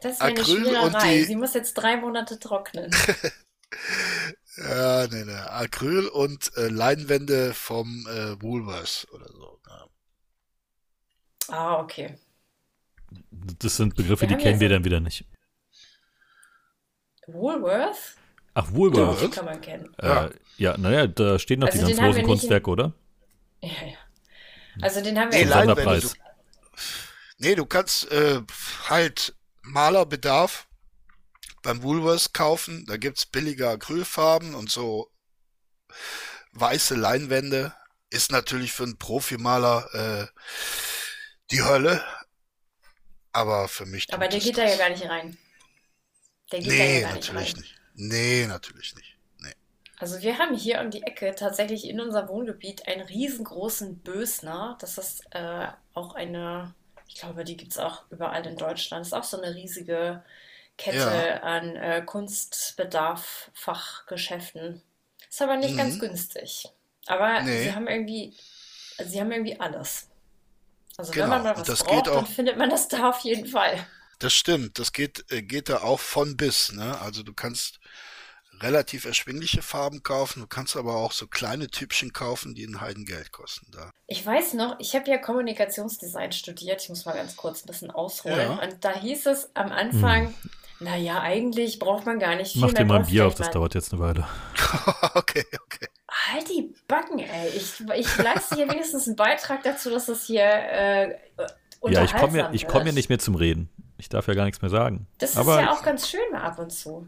Das 0.00 0.24
wäre 0.24 0.32
eine 0.32 0.44
Acryl 0.44 0.76
und 0.76 0.96
Schmiererei. 0.96 1.00
die, 1.00 1.24
Sie 1.24 1.36
muss 1.36 1.54
jetzt 1.54 1.74
drei 1.74 1.96
Monate 1.96 2.38
trocknen. 2.38 2.90
ja, 4.56 5.06
nee, 5.08 5.24
nee, 5.24 5.32
Acryl 5.32 6.08
und 6.08 6.56
äh, 6.56 6.68
Leinwände 6.68 7.54
vom 7.54 8.06
äh, 8.08 8.40
Woolworths 8.40 9.06
oder 9.10 9.28
so. 9.28 9.60
Ja. 9.68 9.86
Ah, 11.48 11.80
okay. 11.80 12.18
Das 13.30 13.76
sind 13.76 13.96
Begriffe, 13.96 14.28
Wir 14.28 14.28
die 14.28 14.36
kennen 14.36 14.60
wir 14.60 14.68
dann 14.68 14.84
wieder 14.84 15.00
nicht. 15.00 15.26
Woolworth? 17.32 18.16
Ach, 18.54 18.66
Woolworth. 18.72 19.18
Die 19.18 19.22
Woolworth? 19.22 19.34
kann 19.34 19.44
man 19.44 19.60
kennen. 19.60 19.94
Ja. 20.02 20.26
Äh, 20.26 20.30
ja, 20.58 20.76
naja, 20.76 21.06
da 21.06 21.38
stehen 21.38 21.60
noch 21.60 21.68
die 21.68 21.78
Also 21.78 21.86
ganz 21.86 21.96
den 21.96 22.04
haben 22.04 22.12
großen. 22.12 22.26
Kunstwerke, 22.26 22.70
oder? 22.70 22.92
Ja, 23.62 23.68
ja. 23.68 23.96
Also 24.82 25.02
den 25.02 25.18
haben 25.18 25.32
wir 25.32 25.38
Nee. 25.38 25.44
Du, 25.44 25.50
Sonderpreis. 25.52 26.14
nee, 27.38 27.54
du 27.54 27.66
kannst 27.66 28.10
äh, 28.10 28.40
halt 28.88 29.34
Malerbedarf 29.62 30.66
beim 31.62 31.82
Woolworths 31.82 32.32
kaufen. 32.32 32.84
Da 32.86 32.96
gibt's 32.96 33.26
billige 33.26 33.68
Acrylfarben 33.68 34.54
und 34.54 34.70
so 34.70 35.10
weiße 36.52 36.94
Leinwände. 36.94 37.74
Ist 38.10 38.32
natürlich 38.32 38.72
für 38.72 38.84
einen 38.84 38.98
Profimaler 38.98 39.88
äh, 39.94 40.26
die 41.50 41.62
Hölle, 41.62 42.02
aber 43.32 43.68
für 43.68 43.86
mich 43.86 44.12
Aber 44.12 44.26
der 44.28 44.38
es 44.38 44.44
geht 44.44 44.58
da 44.58 44.64
ja 44.64 44.76
gar 44.76 44.90
nicht 44.90 45.08
rein. 45.08 45.36
Der 46.52 46.60
geht 46.60 46.78
ja 46.78 46.86
Nee, 46.86 47.00
gar 47.00 47.14
nicht 47.14 47.32
natürlich 47.32 47.34
rein. 47.34 47.56
nicht. 47.56 47.74
Nee, 47.94 48.46
natürlich 48.46 48.94
nicht. 48.94 49.18
Nee. 49.38 49.54
Also 49.98 50.22
wir 50.22 50.38
haben 50.38 50.56
hier 50.56 50.80
um 50.80 50.90
die 50.90 51.02
Ecke 51.02 51.34
tatsächlich 51.34 51.86
in 51.88 52.00
unserem 52.00 52.28
Wohngebiet 52.28 52.86
einen 52.88 53.02
riesengroßen 53.02 53.98
Bösner. 54.02 54.76
Das 54.80 54.96
ist 54.98 55.22
äh, 55.32 55.68
auch 55.94 56.14
eine, 56.14 56.74
ich 57.06 57.16
glaube, 57.16 57.44
die 57.44 57.56
gibt 57.56 57.72
es 57.72 57.78
auch 57.78 58.04
überall 58.10 58.46
in 58.46 58.56
Deutschland. 58.56 59.02
Das 59.02 59.08
ist 59.08 59.12
auch 59.14 59.24
so 59.24 59.40
eine 59.40 59.54
riesige 59.54 60.22
Ja. 60.88 61.30
Kette 61.30 61.42
an 61.42 61.76
äh, 61.76 62.02
Kunstbedarf, 62.04 63.50
Fachgeschäften. 63.54 64.82
Ist 65.28 65.42
aber 65.42 65.56
nicht 65.56 65.76
ganz 65.76 65.96
Mhm. 65.96 66.00
günstig. 66.00 66.68
Aber 67.06 67.46
sie 67.56 67.70
Nee, 67.70 67.72
haben 67.72 67.86
irgendwie, 67.88 68.34
sie 69.04 69.20
haben 69.20 69.32
irgendwie 69.32 69.60
alles. 69.60 70.08
Also 70.96 71.16
wenn 71.18 71.28
man 71.28 71.42
genau. 71.42 71.44
mal 71.44 71.56
Und 71.56 71.68
was 71.68 71.84
braucht, 71.84 72.14
dann 72.14 72.26
findet 72.26 72.56
man 72.58 72.70
das 72.70 72.88
da 72.88 73.08
auf 73.10 73.20
jeden 73.20 73.46
Fall. 73.46 73.86
Das 74.20 74.32
stimmt, 74.32 74.78
das 74.78 74.92
geht, 74.92 75.24
äh, 75.30 75.42
geht 75.42 75.68
da 75.68 75.78
auch 75.82 76.00
von 76.00 76.36
bis, 76.36 76.72
ne? 76.72 77.00
Also 77.00 77.22
du 77.22 77.32
kannst 77.34 77.80
relativ 78.62 79.04
erschwingliche 79.06 79.62
Farben 79.62 80.02
kaufen, 80.02 80.40
du 80.40 80.46
kannst 80.46 80.76
aber 80.76 80.96
auch 80.96 81.12
so 81.12 81.26
kleine 81.26 81.68
Typchen 81.68 82.12
kaufen, 82.12 82.54
die 82.54 82.64
ein 82.66 82.80
Heidengeld 82.80 83.32
kosten 83.32 83.70
da. 83.72 83.90
Ich 84.06 84.24
weiß 84.24 84.54
noch, 84.54 84.76
ich 84.78 84.94
habe 84.94 85.10
ja 85.10 85.18
Kommunikationsdesign 85.18 86.32
studiert. 86.32 86.82
Ich 86.82 86.88
muss 86.90 87.04
mal 87.06 87.14
ganz 87.14 87.36
kurz 87.36 87.64
ein 87.64 87.66
bisschen 87.66 87.90
ausholen. 87.90 88.38
Ja. 88.38 88.62
Und 88.62 88.84
da 88.84 88.98
hieß 89.00 89.26
es 89.26 89.50
am 89.54 89.66
Hm. 89.70 89.72
Anfang, 89.72 90.34
naja, 90.78 91.20
eigentlich 91.20 91.78
braucht 91.78 92.04
man 92.06 92.18
gar 92.18 92.36
nicht 92.36 92.52
viel 92.52 92.62
Mach 92.62 92.72
dir 92.72 92.84
mal 92.84 93.00
ein 93.00 93.06
Bier 93.06 93.26
auf, 93.26 93.34
das 93.34 93.48
mal. 93.48 93.52
dauert 93.52 93.74
jetzt 93.74 93.92
eine 93.92 94.00
Weile. 94.02 94.26
Okay, 95.14 95.44
okay. 95.64 95.86
Halt 96.08 96.48
die 96.48 96.74
Backen, 96.86 97.18
ey. 97.18 97.48
Ich, 97.48 97.80
ich 97.80 98.16
leiste 98.18 98.54
hier 98.56 98.68
wenigstens 98.68 99.06
einen 99.06 99.16
Beitrag 99.16 99.62
dazu, 99.62 99.90
dass 99.90 100.08
es 100.08 100.24
hier 100.24 100.42
äh, 100.44 101.16
Ja, 101.88 102.04
ich 102.04 102.14
komme 102.14 102.38
ja, 102.38 102.50
ich 102.52 102.66
komm 102.66 102.86
ja 102.86 102.92
nicht 102.92 103.08
mehr 103.08 103.18
zum 103.18 103.34
Reden. 103.34 103.68
Ich 104.00 104.08
darf 104.08 104.26
ja 104.28 104.34
gar 104.34 104.44
nichts 104.44 104.62
mehr 104.62 104.70
sagen. 104.70 105.06
Das 105.18 105.32
ist 105.32 105.36
Aber 105.36 105.60
ja 105.60 105.72
auch 105.72 105.82
ganz 105.82 106.08
schön 106.08 106.20
mal 106.32 106.40
ab 106.42 106.58
und 106.58 106.70
zu. 106.70 107.06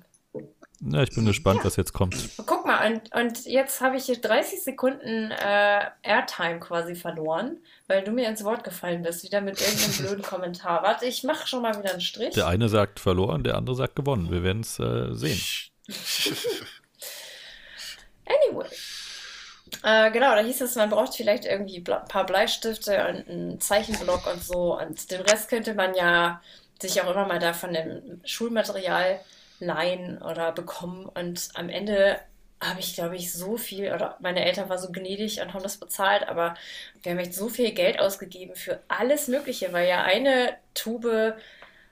ja, 0.81 1.03
ich 1.03 1.15
bin 1.15 1.25
gespannt, 1.25 1.61
Ja. 1.61 1.65
was 1.65 1.77
jetzt 1.77 1.93
kommt. 1.95 2.15
Guck 2.47 2.67
mal, 2.67 2.87
und, 2.93 3.15
und 3.15 3.47
jetzt 3.47 3.81
habe 3.81 3.97
ich 3.97 4.05
hier 4.05 4.21
30 4.21 4.63
Sekunden 4.63 5.31
äh, 5.31 5.85
Airtime 6.03 6.61
quasi 6.61 6.95
verloren, 6.95 7.57
weil 7.87 8.05
du 8.05 8.11
mir 8.13 8.29
ins 8.29 8.45
Wort 8.45 8.63
gefallen 8.63 9.03
bist, 9.03 9.23
wieder 9.25 9.41
mit 9.41 9.61
irgendeinem 9.61 9.93
blöden 10.07 10.23
Kommentar. 10.23 10.83
Warte, 10.83 11.07
ich 11.07 11.25
mache 11.25 11.47
schon 11.49 11.63
mal 11.63 11.77
wieder 11.79 11.93
einen 11.93 12.01
Strich. 12.03 12.35
Der 12.35 12.47
eine 12.47 12.69
sagt 12.69 13.01
verloren, 13.01 13.43
der 13.43 13.55
andere 13.57 13.75
sagt 13.75 13.97
gewonnen. 13.97 14.31
Wir 14.31 14.43
werden 14.43 14.61
es 14.63 14.79
äh, 14.79 15.15
sehen. 15.15 15.41
Anyway. 18.25 18.69
Äh, 19.83 20.11
genau, 20.13 20.35
da 20.35 20.41
hieß 20.43 20.61
es, 20.61 20.77
man 20.77 20.91
braucht 20.91 21.15
vielleicht 21.17 21.45
irgendwie 21.45 21.79
ein 21.79 21.85
paar 22.09 22.25
Bleistifte 22.27 22.93
und 23.09 23.29
einen 23.29 23.61
Zeichenblock 23.61 24.27
und 24.33 24.43
so. 24.43 24.79
Und 24.79 25.11
den 25.11 25.23
Rest 25.23 25.49
könnte 25.49 25.75
man 25.75 25.95
ja 25.95 26.41
sich 26.83 27.01
auch 27.03 27.11
immer 27.11 27.27
mal 27.27 27.39
da 27.41 27.53
von 27.55 27.73
dem 27.75 28.21
Schulmaterial 28.25 29.21
leihen 29.61 30.21
oder 30.23 30.53
bekommen. 30.53 31.07
Und 31.07 31.51
am 31.55 31.69
Ende 31.71 32.21
habe 32.63 32.81
ich, 32.81 32.95
glaube 32.95 33.17
ich, 33.17 33.33
so 33.33 33.57
viel, 33.57 33.93
oder 33.93 34.17
meine 34.21 34.45
Eltern 34.45 34.69
waren 34.69 34.79
so 34.79 34.93
gnädig 34.93 35.41
und 35.41 35.55
haben 35.55 35.63
das 35.65 35.79
bezahlt, 35.79 36.29
aber 36.29 36.55
wir 37.03 37.13
haben 37.13 37.19
echt 37.19 37.35
so 37.35 37.49
viel 37.49 37.73
Geld 37.73 38.01
ausgegeben 38.01 38.55
für 38.57 38.83
alles 38.89 39.29
Mögliche, 39.29 39.73
weil 39.73 39.89
ja 39.89 40.03
eine 40.05 40.57
Tube 40.75 41.37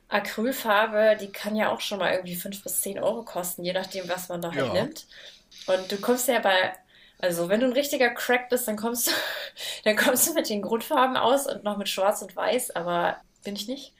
Acrylfarbe, 0.08 1.16
die 1.20 1.30
kann 1.32 1.54
ja 1.56 1.70
auch 1.72 1.80
schon 1.80 1.98
mal 1.98 2.12
irgendwie 2.12 2.34
5 2.36 2.62
bis 2.62 2.80
10 2.80 2.98
Euro 2.98 3.24
kosten, 3.24 3.64
je 3.64 3.72
nachdem, 3.72 4.08
was 4.08 4.28
man 4.28 4.42
da 4.42 4.54
halt 4.54 4.70
Ja. 4.70 4.72
nimmt. 4.72 5.06
Und 5.66 5.92
du 5.92 5.98
kommst 6.00 6.28
ja 6.28 6.40
bei, 6.40 6.72
also 7.18 7.48
wenn 7.48 7.60
du 7.60 7.66
ein 7.66 7.72
richtiger 7.72 8.10
Crack 8.10 8.48
bist, 8.48 8.66
dann 8.68 8.76
kommst 8.76 9.08
du, 9.08 9.12
dann 9.84 9.96
kommst 9.96 10.28
du 10.28 10.34
mit 10.34 10.48
den 10.48 10.62
Grundfarben 10.62 11.16
aus 11.16 11.46
und 11.46 11.64
noch 11.64 11.76
mit 11.76 11.88
Schwarz 11.88 12.22
und 12.22 12.34
Weiß, 12.36 12.70
aber 12.72 13.22
bin 13.44 13.54
ich 13.56 13.68
nicht. 13.68 13.94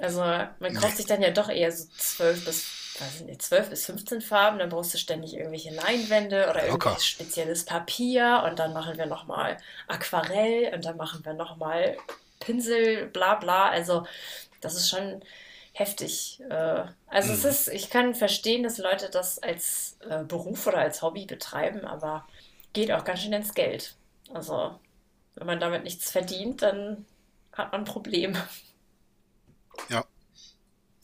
Also 0.00 0.20
man 0.22 0.74
kauft 0.74 0.96
sich 0.96 1.06
dann 1.06 1.22
ja 1.22 1.30
doch 1.30 1.48
eher 1.48 1.70
so 1.72 1.86
12 1.96 2.44
bis, 2.44 2.74
weiß 2.98 3.20
ich 3.20 3.26
nicht, 3.26 3.42
12 3.42 3.68
bis 3.70 3.86
15 3.86 4.20
Farben, 4.22 4.58
dann 4.58 4.70
brauchst 4.70 4.94
du 4.94 4.98
ständig 4.98 5.34
irgendwelche 5.34 5.70
Leinwände 5.74 6.48
oder 6.50 6.66
Locker. 6.66 6.70
irgendwelches 6.70 7.06
spezielles 7.06 7.64
Papier 7.64 8.42
und 8.48 8.58
dann 8.58 8.72
machen 8.72 8.96
wir 8.96 9.06
nochmal 9.06 9.58
Aquarell 9.88 10.74
und 10.74 10.84
dann 10.84 10.96
machen 10.96 11.24
wir 11.24 11.34
nochmal 11.34 11.96
Pinsel, 12.40 13.06
bla 13.08 13.34
bla. 13.36 13.68
Also 13.70 14.06
das 14.60 14.74
ist 14.76 14.88
schon 14.90 15.22
heftig. 15.72 16.40
Äh, 16.50 16.84
Also 17.06 17.32
es 17.32 17.44
Mhm. 17.44 17.50
ist, 17.50 17.68
ich 17.68 17.90
kann 17.90 18.14
verstehen, 18.14 18.62
dass 18.62 18.78
Leute 18.78 19.10
das 19.10 19.38
als 19.38 19.96
äh, 20.08 20.24
Beruf 20.24 20.66
oder 20.66 20.78
als 20.78 21.02
Hobby 21.02 21.26
betreiben, 21.26 21.84
aber 21.84 22.26
geht 22.72 22.90
auch 22.92 23.04
ganz 23.04 23.20
schön 23.22 23.32
ins 23.32 23.54
Geld. 23.54 23.96
Also 24.32 24.80
wenn 25.34 25.46
man 25.46 25.60
damit 25.60 25.84
nichts 25.84 26.10
verdient, 26.10 26.62
dann 26.62 27.06
hat 27.52 27.72
man 27.72 27.82
ein 27.82 27.84
Problem. 27.86 28.36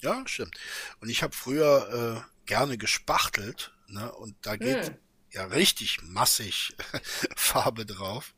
Ja, 0.01 0.23
stimmt. 0.27 0.57
Und 1.01 1.09
ich 1.09 1.23
habe 1.23 1.35
früher 1.35 2.25
äh, 2.25 2.47
gerne 2.47 2.79
gespachtelt, 2.79 3.73
ne? 3.89 4.13
Und 4.13 4.37
da 4.43 4.57
geht 4.57 4.87
Hm. 4.87 4.97
ja 5.33 5.45
richtig 5.47 6.03
massig 6.03 6.77
Farbe 7.37 7.85
drauf. 7.85 8.35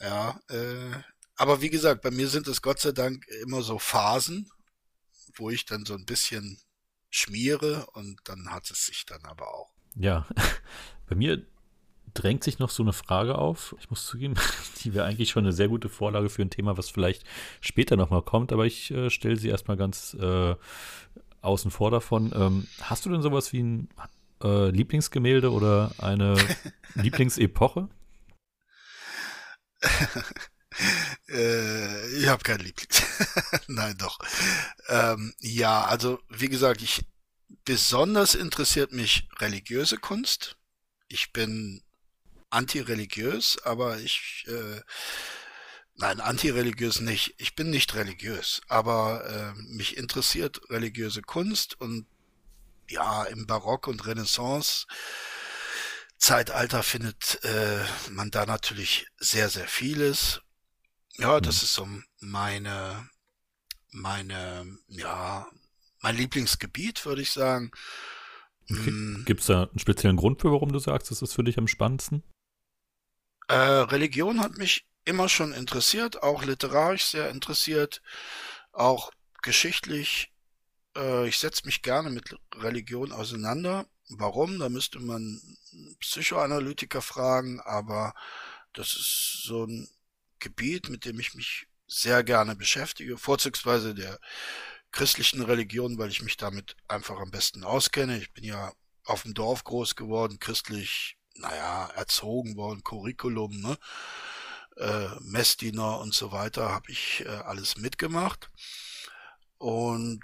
Ja, 0.00 0.40
äh, 0.48 1.02
aber 1.36 1.62
wie 1.62 1.70
gesagt, 1.70 2.02
bei 2.02 2.10
mir 2.10 2.28
sind 2.28 2.46
es 2.46 2.60
Gott 2.62 2.80
sei 2.80 2.92
Dank 2.92 3.26
immer 3.42 3.62
so 3.62 3.78
Phasen, 3.78 4.50
wo 5.34 5.50
ich 5.50 5.64
dann 5.64 5.86
so 5.86 5.94
ein 5.94 6.04
bisschen 6.04 6.58
schmiere 7.10 7.86
und 7.92 8.20
dann 8.24 8.50
hat 8.50 8.70
es 8.70 8.86
sich 8.86 9.06
dann 9.06 9.24
aber 9.24 9.48
auch. 9.54 9.72
Ja, 9.96 10.28
bei 11.08 11.16
mir 11.16 11.46
drängt 12.14 12.44
sich 12.44 12.58
noch 12.58 12.70
so 12.70 12.82
eine 12.82 12.92
Frage 12.92 13.36
auf. 13.38 13.74
Ich 13.80 13.90
muss 13.90 14.06
zugeben, 14.06 14.34
die 14.84 14.94
wäre 14.94 15.06
eigentlich 15.06 15.30
schon 15.30 15.44
eine 15.44 15.52
sehr 15.52 15.68
gute 15.68 15.88
Vorlage 15.88 16.28
für 16.28 16.42
ein 16.42 16.50
Thema, 16.50 16.76
was 16.76 16.90
vielleicht 16.90 17.24
später 17.60 17.96
nochmal 17.96 18.22
kommt, 18.22 18.52
aber 18.52 18.66
ich 18.66 18.90
äh, 18.90 19.10
stelle 19.10 19.36
sie 19.36 19.48
erstmal 19.48 19.76
ganz 19.76 20.14
äh, 20.14 20.54
außen 21.42 21.70
vor 21.70 21.90
davon. 21.90 22.32
Ähm, 22.34 22.66
hast 22.80 23.06
du 23.06 23.10
denn 23.10 23.22
sowas 23.22 23.52
wie 23.52 23.62
ein 23.62 23.88
äh, 24.42 24.70
Lieblingsgemälde 24.70 25.50
oder 25.52 25.92
eine 25.98 26.36
Lieblingsepoche? 26.94 27.88
Äh, 31.28 32.16
ich 32.16 32.28
habe 32.28 32.42
kein 32.42 32.60
Lieblings. 32.60 33.02
Nein, 33.66 33.96
doch. 33.98 34.18
Ähm, 34.88 35.34
ja, 35.40 35.84
also 35.84 36.20
wie 36.28 36.48
gesagt, 36.48 36.80
ich 36.82 37.04
besonders 37.64 38.34
interessiert 38.34 38.92
mich 38.92 39.28
religiöse 39.38 39.96
Kunst. 39.96 40.56
Ich 41.08 41.32
bin 41.32 41.82
antireligiös, 42.50 43.58
aber 43.64 43.98
ich 43.98 44.44
äh, 44.48 44.80
nein, 45.96 46.20
antireligiös 46.20 47.00
nicht. 47.00 47.34
Ich 47.38 47.54
bin 47.54 47.70
nicht 47.70 47.94
religiös, 47.94 48.60
aber 48.68 49.54
äh, 49.56 49.62
mich 49.62 49.96
interessiert 49.96 50.60
religiöse 50.70 51.22
Kunst 51.22 51.80
und 51.80 52.06
ja, 52.88 53.24
im 53.24 53.46
Barock 53.46 53.86
und 53.86 54.06
Renaissance 54.06 54.86
Zeitalter 56.20 56.82
findet 56.82 57.42
äh, 57.44 57.82
man 58.10 58.30
da 58.30 58.44
natürlich 58.44 59.06
sehr, 59.18 59.48
sehr 59.48 59.66
vieles. 59.66 60.42
Ja, 61.16 61.40
das 61.40 61.62
ist 61.62 61.74
so 61.74 61.88
meine, 62.20 63.08
meine, 63.90 64.78
ja, 64.88 65.46
mein 66.02 66.16
Lieblingsgebiet, 66.16 67.04
würde 67.06 67.22
ich 67.22 67.30
sagen. 67.30 67.70
Mm, 68.68 69.24
Gibt 69.24 69.40
es 69.40 69.46
da 69.46 69.64
einen 69.64 69.78
speziellen 69.78 70.16
Grund 70.16 70.42
für, 70.42 70.52
warum 70.52 70.72
du 70.72 70.78
sagst, 70.78 71.10
das 71.10 71.22
ist 71.22 71.32
für 71.32 71.42
dich 71.42 71.56
am 71.56 71.68
spannendsten? 71.68 72.22
Äh, 73.50 73.54
Religion 73.54 74.40
hat 74.40 74.58
mich 74.58 74.86
immer 75.04 75.28
schon 75.28 75.52
interessiert, 75.52 76.22
auch 76.22 76.44
literarisch 76.44 77.06
sehr 77.06 77.30
interessiert, 77.30 78.00
auch 78.70 79.10
geschichtlich. 79.42 80.32
Äh, 80.96 81.26
ich 81.26 81.38
setze 81.38 81.66
mich 81.66 81.82
gerne 81.82 82.10
mit 82.10 82.36
Religion 82.54 83.10
auseinander. 83.10 83.86
Warum? 84.08 84.60
Da 84.60 84.68
müsste 84.68 85.00
man 85.00 85.42
Psychoanalytiker 85.98 87.02
fragen, 87.02 87.58
aber 87.58 88.14
das 88.72 88.94
ist 88.94 89.42
so 89.42 89.64
ein 89.64 89.88
Gebiet, 90.38 90.88
mit 90.88 91.04
dem 91.04 91.18
ich 91.18 91.34
mich 91.34 91.66
sehr 91.88 92.22
gerne 92.22 92.54
beschäftige, 92.54 93.18
vorzugsweise 93.18 93.96
der 93.96 94.20
christlichen 94.92 95.42
Religion, 95.42 95.98
weil 95.98 96.10
ich 96.10 96.22
mich 96.22 96.36
damit 96.36 96.76
einfach 96.86 97.18
am 97.18 97.32
besten 97.32 97.64
auskenne. 97.64 98.16
Ich 98.18 98.32
bin 98.32 98.44
ja 98.44 98.72
auf 99.02 99.24
dem 99.24 99.34
Dorf 99.34 99.64
groß 99.64 99.96
geworden, 99.96 100.38
christlich, 100.38 101.16
naja, 101.40 101.86
erzogen 101.96 102.56
worden, 102.56 102.84
Curriculum, 102.84 103.60
ne? 103.60 103.78
Äh, 104.76 105.08
Messdiener 105.20 105.98
und 105.98 106.14
so 106.14 106.32
weiter, 106.32 106.70
habe 106.70 106.90
ich 106.90 107.24
äh, 107.26 107.28
alles 107.28 107.76
mitgemacht. 107.76 108.50
Und 109.58 110.22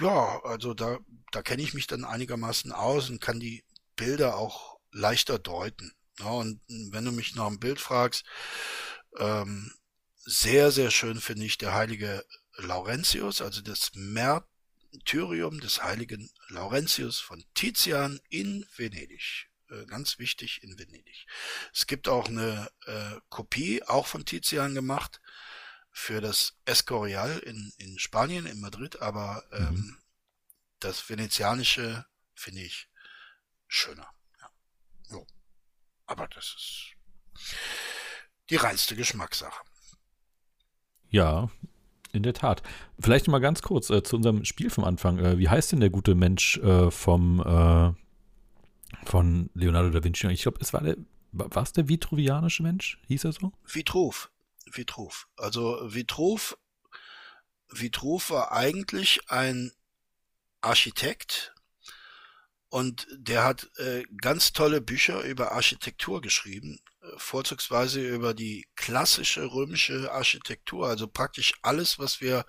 ja, 0.00 0.40
also 0.44 0.72
da, 0.72 0.98
da 1.32 1.42
kenne 1.42 1.62
ich 1.62 1.74
mich 1.74 1.86
dann 1.86 2.04
einigermaßen 2.04 2.72
aus 2.72 3.10
und 3.10 3.20
kann 3.20 3.40
die 3.40 3.64
Bilder 3.96 4.36
auch 4.36 4.78
leichter 4.92 5.38
deuten. 5.38 5.92
Ja, 6.18 6.30
und 6.30 6.60
wenn 6.68 7.04
du 7.04 7.12
mich 7.12 7.34
nach 7.34 7.46
einem 7.46 7.58
Bild 7.58 7.80
fragst, 7.80 8.24
ähm, 9.18 9.72
sehr, 10.24 10.70
sehr 10.70 10.90
schön 10.90 11.20
finde 11.20 11.44
ich 11.44 11.58
der 11.58 11.74
heilige 11.74 12.24
Laurentius, 12.56 13.42
also 13.42 13.62
das 13.62 13.90
Märtyrium 13.94 15.60
des 15.60 15.82
heiligen 15.82 16.30
Laurentius 16.48 17.20
von 17.20 17.44
Tizian 17.54 18.20
in 18.28 18.66
Venedig. 18.76 19.49
Äh, 19.70 19.86
ganz 19.86 20.18
wichtig 20.18 20.62
in 20.62 20.78
Venedig. 20.78 21.26
Es 21.72 21.86
gibt 21.86 22.08
auch 22.08 22.28
eine 22.28 22.70
äh, 22.86 23.20
Kopie, 23.28 23.82
auch 23.84 24.06
von 24.06 24.24
Tizian 24.24 24.74
gemacht, 24.74 25.20
für 25.92 26.20
das 26.20 26.54
Escorial 26.64 27.38
in, 27.40 27.72
in 27.78 27.98
Spanien, 27.98 28.46
in 28.46 28.60
Madrid, 28.60 29.02
aber 29.02 29.42
ähm, 29.52 29.98
das 30.78 31.08
Venezianische 31.08 32.06
finde 32.34 32.62
ich 32.62 32.88
schöner. 33.66 34.08
Ja. 34.40 34.50
Jo. 35.10 35.26
Aber 36.06 36.28
das 36.28 36.54
ist 36.56 36.92
die 38.50 38.56
reinste 38.56 38.96
Geschmackssache. 38.96 39.62
Ja, 41.08 41.50
in 42.12 42.22
der 42.22 42.34
Tat. 42.34 42.62
Vielleicht 42.98 43.28
mal 43.28 43.40
ganz 43.40 43.62
kurz 43.62 43.90
äh, 43.90 44.02
zu 44.02 44.16
unserem 44.16 44.44
Spiel 44.44 44.70
vom 44.70 44.84
Anfang. 44.84 45.18
Äh, 45.18 45.38
wie 45.38 45.48
heißt 45.48 45.72
denn 45.72 45.80
der 45.80 45.90
gute 45.90 46.14
Mensch 46.14 46.56
äh, 46.58 46.90
vom 46.90 47.40
äh, 47.40 47.99
von 49.04 49.50
Leonardo 49.54 49.90
da 49.90 50.02
Vinci? 50.02 50.26
Ich 50.28 50.42
glaube, 50.42 50.58
es 50.60 50.72
war 50.72 50.82
der 50.82 50.96
war 51.32 51.62
es 51.62 51.72
der 51.72 51.88
vitruvianische 51.88 52.62
Mensch? 52.62 52.98
Hieß 53.06 53.24
er 53.24 53.32
so? 53.32 53.52
Vitruv. 53.64 54.30
Vitruv. 54.66 55.28
Also 55.36 55.78
Vitruv, 55.82 56.56
Vitruv 57.68 58.30
war 58.30 58.52
eigentlich 58.52 59.30
ein 59.30 59.72
Architekt 60.60 61.54
und 62.68 63.06
der 63.12 63.44
hat 63.44 63.70
äh, 63.78 64.04
ganz 64.20 64.52
tolle 64.52 64.80
Bücher 64.80 65.22
über 65.22 65.52
Architektur 65.52 66.20
geschrieben, 66.20 66.78
äh, 67.02 67.06
vorzugsweise 67.16 68.00
über 68.00 68.34
die 68.34 68.66
klassische 68.76 69.52
römische 69.52 70.12
Architektur, 70.12 70.88
also 70.88 71.08
praktisch 71.08 71.54
alles, 71.62 71.98
was 71.98 72.20
wir 72.20 72.44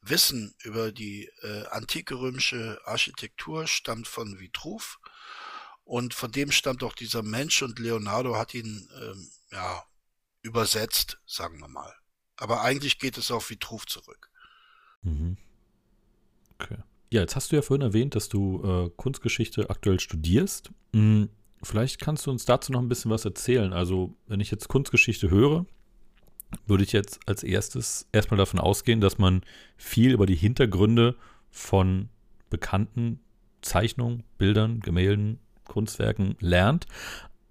wissen 0.00 0.54
über 0.62 0.92
die 0.92 1.28
äh, 1.42 1.66
antike 1.68 2.14
römische 2.14 2.80
Architektur, 2.84 3.66
stammt 3.66 4.06
von 4.06 4.38
Vitruv 4.38 4.98
und 5.88 6.12
von 6.12 6.30
dem 6.30 6.52
stammt 6.52 6.84
auch 6.84 6.92
dieser 6.92 7.22
Mensch 7.22 7.62
und 7.62 7.78
Leonardo 7.78 8.36
hat 8.36 8.52
ihn 8.52 8.90
ähm, 9.00 9.26
ja 9.50 9.82
übersetzt, 10.42 11.18
sagen 11.24 11.58
wir 11.60 11.68
mal. 11.68 11.90
Aber 12.36 12.60
eigentlich 12.60 12.98
geht 12.98 13.16
es 13.16 13.30
auf 13.30 13.48
Vitruv 13.48 13.86
zurück. 13.86 14.30
Mhm. 15.00 15.38
Okay. 16.58 16.76
Ja, 17.10 17.22
jetzt 17.22 17.36
hast 17.36 17.50
du 17.50 17.56
ja 17.56 17.62
vorhin 17.62 17.80
erwähnt, 17.80 18.14
dass 18.14 18.28
du 18.28 18.62
äh, 18.62 18.90
Kunstgeschichte 18.96 19.70
aktuell 19.70 19.98
studierst. 19.98 20.70
Hm, 20.92 21.30
vielleicht 21.62 22.02
kannst 22.02 22.26
du 22.26 22.32
uns 22.32 22.44
dazu 22.44 22.70
noch 22.70 22.82
ein 22.82 22.90
bisschen 22.90 23.10
was 23.10 23.24
erzählen. 23.24 23.72
Also, 23.72 24.14
wenn 24.26 24.40
ich 24.40 24.50
jetzt 24.50 24.68
Kunstgeschichte 24.68 25.30
höre, 25.30 25.64
würde 26.66 26.84
ich 26.84 26.92
jetzt 26.92 27.18
als 27.26 27.42
erstes 27.42 28.06
erstmal 28.12 28.36
davon 28.36 28.60
ausgehen, 28.60 29.00
dass 29.00 29.16
man 29.16 29.40
viel 29.78 30.12
über 30.12 30.26
die 30.26 30.36
Hintergründe 30.36 31.16
von 31.48 32.10
bekannten 32.50 33.20
Zeichnungen, 33.62 34.24
Bildern, 34.36 34.80
Gemälden, 34.80 35.40
Kunstwerken 35.68 36.36
lernt. 36.40 36.86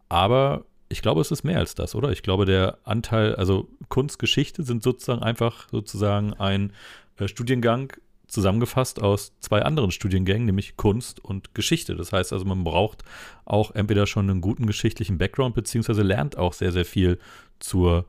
Aber 0.09 0.65
ich 0.89 1.01
glaube, 1.01 1.21
es 1.21 1.31
ist 1.31 1.43
mehr 1.43 1.59
als 1.59 1.75
das, 1.75 1.95
oder? 1.95 2.11
Ich 2.11 2.23
glaube, 2.23 2.45
der 2.45 2.77
Anteil, 2.83 3.35
also 3.35 3.67
Kunstgeschichte 3.89 4.63
sind 4.63 4.83
sozusagen 4.83 5.23
einfach 5.23 5.67
sozusagen 5.69 6.33
ein 6.33 6.73
äh, 7.17 7.27
Studiengang 7.27 7.93
zusammengefasst 8.27 9.01
aus 9.01 9.33
zwei 9.39 9.61
anderen 9.61 9.91
Studiengängen, 9.91 10.45
nämlich 10.45 10.75
Kunst 10.75 11.23
und 11.23 11.55
Geschichte. 11.55 11.95
Das 11.95 12.11
heißt 12.11 12.33
also, 12.33 12.45
man 12.45 12.63
braucht 12.63 13.03
auch 13.45 13.71
entweder 13.71 14.05
schon 14.05 14.29
einen 14.29 14.41
guten 14.41 14.67
geschichtlichen 14.67 15.17
Background, 15.17 15.55
beziehungsweise 15.55 16.03
lernt 16.03 16.37
auch 16.37 16.53
sehr, 16.53 16.71
sehr 16.71 16.85
viel 16.85 17.19
zur 17.59 18.05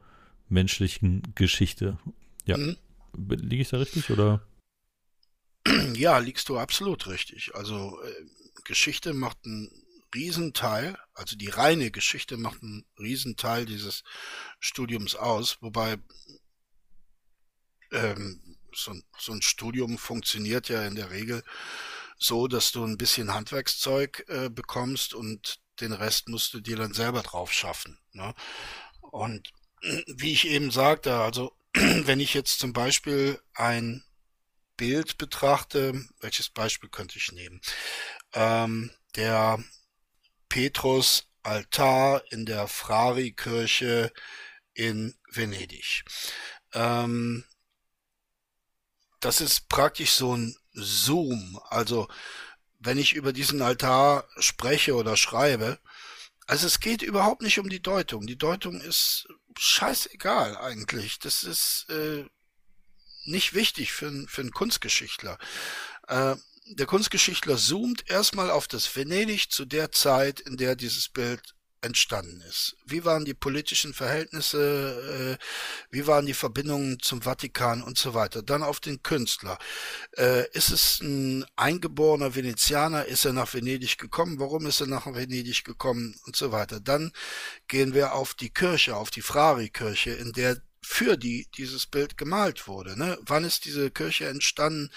menschlichen 0.48 1.22
Geschichte. 1.34 1.98
Ja. 2.46 2.56
Mhm. 2.56 2.76
Liege 3.16 3.62
ich 3.62 3.68
da 3.68 3.78
richtig 3.78 4.10
oder? 4.10 4.42
Ja, 5.94 6.18
liegst 6.18 6.48
du 6.48 6.58
absolut 6.58 7.06
richtig. 7.08 7.54
Also 7.54 7.98
äh, 8.02 8.24
Geschichte 8.64 9.14
macht 9.14 9.38
einen 9.44 9.70
Riesenteil, 10.14 10.98
also 11.14 11.36
die 11.36 11.48
reine 11.48 11.90
Geschichte 11.90 12.36
macht 12.36 12.62
einen 12.62 12.84
Riesenteil 12.98 13.66
dieses 13.66 14.04
Studiums 14.58 15.14
aus, 15.14 15.58
wobei 15.60 15.98
ähm, 17.92 18.56
so, 18.72 18.94
so, 19.18 19.32
ein 19.32 19.42
Studium 19.42 19.98
funktioniert 19.98 20.68
ja 20.68 20.86
in 20.86 20.94
der 20.94 21.10
Regel 21.10 21.42
so, 22.18 22.48
dass 22.48 22.72
du 22.72 22.84
ein 22.84 22.98
bisschen 22.98 23.32
Handwerkszeug 23.32 24.24
äh, 24.28 24.50
bekommst 24.50 25.14
und 25.14 25.60
den 25.80 25.92
Rest 25.92 26.28
musst 26.28 26.52
du 26.54 26.60
dir 26.60 26.76
dann 26.76 26.92
selber 26.92 27.22
drauf 27.22 27.52
schaffen. 27.52 27.98
Ne? 28.12 28.34
Und 29.00 29.52
wie 30.06 30.32
ich 30.32 30.48
eben 30.48 30.70
sagte, 30.70 31.16
also 31.16 31.56
wenn 31.72 32.20
ich 32.20 32.34
jetzt 32.34 32.58
zum 32.58 32.72
Beispiel 32.72 33.40
ein 33.54 34.04
Bild 34.76 35.18
betrachte, 35.18 36.04
welches 36.20 36.48
Beispiel 36.50 36.88
könnte 36.88 37.18
ich 37.18 37.32
nehmen? 37.32 37.60
Ähm, 38.32 38.90
der 39.16 39.62
Petrus 40.48 41.28
Altar 41.42 42.22
in 42.30 42.46
der 42.46 42.68
Frari-Kirche 42.68 44.12
in 44.74 45.14
Venedig. 45.30 46.04
Ähm, 46.72 47.44
das 49.20 49.40
ist 49.40 49.68
praktisch 49.68 50.12
so 50.12 50.36
ein 50.36 50.56
Zoom. 50.72 51.60
Also 51.68 52.08
wenn 52.78 52.98
ich 52.98 53.14
über 53.14 53.32
diesen 53.32 53.62
Altar 53.62 54.28
spreche 54.38 54.94
oder 54.94 55.16
schreibe, 55.16 55.80
also 56.46 56.66
es 56.66 56.80
geht 56.80 57.02
überhaupt 57.02 57.42
nicht 57.42 57.58
um 57.58 57.68
die 57.68 57.82
Deutung. 57.82 58.26
Die 58.26 58.38
Deutung 58.38 58.80
ist 58.80 59.28
scheißegal 59.58 60.56
eigentlich. 60.56 61.18
Das 61.18 61.42
ist 61.42 61.86
äh, 61.90 62.24
nicht 63.24 63.54
wichtig 63.54 63.92
für, 63.92 64.26
für 64.28 64.40
einen 64.40 64.52
Kunstgeschichtler. 64.52 65.38
Äh, 66.06 66.36
der 66.70 66.86
Kunstgeschichtler 66.86 67.56
zoomt 67.56 68.08
erstmal 68.10 68.50
auf 68.50 68.68
das 68.68 68.94
Venedig 68.94 69.50
zu 69.50 69.64
der 69.64 69.92
Zeit, 69.92 70.40
in 70.40 70.56
der 70.56 70.76
dieses 70.76 71.08
Bild 71.08 71.54
entstanden 71.80 72.40
ist. 72.48 72.76
Wie 72.86 73.04
waren 73.04 73.24
die 73.24 73.34
politischen 73.34 73.94
Verhältnisse, 73.94 75.38
äh, 75.38 75.44
wie 75.90 76.06
waren 76.06 76.26
die 76.26 76.34
Verbindungen 76.34 76.98
zum 77.00 77.22
Vatikan 77.22 77.82
und 77.82 77.98
so 77.98 78.14
weiter. 78.14 78.42
Dann 78.42 78.62
auf 78.62 78.80
den 78.80 79.02
Künstler. 79.02 79.58
Äh, 80.16 80.50
ist 80.52 80.70
es 80.70 81.00
ein 81.00 81.44
eingeborener 81.56 82.34
Venezianer? 82.34 83.04
Ist 83.04 83.24
er 83.24 83.32
nach 83.32 83.52
Venedig 83.54 83.98
gekommen? 83.98 84.40
Warum 84.40 84.66
ist 84.66 84.80
er 84.80 84.88
nach 84.88 85.06
Venedig 85.06 85.64
gekommen 85.64 86.16
und 86.26 86.34
so 86.34 86.50
weiter. 86.52 86.80
Dann 86.80 87.12
gehen 87.68 87.94
wir 87.94 88.14
auf 88.14 88.34
die 88.34 88.50
Kirche, 88.50 88.96
auf 88.96 89.10
die 89.10 89.22
Frari-Kirche, 89.22 90.10
in 90.10 90.32
der 90.32 90.60
für 90.90 91.18
die 91.18 91.46
dieses 91.58 91.86
Bild 91.86 92.16
gemalt 92.16 92.66
wurde. 92.66 92.98
Ne? 92.98 93.18
Wann 93.20 93.44
ist 93.44 93.66
diese 93.66 93.90
Kirche 93.90 94.26
entstanden? 94.26 94.90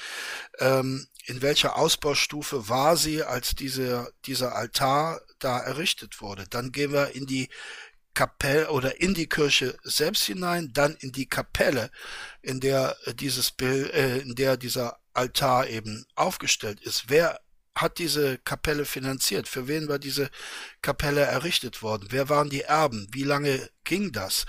Ähm, 0.57 1.05
in 1.25 1.41
welcher 1.41 1.75
Ausbaustufe 1.75 2.69
war 2.69 2.95
sie, 2.95 3.23
als 3.23 3.55
diese, 3.55 4.11
dieser 4.25 4.55
Altar 4.55 5.21
da 5.39 5.59
errichtet 5.59 6.21
wurde? 6.21 6.45
Dann 6.49 6.71
gehen 6.71 6.93
wir 6.93 7.11
in 7.13 7.25
die 7.27 7.49
Kapelle 8.13 8.71
oder 8.71 9.01
in 9.01 9.13
die 9.13 9.27
Kirche 9.27 9.77
selbst 9.83 10.23
hinein, 10.23 10.71
dann 10.73 10.95
in 10.95 11.11
die 11.11 11.27
Kapelle, 11.27 11.91
in 12.41 12.61
der 12.61 12.95
dieses 13.15 13.51
Bild, 13.51 13.93
äh, 13.93 14.19
in 14.19 14.33
der 14.35 14.55
dieser 14.55 14.97
Altar 15.13 15.67
eben 15.67 16.05
aufgestellt 16.15 16.79
ist. 16.79 17.09
Wer 17.09 17.41
hat 17.75 17.99
diese 17.99 18.37
Kapelle 18.37 18.85
finanziert? 18.85 19.47
Für 19.47 19.67
wen 19.67 19.87
war 19.87 19.99
diese 19.99 20.29
Kapelle 20.81 21.21
errichtet 21.21 21.81
worden? 21.81 22.07
Wer 22.11 22.29
waren 22.29 22.49
die 22.49 22.61
Erben? 22.61 23.07
Wie 23.11 23.23
lange 23.23 23.69
ging 23.83 24.11
das? 24.11 24.45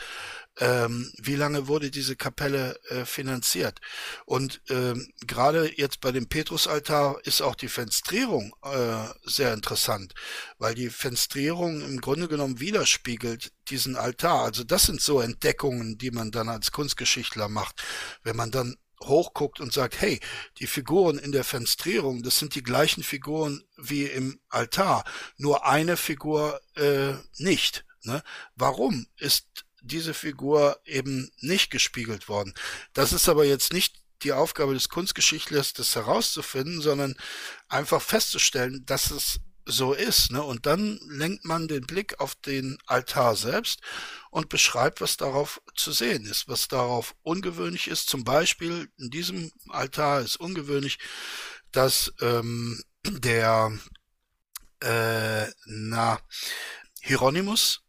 Ähm, 0.58 1.10
wie 1.18 1.36
lange 1.36 1.66
wurde 1.66 1.90
diese 1.90 2.16
Kapelle 2.16 2.78
äh, 2.88 3.04
finanziert. 3.04 3.80
Und 4.26 4.60
ähm, 4.68 5.10
gerade 5.26 5.72
jetzt 5.76 6.00
bei 6.00 6.12
dem 6.12 6.28
Petrusaltar 6.28 7.18
ist 7.24 7.40
auch 7.40 7.54
die 7.54 7.68
Fenstrierung 7.68 8.54
äh, 8.62 9.04
sehr 9.24 9.54
interessant, 9.54 10.14
weil 10.58 10.74
die 10.74 10.90
Fenstrierung 10.90 11.80
im 11.80 12.00
Grunde 12.00 12.28
genommen 12.28 12.60
widerspiegelt 12.60 13.52
diesen 13.68 13.96
Altar. 13.96 14.44
Also 14.44 14.64
das 14.64 14.84
sind 14.84 15.00
so 15.00 15.20
Entdeckungen, 15.20 15.96
die 15.96 16.10
man 16.10 16.30
dann 16.30 16.48
als 16.48 16.72
Kunstgeschichtler 16.72 17.48
macht, 17.48 17.82
wenn 18.22 18.36
man 18.36 18.50
dann 18.50 18.76
hochguckt 19.00 19.60
und 19.60 19.72
sagt, 19.72 20.00
hey, 20.00 20.20
die 20.58 20.66
Figuren 20.66 21.18
in 21.18 21.32
der 21.32 21.44
Fenstrierung, 21.44 22.22
das 22.22 22.38
sind 22.38 22.54
die 22.54 22.62
gleichen 22.62 23.02
Figuren 23.02 23.64
wie 23.76 24.04
im 24.04 24.38
Altar, 24.48 25.04
nur 25.36 25.66
eine 25.66 25.96
Figur 25.96 26.60
äh, 26.76 27.14
nicht. 27.38 27.84
Ne? 28.04 28.22
Warum 28.54 29.06
ist 29.16 29.64
diese 29.82 30.14
Figur 30.14 30.80
eben 30.84 31.30
nicht 31.40 31.70
gespiegelt 31.70 32.28
worden. 32.28 32.54
Das 32.92 33.12
ist 33.12 33.28
aber 33.28 33.44
jetzt 33.44 33.72
nicht 33.72 34.02
die 34.22 34.32
Aufgabe 34.32 34.74
des 34.74 34.88
Kunstgeschichtlers, 34.88 35.72
das 35.72 35.96
herauszufinden, 35.96 36.80
sondern 36.80 37.16
einfach 37.68 38.00
festzustellen, 38.00 38.84
dass 38.86 39.10
es 39.10 39.40
so 39.64 39.92
ist. 39.92 40.32
Ne? 40.32 40.42
Und 40.42 40.66
dann 40.66 40.98
lenkt 41.08 41.44
man 41.44 41.68
den 41.68 41.86
Blick 41.86 42.20
auf 42.20 42.34
den 42.34 42.78
Altar 42.86 43.36
selbst 43.36 43.80
und 44.30 44.48
beschreibt, 44.48 45.00
was 45.00 45.16
darauf 45.16 45.60
zu 45.74 45.92
sehen 45.92 46.24
ist, 46.24 46.48
was 46.48 46.68
darauf 46.68 47.14
ungewöhnlich 47.22 47.88
ist. 47.88 48.08
Zum 48.08 48.24
Beispiel 48.24 48.88
in 48.98 49.10
diesem 49.10 49.52
Altar 49.68 50.20
ist 50.20 50.36
ungewöhnlich, 50.36 50.98
dass 51.70 52.12
ähm, 52.20 52.82
der 53.06 53.72
äh, 54.80 55.46
na, 55.66 56.20
Hieronymus 57.00 57.82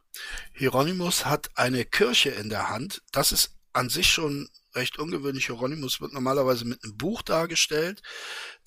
Hieronymus 0.53 1.25
hat 1.25 1.49
eine 1.55 1.85
Kirche 1.85 2.29
in 2.29 2.49
der 2.49 2.69
Hand. 2.69 3.01
Das 3.11 3.31
ist 3.31 3.55
an 3.73 3.89
sich 3.89 4.11
schon 4.11 4.49
recht 4.75 4.99
ungewöhnlich. 4.99 5.47
Hieronymus 5.47 6.01
wird 6.01 6.13
normalerweise 6.13 6.65
mit 6.65 6.83
einem 6.83 6.97
Buch 6.97 7.21
dargestellt. 7.21 8.01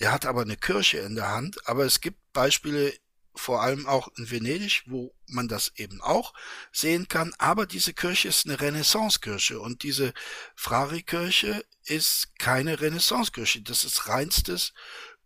Der 0.01 0.13
hat 0.13 0.27
aber 0.27 0.43
eine 0.43 0.57
Kirche 0.57 0.99
in 0.99 1.15
der 1.15 1.31
Hand. 1.31 1.67
Aber 1.69 1.85
es 1.85 2.01
gibt 2.01 2.19
Beispiele, 2.33 2.93
vor 3.35 3.63
allem 3.63 3.87
auch 3.87 4.09
in 4.17 4.31
Venedig, 4.31 4.83
wo 4.87 5.15
man 5.27 5.47
das 5.47 5.73
eben 5.77 6.01
auch 6.01 6.33
sehen 6.73 7.07
kann. 7.09 7.35
Aber 7.39 7.67
diese 7.67 7.93
Kirche 7.93 8.29
ist 8.29 8.47
eine 8.47 8.61
Renaissancekirche 8.61 9.61
und 9.61 9.83
diese 9.83 10.15
Frari-Kirche 10.55 11.65
ist 11.85 12.39
keine 12.39 12.81
Renaissancekirche. 12.81 13.63
Das 13.63 13.85
ist 13.85 14.09
reinstes 14.09 14.73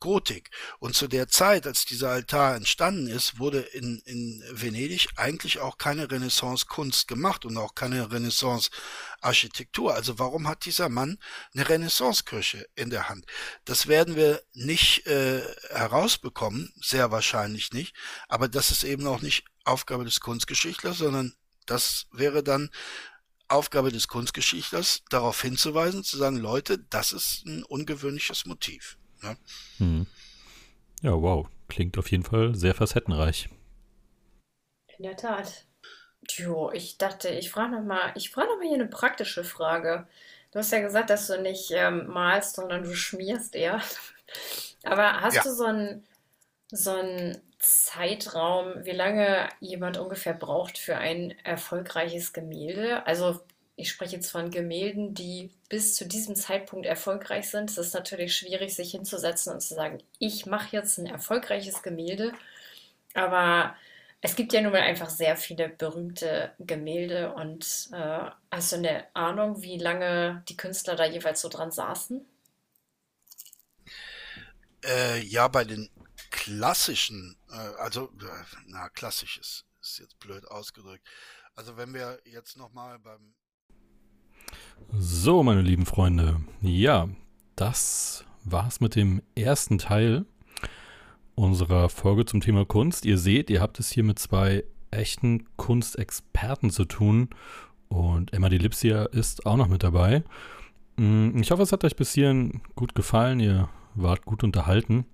Gotik. 0.00 0.50
Und 0.78 0.96
zu 0.96 1.06
der 1.06 1.28
Zeit, 1.28 1.66
als 1.66 1.84
dieser 1.84 2.10
Altar 2.10 2.56
entstanden 2.56 3.06
ist, 3.06 3.38
wurde 3.38 3.60
in, 3.60 4.00
in 4.06 4.42
Venedig 4.50 5.08
eigentlich 5.16 5.60
auch 5.60 5.78
keine 5.78 6.10
Renaissance-Kunst 6.10 7.06
gemacht 7.06 7.44
und 7.44 7.56
auch 7.56 7.74
keine 7.74 8.10
Renaissance-Architektur. 8.10 9.94
Also 9.94 10.18
warum 10.18 10.48
hat 10.48 10.64
dieser 10.64 10.88
Mann 10.88 11.18
eine 11.54 11.68
Renaissance-Kirche 11.68 12.66
in 12.74 12.90
der 12.90 13.08
Hand? 13.08 13.26
Das 13.64 13.86
werden 13.86 14.16
wir 14.16 14.42
nicht 14.52 15.06
äh, 15.06 15.42
herausbekommen, 15.70 16.72
sehr 16.80 17.10
wahrscheinlich 17.10 17.72
nicht, 17.72 17.94
aber 18.28 18.48
das 18.48 18.70
ist 18.70 18.84
eben 18.84 19.06
auch 19.06 19.20
nicht 19.20 19.44
Aufgabe 19.64 20.04
des 20.04 20.20
Kunstgeschichtlers, 20.20 20.98
sondern 20.98 21.34
das 21.66 22.06
wäre 22.10 22.42
dann 22.42 22.70
Aufgabe 23.50 23.90
des 23.90 24.06
Kunstgeschichtlers, 24.06 25.02
darauf 25.10 25.42
hinzuweisen, 25.42 26.04
zu 26.04 26.16
sagen, 26.16 26.36
Leute, 26.36 26.78
das 26.78 27.12
ist 27.12 27.44
ein 27.46 27.64
ungewöhnliches 27.64 28.46
Motiv. 28.46 28.96
Ne? 29.22 29.36
Hm. 29.78 30.06
Ja, 31.02 31.12
wow. 31.12 31.48
Klingt 31.68 31.98
auf 31.98 32.10
jeden 32.10 32.24
Fall 32.24 32.54
sehr 32.54 32.74
facettenreich. 32.74 33.48
In 34.98 35.04
der 35.04 35.16
Tat. 35.16 35.64
Jo, 36.28 36.70
ich 36.72 36.98
dachte, 36.98 37.28
ich 37.28 37.50
frage 37.50 37.72
nochmal, 37.72 38.12
ich 38.14 38.30
frage 38.30 38.48
nochmal 38.48 38.66
hier 38.66 38.74
eine 38.74 38.86
praktische 38.86 39.44
Frage. 39.44 40.06
Du 40.52 40.58
hast 40.58 40.72
ja 40.72 40.80
gesagt, 40.80 41.10
dass 41.10 41.28
du 41.28 41.40
nicht 41.40 41.70
ähm, 41.70 42.06
malst, 42.08 42.56
sondern 42.56 42.82
du 42.82 42.94
schmierst 42.94 43.54
eher. 43.54 43.80
Aber 44.82 45.20
hast 45.20 45.36
ja. 45.36 45.42
du 45.42 45.52
so 45.52 45.64
einen 45.64 46.06
so 46.70 46.94
Zeitraum, 47.58 48.84
wie 48.84 48.92
lange 48.92 49.48
jemand 49.60 49.98
ungefähr 49.98 50.34
braucht 50.34 50.78
für 50.78 50.96
ein 50.96 51.34
erfolgreiches 51.44 52.32
Gemälde? 52.32 53.06
Also 53.06 53.40
ich 53.80 53.90
spreche 53.90 54.16
jetzt 54.16 54.30
von 54.30 54.50
Gemälden, 54.50 55.14
die 55.14 55.50
bis 55.68 55.94
zu 55.94 56.06
diesem 56.06 56.36
Zeitpunkt 56.36 56.86
erfolgreich 56.86 57.48
sind. 57.48 57.70
Es 57.70 57.78
ist 57.78 57.94
natürlich 57.94 58.36
schwierig, 58.36 58.74
sich 58.74 58.90
hinzusetzen 58.90 59.54
und 59.54 59.60
zu 59.60 59.74
sagen, 59.74 60.02
ich 60.18 60.44
mache 60.44 60.76
jetzt 60.76 60.98
ein 60.98 61.06
erfolgreiches 61.06 61.82
Gemälde. 61.82 62.32
Aber 63.14 63.74
es 64.20 64.36
gibt 64.36 64.52
ja 64.52 64.60
nun 64.60 64.72
mal 64.72 64.82
einfach 64.82 65.08
sehr 65.08 65.36
viele 65.36 65.70
berühmte 65.70 66.52
Gemälde. 66.58 67.32
Und 67.32 67.88
äh, 67.92 68.30
hast 68.50 68.72
du 68.72 68.76
eine 68.76 69.06
Ahnung, 69.14 69.62
wie 69.62 69.78
lange 69.78 70.44
die 70.48 70.56
Künstler 70.56 70.94
da 70.94 71.06
jeweils 71.06 71.40
so 71.40 71.48
dran 71.48 71.72
saßen? 71.72 72.24
Äh, 74.84 75.20
ja, 75.20 75.48
bei 75.48 75.64
den 75.64 75.88
klassischen, 76.30 77.38
äh, 77.50 77.54
also, 77.78 78.12
äh, 78.20 78.44
na, 78.66 78.90
klassisch 78.90 79.38
ist, 79.38 79.64
ist 79.80 79.98
jetzt 79.98 80.18
blöd 80.18 80.46
ausgedrückt. 80.46 81.06
Also 81.54 81.76
wenn 81.76 81.92
wir 81.92 82.20
jetzt 82.24 82.56
nochmal 82.56 82.98
beim 82.98 83.34
so, 84.92 85.42
meine 85.42 85.62
lieben 85.62 85.86
Freunde, 85.86 86.40
ja, 86.60 87.08
das 87.56 88.24
war 88.44 88.66
es 88.66 88.80
mit 88.80 88.96
dem 88.96 89.22
ersten 89.34 89.78
Teil 89.78 90.24
unserer 91.34 91.88
Folge 91.88 92.24
zum 92.24 92.40
Thema 92.40 92.64
Kunst. 92.64 93.04
Ihr 93.04 93.18
seht, 93.18 93.50
ihr 93.50 93.60
habt 93.60 93.78
es 93.78 93.90
hier 93.90 94.04
mit 94.04 94.18
zwei 94.18 94.64
echten 94.90 95.46
Kunstexperten 95.56 96.70
zu 96.70 96.84
tun 96.84 97.28
und 97.88 98.32
Emma 98.32 98.48
Delipsia 98.48 99.04
ist 99.04 99.46
auch 99.46 99.56
noch 99.56 99.68
mit 99.68 99.82
dabei. 99.82 100.22
Mm, 100.96 101.40
ich 101.40 101.50
hoffe, 101.50 101.62
es 101.62 101.72
hat 101.72 101.84
euch 101.84 101.96
bis 101.96 102.14
hierhin 102.14 102.60
gut 102.74 102.94
gefallen. 102.94 103.40
Ihr 103.40 103.68
wart 103.94 104.24
gut 104.24 104.44
unterhalten. 104.44 105.06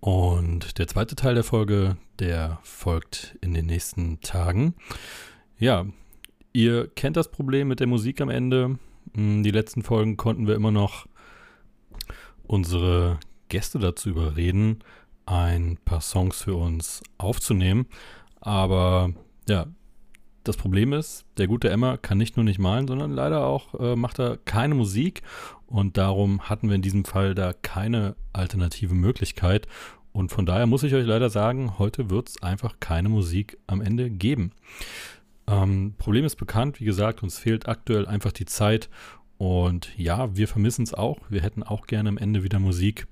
Und 0.00 0.78
der 0.78 0.88
zweite 0.88 1.14
Teil 1.14 1.34
der 1.34 1.44
Folge, 1.44 1.96
der 2.18 2.58
folgt 2.62 3.36
in 3.40 3.54
den 3.54 3.66
nächsten 3.66 4.20
Tagen. 4.20 4.74
Ja, 5.58 5.86
ihr 6.52 6.88
kennt 6.88 7.16
das 7.16 7.30
Problem 7.30 7.68
mit 7.68 7.80
der 7.80 7.86
Musik 7.86 8.20
am 8.20 8.28
Ende. 8.28 8.78
Mm, 9.14 9.42
die 9.42 9.50
letzten 9.50 9.82
Folgen 9.82 10.16
konnten 10.16 10.46
wir 10.46 10.54
immer 10.54 10.70
noch 10.70 11.06
unsere 12.46 13.18
Gäste 13.48 13.78
dazu 13.78 14.10
überreden, 14.10 14.80
ein 15.26 15.78
paar 15.84 16.00
Songs 16.00 16.42
für 16.42 16.54
uns 16.54 17.02
aufzunehmen. 17.18 17.86
Aber 18.40 19.12
ja, 19.48 19.66
das 20.44 20.56
Problem 20.56 20.92
ist, 20.92 21.24
der 21.36 21.46
gute 21.46 21.70
Emma 21.70 21.96
kann 21.96 22.18
nicht 22.18 22.36
nur 22.36 22.44
nicht 22.44 22.58
malen, 22.58 22.88
sondern 22.88 23.12
leider 23.12 23.46
auch 23.46 23.78
äh, 23.78 23.96
macht 23.96 24.18
er 24.18 24.38
keine 24.38 24.74
Musik. 24.74 25.22
Und 25.66 25.96
darum 25.96 26.48
hatten 26.48 26.68
wir 26.68 26.74
in 26.74 26.82
diesem 26.82 27.04
Fall 27.04 27.34
da 27.34 27.52
keine 27.52 28.16
alternative 28.32 28.94
Möglichkeit. 28.94 29.68
Und 30.12 30.30
von 30.30 30.44
daher 30.44 30.66
muss 30.66 30.82
ich 30.82 30.94
euch 30.94 31.06
leider 31.06 31.30
sagen, 31.30 31.78
heute 31.78 32.10
wird 32.10 32.28
es 32.28 32.42
einfach 32.42 32.80
keine 32.80 33.08
Musik 33.08 33.56
am 33.66 33.80
Ende 33.80 34.10
geben. 34.10 34.52
Ähm, 35.46 35.94
Problem 35.98 36.24
ist 36.24 36.36
bekannt, 36.36 36.80
wie 36.80 36.84
gesagt, 36.84 37.22
uns 37.22 37.38
fehlt 37.38 37.68
aktuell 37.68 38.06
einfach 38.06 38.32
die 38.32 38.46
Zeit. 38.46 38.88
Und 39.38 39.96
ja, 39.98 40.36
wir 40.36 40.46
vermissen 40.46 40.84
es 40.84 40.94
auch. 40.94 41.18
Wir 41.28 41.42
hätten 41.42 41.62
auch 41.62 41.86
gerne 41.86 42.08
am 42.08 42.18
Ende 42.18 42.44
wieder 42.44 42.58
Musik. 42.58 43.06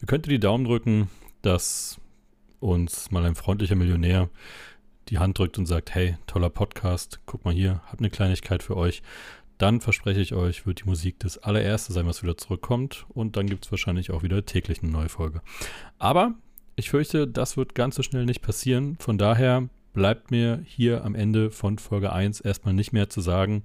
Ihr 0.00 0.06
könnt 0.06 0.26
die 0.26 0.40
Daumen 0.40 0.64
drücken, 0.64 1.10
dass 1.42 2.00
uns 2.60 3.10
mal 3.10 3.24
ein 3.24 3.34
freundlicher 3.34 3.76
Millionär 3.76 4.30
die 5.08 5.18
Hand 5.18 5.38
drückt 5.38 5.58
und 5.58 5.66
sagt, 5.66 5.94
hey, 5.94 6.16
toller 6.26 6.50
Podcast, 6.50 7.20
guck 7.26 7.44
mal 7.44 7.54
hier, 7.54 7.82
hab 7.86 7.98
eine 7.98 8.10
Kleinigkeit 8.10 8.62
für 8.62 8.76
euch. 8.76 9.02
Dann 9.58 9.80
verspreche 9.80 10.20
ich 10.20 10.34
euch, 10.34 10.66
wird 10.66 10.80
die 10.80 10.88
Musik 10.88 11.18
das 11.20 11.38
allererste 11.38 11.92
sein, 11.92 12.06
was 12.06 12.22
wieder 12.22 12.36
zurückkommt. 12.36 13.06
Und 13.08 13.36
dann 13.36 13.46
gibt 13.46 13.64
es 13.64 13.70
wahrscheinlich 13.70 14.10
auch 14.10 14.22
wieder 14.22 14.44
täglich 14.44 14.82
eine 14.82 14.92
neue 14.92 15.08
Folge. 15.08 15.40
Aber 15.98 16.34
ich 16.74 16.90
fürchte, 16.90 17.26
das 17.26 17.56
wird 17.56 17.74
ganz 17.74 17.94
so 17.94 18.02
schnell 18.02 18.26
nicht 18.26 18.42
passieren. 18.42 18.96
Von 18.98 19.16
daher 19.16 19.68
bleibt 19.96 20.30
mir 20.30 20.60
hier 20.62 21.06
am 21.06 21.14
Ende 21.14 21.50
von 21.50 21.78
Folge 21.78 22.12
1 22.12 22.40
erstmal 22.40 22.74
nicht 22.74 22.92
mehr 22.92 23.08
zu 23.08 23.22
sagen, 23.22 23.64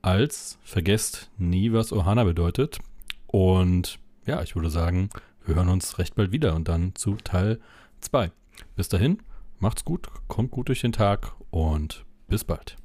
als 0.00 0.56
vergesst 0.62 1.28
nie, 1.38 1.72
was 1.72 1.92
Ohana 1.92 2.22
bedeutet. 2.22 2.78
Und 3.26 3.98
ja, 4.24 4.42
ich 4.42 4.54
würde 4.54 4.70
sagen, 4.70 5.10
wir 5.44 5.56
hören 5.56 5.68
uns 5.68 5.98
recht 5.98 6.14
bald 6.14 6.30
wieder 6.30 6.54
und 6.54 6.68
dann 6.68 6.94
zu 6.94 7.16
Teil 7.16 7.58
2. 8.00 8.30
Bis 8.76 8.88
dahin, 8.90 9.18
macht's 9.58 9.84
gut, 9.84 10.06
kommt 10.28 10.52
gut 10.52 10.68
durch 10.68 10.82
den 10.82 10.92
Tag 10.92 11.34
und 11.50 12.04
bis 12.28 12.44
bald. 12.44 12.76